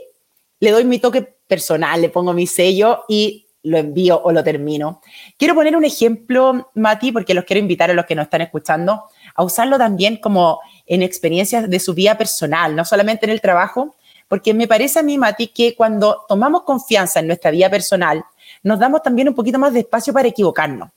le 0.59 0.71
doy 0.71 0.85
mi 0.85 0.99
toque 0.99 1.23
personal, 1.47 2.01
le 2.01 2.09
pongo 2.09 2.33
mi 2.33 2.47
sello 2.47 3.05
y 3.09 3.46
lo 3.67 3.79
envío 3.79 4.21
o 4.23 4.33
lo 4.33 4.45
termino. 4.45 5.01
Quiero 5.37 5.55
poner 5.55 5.77
un 5.77 5.85
ejemplo, 5.85 6.71
Mati, 6.75 7.11
porque 7.11 7.35
los 7.35 7.45
quiero 7.45 7.61
invitar 7.61 7.91
a 7.91 7.95
los 7.95 8.07
que 8.07 8.15
nos 8.15 8.25
están 8.25 8.41
escuchando 8.41 9.05
a 9.35 9.43
usarlo 9.43 9.77
también 9.77 10.17
como 10.19 10.61
en 10.87 11.03
experiencias 11.03 11.69
de 11.69 11.81
su 11.81 11.93
vida 11.93 12.17
personal, 12.17 12.77
no 12.77 12.85
solamente 12.85 13.27
en 13.27 13.33
el 13.33 13.41
trabajo, 13.41 13.97
porque 14.29 14.55
me 14.55 14.69
parece 14.69 15.01
a 15.01 15.03
mí, 15.03 15.19
Mati, 15.19 15.49
que 15.49 15.75
cuando 15.75 16.25
tomamos 16.29 16.63
confianza 16.63 17.21
en 17.21 17.27
nuestra 17.27 17.51
vida 17.51 17.69
personal, 17.69 18.25
nos 18.63 18.79
damos 18.79 19.03
también 19.03 19.29
un 19.29 19.35
poquito 19.35 19.59
más 19.59 19.73
de 19.73 19.81
espacio 19.81 20.13
para 20.13 20.29
equivocarnos. 20.29 20.91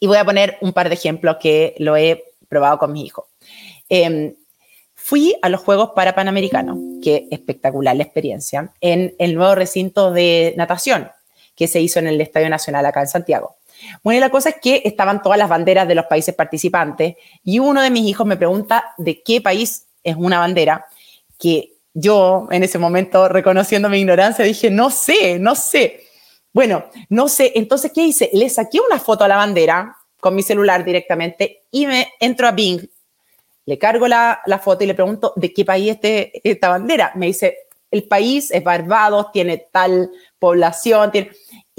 Y 0.00 0.06
voy 0.06 0.16
a 0.16 0.24
poner 0.24 0.58
un 0.60 0.72
par 0.72 0.88
de 0.88 0.94
ejemplos 0.94 1.36
que 1.40 1.74
lo 1.78 1.96
he 1.96 2.24
probado 2.48 2.78
con 2.78 2.92
mi 2.92 3.04
hijo. 3.04 3.28
Em, 3.88 4.34
fui 4.94 5.36
a 5.42 5.48
los 5.48 5.60
Juegos 5.60 5.90
para 5.94 6.14
Panamericanos, 6.14 6.78
qué 7.02 7.28
espectacular 7.30 7.94
la 7.96 8.02
experiencia, 8.02 8.72
en 8.80 9.14
el 9.18 9.34
nuevo 9.34 9.54
recinto 9.54 10.10
de 10.10 10.54
natación 10.56 11.10
que 11.60 11.68
se 11.68 11.78
hizo 11.78 11.98
en 11.98 12.06
el 12.06 12.18
Estadio 12.22 12.48
Nacional 12.48 12.86
acá 12.86 13.02
en 13.02 13.06
Santiago. 13.06 13.56
Bueno, 14.02 14.16
y 14.16 14.20
la 14.20 14.30
cosa 14.30 14.48
es 14.48 14.56
que 14.62 14.80
estaban 14.82 15.20
todas 15.20 15.38
las 15.38 15.50
banderas 15.50 15.86
de 15.86 15.94
los 15.94 16.06
países 16.06 16.34
participantes 16.34 17.16
y 17.44 17.58
uno 17.58 17.82
de 17.82 17.90
mis 17.90 18.08
hijos 18.08 18.26
me 18.26 18.38
pregunta 18.38 18.94
de 18.96 19.22
qué 19.22 19.42
país 19.42 19.84
es 20.02 20.16
una 20.16 20.38
bandera 20.38 20.86
que 21.38 21.74
yo 21.92 22.48
en 22.50 22.62
ese 22.62 22.78
momento, 22.78 23.28
reconociendo 23.28 23.90
mi 23.90 23.98
ignorancia, 23.98 24.42
dije, 24.42 24.70
no 24.70 24.88
sé, 24.88 25.38
no 25.38 25.54
sé. 25.54 26.00
Bueno, 26.50 26.86
no 27.10 27.28
sé. 27.28 27.52
Entonces, 27.56 27.92
¿qué 27.94 28.04
hice? 28.04 28.30
Le 28.32 28.48
saqué 28.48 28.80
una 28.80 28.98
foto 28.98 29.24
a 29.24 29.28
la 29.28 29.36
bandera 29.36 29.94
con 30.18 30.34
mi 30.34 30.42
celular 30.42 30.82
directamente 30.82 31.64
y 31.70 31.86
me 31.86 32.08
entro 32.20 32.48
a 32.48 32.52
Bing. 32.52 32.88
Le 33.66 33.76
cargo 33.76 34.08
la, 34.08 34.40
foto 34.64 34.82
y 34.82 34.86
le 34.86 34.94
pregunto, 34.94 35.34
¿de 35.36 35.52
qué 35.52 35.66
país 35.66 35.98
es 36.00 36.30
esta 36.42 36.70
bandera? 36.70 37.12
Me 37.16 37.26
dice, 37.26 37.58
el 37.90 38.04
país 38.04 38.50
es 38.50 38.62
Barbados, 38.62 39.32
tiene 39.32 39.66
tal 39.70 40.10
población. 40.38 41.10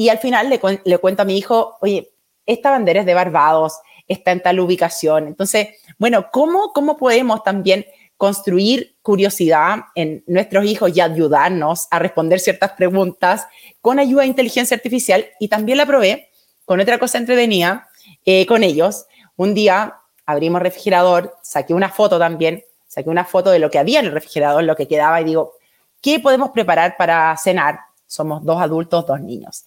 Y 0.02 0.10
al 0.10 0.18
final 0.18 0.50
le, 0.50 0.60
le 0.84 0.98
cuento 0.98 1.22
a 1.22 1.26
mi 1.26 1.38
hijo, 1.38 1.78
oye, 1.80 2.10
esta 2.48 2.72
bandera 2.72 3.02
es 3.02 3.06
de 3.06 3.14
Barbados, 3.14 3.76
está 4.08 4.32
en 4.32 4.42
tal 4.42 4.60
ubicación. 4.60 5.28
Entonces, 5.28 5.68
bueno, 6.00 6.32
¿cómo, 6.32 6.74
cómo 6.74 6.98
podemos 6.98 7.44
también 7.44 7.86
construir 8.18 8.96
curiosidad 9.04 9.86
en 9.94 10.24
nuestros 10.26 10.66
hijos 10.66 10.96
y 10.96 11.02
ayudarnos 11.02 11.88
a 11.92 12.00
responder 12.00 12.40
ciertas 12.40 12.72
preguntas 12.72 13.48
con 13.80 14.00
ayuda 14.00 14.22
de 14.22 14.30
inteligencia 14.30 14.76
artificial. 14.76 15.26
Y 15.40 15.50
también 15.50 15.78
la 15.78 15.86
probé 15.86 16.30
con 16.66 16.80
otra 16.80 16.98
cosa 16.98 17.20
entretenida 17.20 17.88
eh, 18.26 18.48
con 18.48 18.64
ellos. 18.64 19.06
Un 19.36 19.54
día 19.54 19.98
abrimos 20.26 20.64
refrigerador, 20.64 21.36
saqué 21.44 21.74
una 21.74 21.90
foto 21.90 22.18
también, 22.18 22.64
saqué 22.88 23.10
una 23.10 23.26
foto 23.26 23.52
de 23.52 23.60
lo 23.60 23.70
que 23.70 23.78
había 23.78 24.00
en 24.00 24.08
el 24.08 24.12
refrigerador, 24.12 24.64
lo 24.64 24.76
que 24.76 24.88
quedaba 24.88 25.22
y 25.22 25.26
digo, 25.26 25.54
¿qué 26.02 26.20
podemos 26.20 26.50
preparar 26.52 26.98
para 26.98 27.36
cenar? 27.38 27.80
Somos 28.06 28.44
dos 28.44 28.62
adultos, 28.62 29.08
dos 29.08 29.22
niños. 29.22 29.64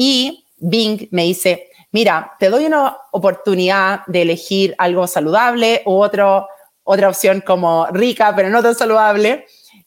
Y 0.00 0.46
Bing 0.58 1.08
me 1.10 1.24
dice, 1.24 1.70
mira, 1.90 2.36
te 2.38 2.48
doy 2.48 2.66
una 2.66 2.96
oportunidad 3.10 4.06
de 4.06 4.22
elegir 4.22 4.74
algo 4.78 5.08
saludable 5.08 5.82
u 5.86 6.00
otra 6.00 6.46
opción 6.84 7.42
como 7.44 7.86
rica, 7.88 8.32
pero 8.34 8.48
no 8.48 8.62
tan 8.62 8.76
saludable. 8.76 9.46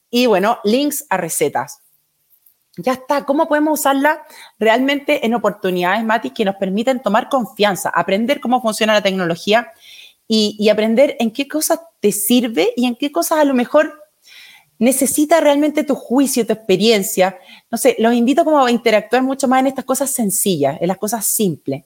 Y 0.10 0.26
bueno, 0.26 0.60
links 0.66 1.06
a 1.10 1.16
recetas. 1.16 1.80
Ya 2.76 2.92
está, 2.94 3.26
¿cómo 3.26 3.48
podemos 3.48 3.80
usarla 3.80 4.22
realmente 4.60 5.26
en 5.26 5.34
oportunidades, 5.34 6.04
Mati, 6.04 6.32
que 6.32 6.44
nos 6.44 6.56
permiten 6.56 7.02
tomar 7.02 7.30
confianza, 7.30 7.90
aprender 7.90 8.42
cómo 8.42 8.62
funciona 8.62 8.94
la 8.94 9.02
tecnología 9.02 9.72
y, 10.28 10.58
y 10.60 10.68
aprender 10.68 11.16
en 11.20 11.32
qué 11.32 11.48
cosas 11.48 11.80
te 12.02 12.12
sirve 12.12 12.74
y 12.76 12.86
en 12.86 12.98
qué 12.98 13.14
cosas 13.14 13.40
a 13.40 13.46
lo 13.46 13.54
mejor 13.54 14.01
necesita 14.82 15.40
realmente 15.40 15.84
tu 15.84 15.94
juicio, 15.94 16.46
tu 16.46 16.54
experiencia. 16.54 17.38
No 17.70 17.78
sé, 17.78 17.96
los 18.00 18.14
invito 18.16 18.44
como 18.44 18.66
a 18.66 18.72
interactuar 18.72 19.22
mucho 19.22 19.48
más 19.48 19.62
en 19.62 19.68
estas 19.68 19.86
cosas 19.86 20.12
sencillas, 20.12 20.82
en 20.82 20.88
las 20.88 20.98
cosas 20.98 21.24
simples. 21.24 21.84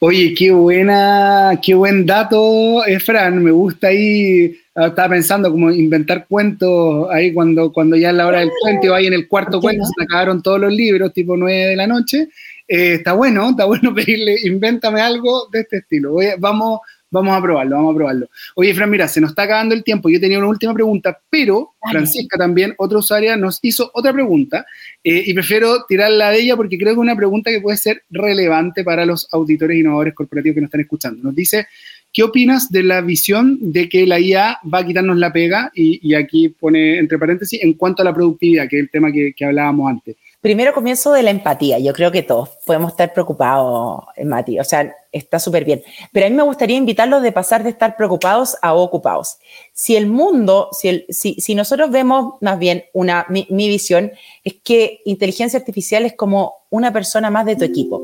Oye, 0.00 0.34
qué 0.34 0.50
buena, 0.50 1.58
qué 1.64 1.74
buen 1.74 2.04
dato, 2.04 2.84
Efran. 2.84 3.42
Me 3.42 3.52
gusta 3.52 3.88
ahí. 3.88 4.58
Ah, 4.74 4.88
estaba 4.88 5.10
pensando 5.10 5.50
como 5.50 5.70
inventar 5.70 6.26
cuentos 6.26 7.08
ahí 7.10 7.32
cuando, 7.32 7.72
cuando 7.72 7.96
ya 7.96 8.10
es 8.10 8.16
la 8.16 8.26
hora 8.26 8.40
del 8.40 8.50
cuento, 8.60 8.92
ahí 8.94 9.06
en 9.06 9.14
el 9.14 9.28
cuarto 9.28 9.60
cuento 9.60 9.84
se 9.86 10.02
acabaron 10.02 10.42
todos 10.42 10.60
los 10.60 10.72
libros, 10.72 11.12
tipo 11.12 11.36
nueve 11.36 11.68
de 11.68 11.76
la 11.76 11.86
noche. 11.86 12.28
Eh, 12.66 12.94
está 12.94 13.12
bueno, 13.12 13.50
está 13.50 13.66
bueno 13.66 13.94
pedirle, 13.94 14.36
invéntame 14.44 15.00
algo 15.00 15.48
de 15.52 15.60
este 15.60 15.76
estilo. 15.78 16.16
vamos, 16.38 16.80
Vamos 17.08 17.36
a 17.36 17.40
probarlo, 17.40 17.76
vamos 17.76 17.94
a 17.94 17.96
probarlo. 17.96 18.28
Oye, 18.56 18.74
Fran, 18.74 18.90
mira, 18.90 19.06
se 19.06 19.20
nos 19.20 19.30
está 19.30 19.42
acabando 19.42 19.74
el 19.74 19.84
tiempo. 19.84 20.08
Yo 20.08 20.18
tenía 20.18 20.38
una 20.38 20.48
última 20.48 20.74
pregunta, 20.74 21.20
pero 21.30 21.74
Francisca 21.88 22.36
también, 22.36 22.74
otra 22.78 22.98
usuaria, 22.98 23.36
nos 23.36 23.60
hizo 23.62 23.90
otra 23.94 24.12
pregunta 24.12 24.66
eh, 25.04 25.22
y 25.24 25.32
prefiero 25.32 25.84
tirarla 25.86 26.30
de 26.30 26.40
ella 26.40 26.56
porque 26.56 26.76
creo 26.76 26.88
que 26.88 26.92
es 26.94 26.98
una 26.98 27.14
pregunta 27.14 27.50
que 27.50 27.60
puede 27.60 27.76
ser 27.76 28.02
relevante 28.10 28.82
para 28.82 29.06
los 29.06 29.28
auditores 29.30 29.78
innovadores 29.78 30.14
corporativos 30.14 30.56
que 30.56 30.60
nos 30.62 30.68
están 30.68 30.80
escuchando. 30.80 31.22
Nos 31.22 31.36
dice, 31.36 31.68
¿qué 32.12 32.24
opinas 32.24 32.72
de 32.72 32.82
la 32.82 33.00
visión 33.02 33.56
de 33.60 33.88
que 33.88 34.04
la 34.04 34.18
IA 34.18 34.58
va 34.72 34.78
a 34.78 34.86
quitarnos 34.86 35.16
la 35.16 35.32
pega? 35.32 35.70
Y, 35.74 36.12
aquí 36.14 36.48
pone 36.48 36.98
entre 36.98 37.18
paréntesis, 37.18 37.62
en 37.62 37.74
cuanto 37.74 38.02
a 38.02 38.04
la 38.04 38.14
productividad, 38.14 38.68
que 38.68 38.78
es 38.78 38.82
el 38.82 38.90
tema 38.90 39.12
que, 39.12 39.32
que 39.32 39.44
hablábamos 39.44 39.88
antes. 39.90 40.16
Primero 40.46 40.72
comienzo 40.72 41.10
de 41.10 41.24
la 41.24 41.30
empatía. 41.30 41.80
Yo 41.80 41.92
creo 41.92 42.12
que 42.12 42.22
todos 42.22 42.50
podemos 42.64 42.92
estar 42.92 43.12
preocupados, 43.12 44.04
Mati. 44.24 44.60
O 44.60 44.62
sea, 44.62 44.94
está 45.10 45.40
súper 45.40 45.64
bien. 45.64 45.82
Pero 46.12 46.26
a 46.26 46.30
mí 46.30 46.36
me 46.36 46.44
gustaría 46.44 46.76
invitarlos 46.76 47.20
de 47.20 47.32
pasar 47.32 47.64
de 47.64 47.70
estar 47.70 47.96
preocupados 47.96 48.56
a 48.62 48.72
ocupados. 48.72 49.38
Si 49.72 49.96
el 49.96 50.06
mundo, 50.06 50.68
si, 50.70 51.54
nosotros 51.56 51.90
vemos 51.90 52.34
más 52.42 52.60
bien 52.60 52.84
una, 52.92 53.26
mi, 53.28 53.48
mi, 53.50 53.66
visión, 53.66 54.12
es 54.44 54.54
que 54.62 55.00
inteligencia 55.04 55.58
artificial 55.58 56.06
es 56.06 56.12
como 56.12 56.54
una 56.70 56.92
persona 56.92 57.28
más 57.28 57.44
de 57.44 57.56
tu 57.56 57.64
equipo. 57.64 58.00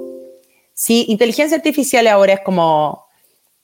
Si 0.75 1.05
inteligencia 1.13 1.57
artificial 1.57 2.09
ahora 2.09 2.33
es 2.33 2.41
como 2.41 3.07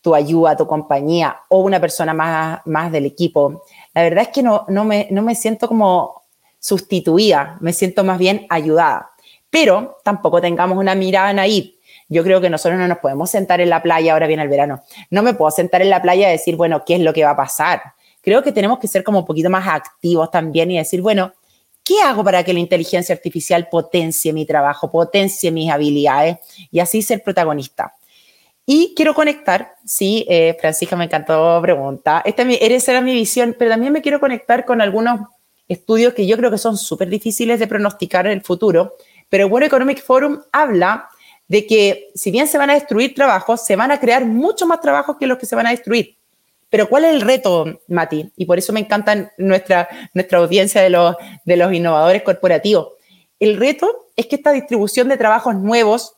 tu 0.03 0.15
ayuda, 0.15 0.57
tu 0.57 0.69
compañía 0.69 1.41
o 1.49 1.59
una 1.59 1.81
persona 1.81 2.15
más, 2.15 2.61
más 2.65 2.93
del 2.93 3.07
equipo, 3.07 3.65
la 3.93 4.05
verdad 4.05 4.23
es 4.23 4.29
que 4.29 4.45
no, 4.45 4.67
no, 4.69 4.85
me, 4.85 5.09
no 5.11 5.23
me 5.23 5.35
siento 5.35 5.67
como 5.67 6.28
sustituida, 6.59 7.57
me 7.61 7.73
siento 7.73 8.05
más 8.05 8.19
bien 8.19 8.47
ayudada. 8.51 9.11
Pero 9.51 9.99
tampoco 10.05 10.41
tengamos 10.41 10.79
una 10.79 10.95
mirada 10.95 11.33
naive. 11.33 11.75
Yo 12.09 12.23
creo 12.23 12.41
que 12.41 12.51
nosotros 12.51 12.79
no 12.79 12.89
nos 12.89 12.99
podemos 12.99 13.31
sentar 13.31 13.61
en 13.61 13.71
la 13.71 13.83
playa, 13.83 14.13
ahora 14.13 14.27
viene 14.27 14.43
el 14.43 14.49
verano, 14.49 14.83
no 15.11 15.23
me 15.23 15.35
puedo 15.35 15.51
sentar 15.51 15.83
en 15.83 15.91
la 15.91 16.01
playa 16.01 16.29
y 16.29 16.33
decir, 16.33 16.57
bueno, 16.57 16.83
¿qué 16.87 16.95
es 16.95 17.01
lo 17.01 17.13
que 17.13 17.25
va 17.25 17.31
a 17.31 17.37
pasar? 17.37 17.83
Creo 18.23 18.43
que 18.43 18.53
tenemos 18.53 18.79
que 18.79 18.89
ser 18.89 19.05
como 19.05 19.21
un 19.21 19.25
poquito 19.27 19.51
más 19.51 19.67
activos 19.69 20.31
también 20.31 20.71
y 20.71 20.79
decir, 20.79 21.03
bueno, 21.03 21.33
¿qué 21.85 22.01
hago 22.03 22.25
para 22.25 22.43
que 22.45 22.53
la 22.53 22.61
inteligencia 22.61 23.15
artificial 23.15 23.69
potencie 23.71 24.33
mi 24.33 24.47
trabajo, 24.47 24.91
potencie 24.91 25.51
mis 25.51 25.71
habilidades 25.71 26.39
y 26.71 26.81
así 26.81 27.03
ser 27.03 27.23
protagonista? 27.23 27.95
Y 28.65 28.93
quiero 28.95 29.15
conectar, 29.15 29.77
sí, 29.85 30.27
eh, 30.29 30.55
Francisca, 30.61 30.95
me 30.95 31.05
encantó 31.05 31.59
pregunta. 31.63 32.21
Esta, 32.25 32.43
esa 32.43 32.93
era 32.93 33.01
mi 33.01 33.15
visión, 33.15 33.57
pero 33.59 33.71
también 33.71 33.95
me 33.95 34.03
quiero 34.03 34.21
conectar 34.21 34.67
con 34.67 34.83
algunos 34.83 35.21
estudios 35.69 36.15
que 36.15 36.27
yo 36.27 36.37
creo 36.37 36.51
que 36.51 36.59
son 36.59 36.77
súper 36.77 37.09
difíciles 37.09 37.59
de 37.61 37.67
pronosticar 37.67 38.27
en 38.27 38.33
el 38.33 38.43
futuro, 38.43 38.97
pero 39.29 39.45
el 39.45 39.53
World 39.53 39.67
Economic 39.67 40.03
Forum 40.03 40.41
habla 40.51 41.09
de 41.47 41.67
que 41.67 42.09
si 42.15 42.31
bien 42.31 42.47
se 42.47 42.59
van 42.59 42.71
a 42.71 42.75
destruir 42.75 43.15
trabajos, 43.15 43.65
se 43.65 43.77
van 43.77 43.91
a 43.91 44.01
crear 44.01 44.25
mucho 44.25 44.67
más 44.67 44.81
trabajos 44.81 45.17
que 45.19 45.27
los 45.27 45.39
que 45.39 45.47
se 45.47 45.57
van 45.57 45.67
a 45.67 45.71
destruir. 45.71 46.17
Pero 46.71 46.89
¿cuál 46.89 47.07
es 47.07 47.15
el 47.15 47.23
reto, 47.23 47.81
Mati? 47.89 48.31
Y 48.37 48.45
por 48.45 48.59
eso 48.59 48.73
me 48.73 48.81
encanta 48.81 49.33
nuestra, 49.39 49.89
nuestra 50.13 50.39
audiencia 50.39 50.83
de 50.83 50.91
los, 50.91 51.17
de 51.45 51.57
los 51.57 51.73
innovadores 51.73 52.23
corporativos. 52.23 52.89
El 53.41 53.57
reto 53.57 54.11
es 54.17 54.27
que 54.27 54.37
esta 54.37 54.53
distribución 54.53 55.09
de 55.09 55.17
trabajos 55.17 55.55
nuevos 55.55 56.17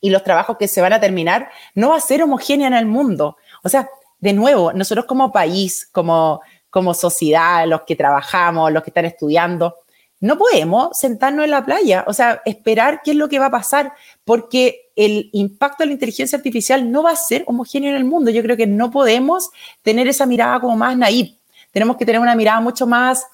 y 0.00 0.10
los 0.10 0.22
trabajos 0.22 0.58
que 0.58 0.68
se 0.68 0.82
van 0.82 0.92
a 0.92 1.00
terminar 1.00 1.48
no 1.74 1.90
va 1.90 1.96
a 1.96 2.00
ser 2.00 2.22
homogénea 2.22 2.66
en 2.66 2.74
el 2.74 2.84
mundo. 2.84 3.38
O 3.62 3.70
sea, 3.70 3.88
de 4.18 4.34
nuevo, 4.34 4.72
nosotros 4.74 5.06
como 5.06 5.32
país, 5.32 5.88
como, 5.92 6.42
como 6.74 6.92
sociedad, 6.92 7.68
los 7.68 7.82
que 7.82 7.94
trabajamos, 7.94 8.72
los 8.72 8.82
que 8.82 8.90
están 8.90 9.04
estudiando, 9.04 9.76
no 10.18 10.36
podemos 10.36 10.98
sentarnos 10.98 11.44
en 11.44 11.52
la 11.52 11.64
playa, 11.64 12.04
o 12.08 12.12
sea, 12.12 12.42
esperar 12.44 13.00
qué 13.04 13.12
es 13.12 13.16
lo 13.16 13.28
que 13.28 13.38
va 13.38 13.46
a 13.46 13.50
pasar, 13.52 13.92
porque 14.24 14.90
el 14.96 15.30
impacto 15.32 15.84
de 15.84 15.86
la 15.86 15.92
inteligencia 15.92 16.36
artificial 16.36 16.90
no 16.90 17.04
va 17.04 17.12
a 17.12 17.16
ser 17.16 17.44
homogéneo 17.46 17.90
en 17.90 17.96
el 17.96 18.04
mundo. 18.04 18.32
Yo 18.32 18.42
creo 18.42 18.56
que 18.56 18.66
no 18.66 18.90
podemos 18.90 19.50
tener 19.82 20.08
esa 20.08 20.26
mirada 20.26 20.58
como 20.58 20.76
más 20.76 20.96
naive. 20.96 21.36
Tenemos 21.70 21.96
que 21.96 22.04
tener 22.04 22.20
una 22.20 22.34
mirada 22.34 22.60
mucho 22.60 22.88
más 22.88 23.24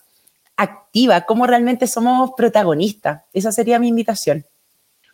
activa, 0.54 1.22
como 1.22 1.46
realmente 1.46 1.86
somos 1.86 2.32
protagonistas. 2.36 3.22
Esa 3.32 3.52
sería 3.52 3.78
mi 3.78 3.88
invitación. 3.88 4.44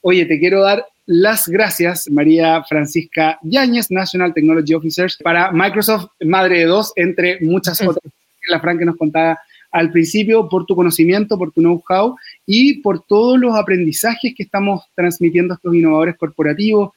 Oye, 0.01 0.27
te 0.27 0.41
quiero 0.41 0.63
dar 0.63 0.85
las 1.05 1.47
gracias, 1.47 2.11
María 2.11 2.65
Francisca 2.65 3.39
Yáñez, 3.43 3.89
National 3.93 4.35
Technology 4.35 4.75
Officer 4.75 5.13
para 5.23 5.53
Microsoft, 5.53 6.07
madre 6.23 6.59
de 6.59 6.65
dos, 6.65 6.93
entre 6.97 7.39
muchas 7.41 7.81
otras 7.83 8.16
la 8.49 8.61
Fran 8.61 8.79
que 8.79 8.85
nos 8.85 8.97
contaba 8.97 9.39
al 9.71 9.91
principio, 9.91 10.49
por 10.49 10.65
tu 10.65 10.75
conocimiento, 10.75 11.37
por 11.37 11.53
tu 11.53 11.61
know-how 11.61 12.17
y 12.47 12.81
por 12.81 13.05
todos 13.05 13.39
los 13.39 13.55
aprendizajes 13.55 14.35
que 14.35 14.45
estamos 14.45 14.85
transmitiendo 14.95 15.55
a 15.55 15.57
estos 15.57 15.75
innovadores 15.75 16.17
corporativos. 16.17 16.91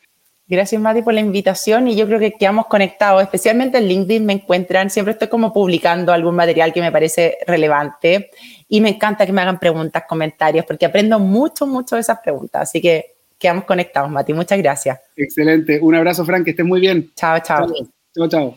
Gracias, 0.48 0.82
Mati, 0.82 1.04
por 1.04 1.14
la 1.14 1.20
invitación 1.20 1.88
y 1.88 1.96
yo 1.96 2.08
creo 2.08 2.20
que 2.20 2.32
quedamos 2.32 2.66
conectados, 2.66 3.22
especialmente 3.22 3.78
en 3.78 3.88
LinkedIn 3.88 4.26
me 4.26 4.34
encuentran, 4.34 4.90
siempre 4.90 5.12
estoy 5.12 5.28
como 5.28 5.54
publicando 5.54 6.12
algún 6.12 6.36
material 6.36 6.74
que 6.74 6.82
me 6.82 6.92
parece 6.92 7.38
relevante 7.46 8.32
y 8.68 8.82
me 8.82 8.90
encanta 8.90 9.28
que 9.28 9.32
me 9.32 9.42
hagan 9.42 9.60
preguntas, 9.60 10.06
comentarios, 10.10 10.66
porque 10.66 10.88
aprendo 10.88 11.20
mucho, 11.20 11.68
mucho 11.68 11.96
de 11.96 12.02
esas 12.02 12.20
preguntas. 12.20 12.64
Así 12.64 12.82
que 12.82 13.14
quedamos 13.38 13.66
conectados, 13.66 14.10
Mati. 14.10 14.34
Muchas 14.34 14.58
gracias. 14.58 15.00
Excelente. 15.16 15.80
Un 15.82 15.94
abrazo, 15.94 16.26
Frank, 16.26 16.46
que 16.46 16.52
estés 16.52 16.66
muy 16.66 16.80
bien. 16.80 17.12
Chao, 17.16 17.40
chao. 17.44 17.68
Chao, 18.16 18.28
chao. 18.28 18.56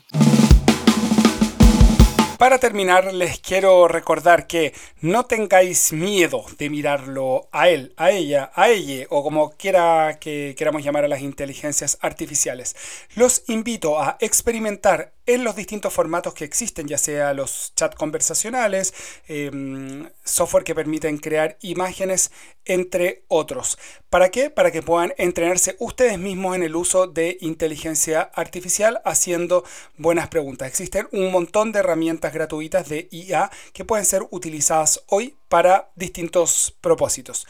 Para 2.42 2.58
terminar, 2.58 3.14
les 3.14 3.38
quiero 3.38 3.86
recordar 3.86 4.48
que 4.48 4.74
no 5.00 5.26
tengáis 5.26 5.92
miedo 5.92 6.44
de 6.58 6.70
mirarlo 6.70 7.48
a 7.52 7.68
él, 7.68 7.94
a 7.96 8.10
ella, 8.10 8.50
a 8.56 8.68
ella 8.68 9.06
o 9.10 9.22
como 9.22 9.52
quiera 9.52 10.18
que 10.18 10.56
queramos 10.58 10.82
llamar 10.82 11.04
a 11.04 11.08
las 11.08 11.20
inteligencias 11.20 11.98
artificiales. 12.00 12.74
Los 13.14 13.44
invito 13.46 14.02
a 14.02 14.16
experimentar 14.18 15.12
en 15.26 15.44
los 15.44 15.56
distintos 15.56 15.92
formatos 15.92 16.34
que 16.34 16.44
existen, 16.44 16.88
ya 16.88 16.98
sea 16.98 17.32
los 17.34 17.72
chats 17.76 17.96
conversacionales, 17.96 18.92
em, 19.28 20.08
software 20.24 20.64
que 20.64 20.74
permiten 20.74 21.18
crear 21.18 21.56
imágenes, 21.60 22.30
entre 22.64 23.24
otros. 23.28 23.78
¿Para 24.10 24.30
qué? 24.30 24.50
Para 24.50 24.70
que 24.70 24.82
puedan 24.82 25.14
entrenarse 25.18 25.76
ustedes 25.78 26.18
mismos 26.18 26.56
en 26.56 26.62
el 26.62 26.76
uso 26.76 27.06
de 27.06 27.38
inteligencia 27.40 28.22
artificial 28.34 29.00
haciendo 29.04 29.64
buenas 29.96 30.28
preguntas. 30.28 30.68
Existen 30.68 31.08
un 31.12 31.30
montón 31.32 31.72
de 31.72 31.80
herramientas 31.80 32.32
gratuitas 32.32 32.88
de 32.88 33.08
IA 33.10 33.50
que 33.72 33.84
pueden 33.84 34.04
ser 34.04 34.22
utilizadas 34.30 35.02
hoy 35.08 35.36
para 35.48 35.90
distintos 35.96 36.76
propósitos. 36.80 37.46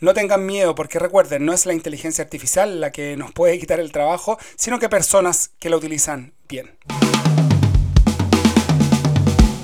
No 0.00 0.14
tengan 0.14 0.46
miedo 0.46 0.74
porque 0.74 0.98
recuerden, 0.98 1.44
no 1.44 1.52
es 1.52 1.66
la 1.66 1.74
inteligencia 1.74 2.24
artificial 2.24 2.80
la 2.80 2.90
que 2.90 3.18
nos 3.18 3.32
puede 3.32 3.58
quitar 3.58 3.80
el 3.80 3.92
trabajo, 3.92 4.38
sino 4.56 4.78
que 4.78 4.88
personas 4.88 5.50
que 5.58 5.68
la 5.68 5.76
utilizan 5.76 6.32
bien. 6.48 6.70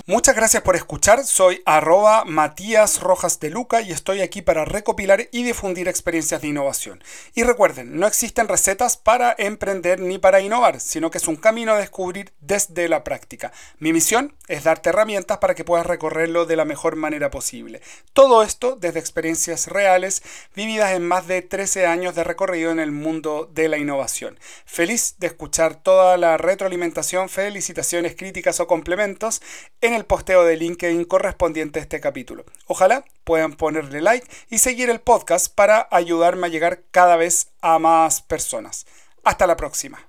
Muchas 0.08 0.36
gracias 0.36 0.62
por 0.62 0.76
escuchar, 0.76 1.24
soy 1.24 1.62
arroba 1.66 2.24
Matías 2.24 3.00
Rojas 3.00 3.40
de 3.40 3.50
Luca 3.50 3.80
y 3.80 3.90
estoy 3.90 4.20
aquí 4.20 4.40
para 4.40 4.64
recopilar 4.64 5.26
y 5.32 5.42
difundir 5.42 5.88
experiencias 5.88 6.40
de 6.40 6.46
innovación. 6.46 7.02
Y 7.34 7.42
recuerden, 7.42 7.98
no 7.98 8.06
existen 8.06 8.46
recetas 8.46 8.96
para 8.96 9.34
emprender 9.36 9.98
ni 9.98 10.18
para 10.18 10.40
innovar, 10.40 10.78
sino 10.78 11.10
que 11.10 11.18
es 11.18 11.26
un 11.26 11.34
camino 11.34 11.72
a 11.72 11.78
descubrir 11.78 12.32
desde 12.40 12.88
la 12.88 13.02
práctica. 13.02 13.52
Mi 13.80 13.92
misión 13.92 14.36
es 14.48 14.64
darte 14.64 14.90
herramientas 14.90 15.38
para 15.38 15.54
que 15.54 15.64
puedas 15.64 15.86
recorrerlo 15.86 16.46
de 16.46 16.56
la 16.56 16.64
mejor 16.64 16.96
manera 16.96 17.30
posible. 17.30 17.80
Todo 18.12 18.42
esto 18.42 18.76
desde 18.76 19.00
experiencias 19.00 19.66
reales 19.68 20.22
vividas 20.54 20.92
en 20.92 21.06
más 21.06 21.26
de 21.26 21.42
13 21.42 21.86
años 21.86 22.14
de 22.14 22.24
recorrido 22.24 22.70
en 22.70 22.80
el 22.80 22.92
mundo 22.92 23.50
de 23.52 23.68
la 23.68 23.78
innovación. 23.78 24.38
Feliz 24.64 25.16
de 25.18 25.28
escuchar 25.28 25.76
toda 25.76 26.16
la 26.16 26.36
retroalimentación, 26.36 27.28
felicitaciones, 27.28 28.16
críticas 28.16 28.60
o 28.60 28.66
complementos 28.66 29.42
en 29.80 29.94
el 29.94 30.04
posteo 30.04 30.44
de 30.44 30.56
LinkedIn 30.56 31.04
correspondiente 31.04 31.78
a 31.78 31.82
este 31.82 32.00
capítulo. 32.00 32.44
Ojalá 32.66 33.04
puedan 33.24 33.54
ponerle 33.54 34.00
like 34.00 34.26
y 34.50 34.58
seguir 34.58 34.90
el 34.90 35.00
podcast 35.00 35.52
para 35.52 35.88
ayudarme 35.90 36.46
a 36.46 36.50
llegar 36.50 36.82
cada 36.90 37.16
vez 37.16 37.48
a 37.60 37.78
más 37.78 38.22
personas. 38.22 38.86
Hasta 39.24 39.46
la 39.46 39.56
próxima. 39.56 40.05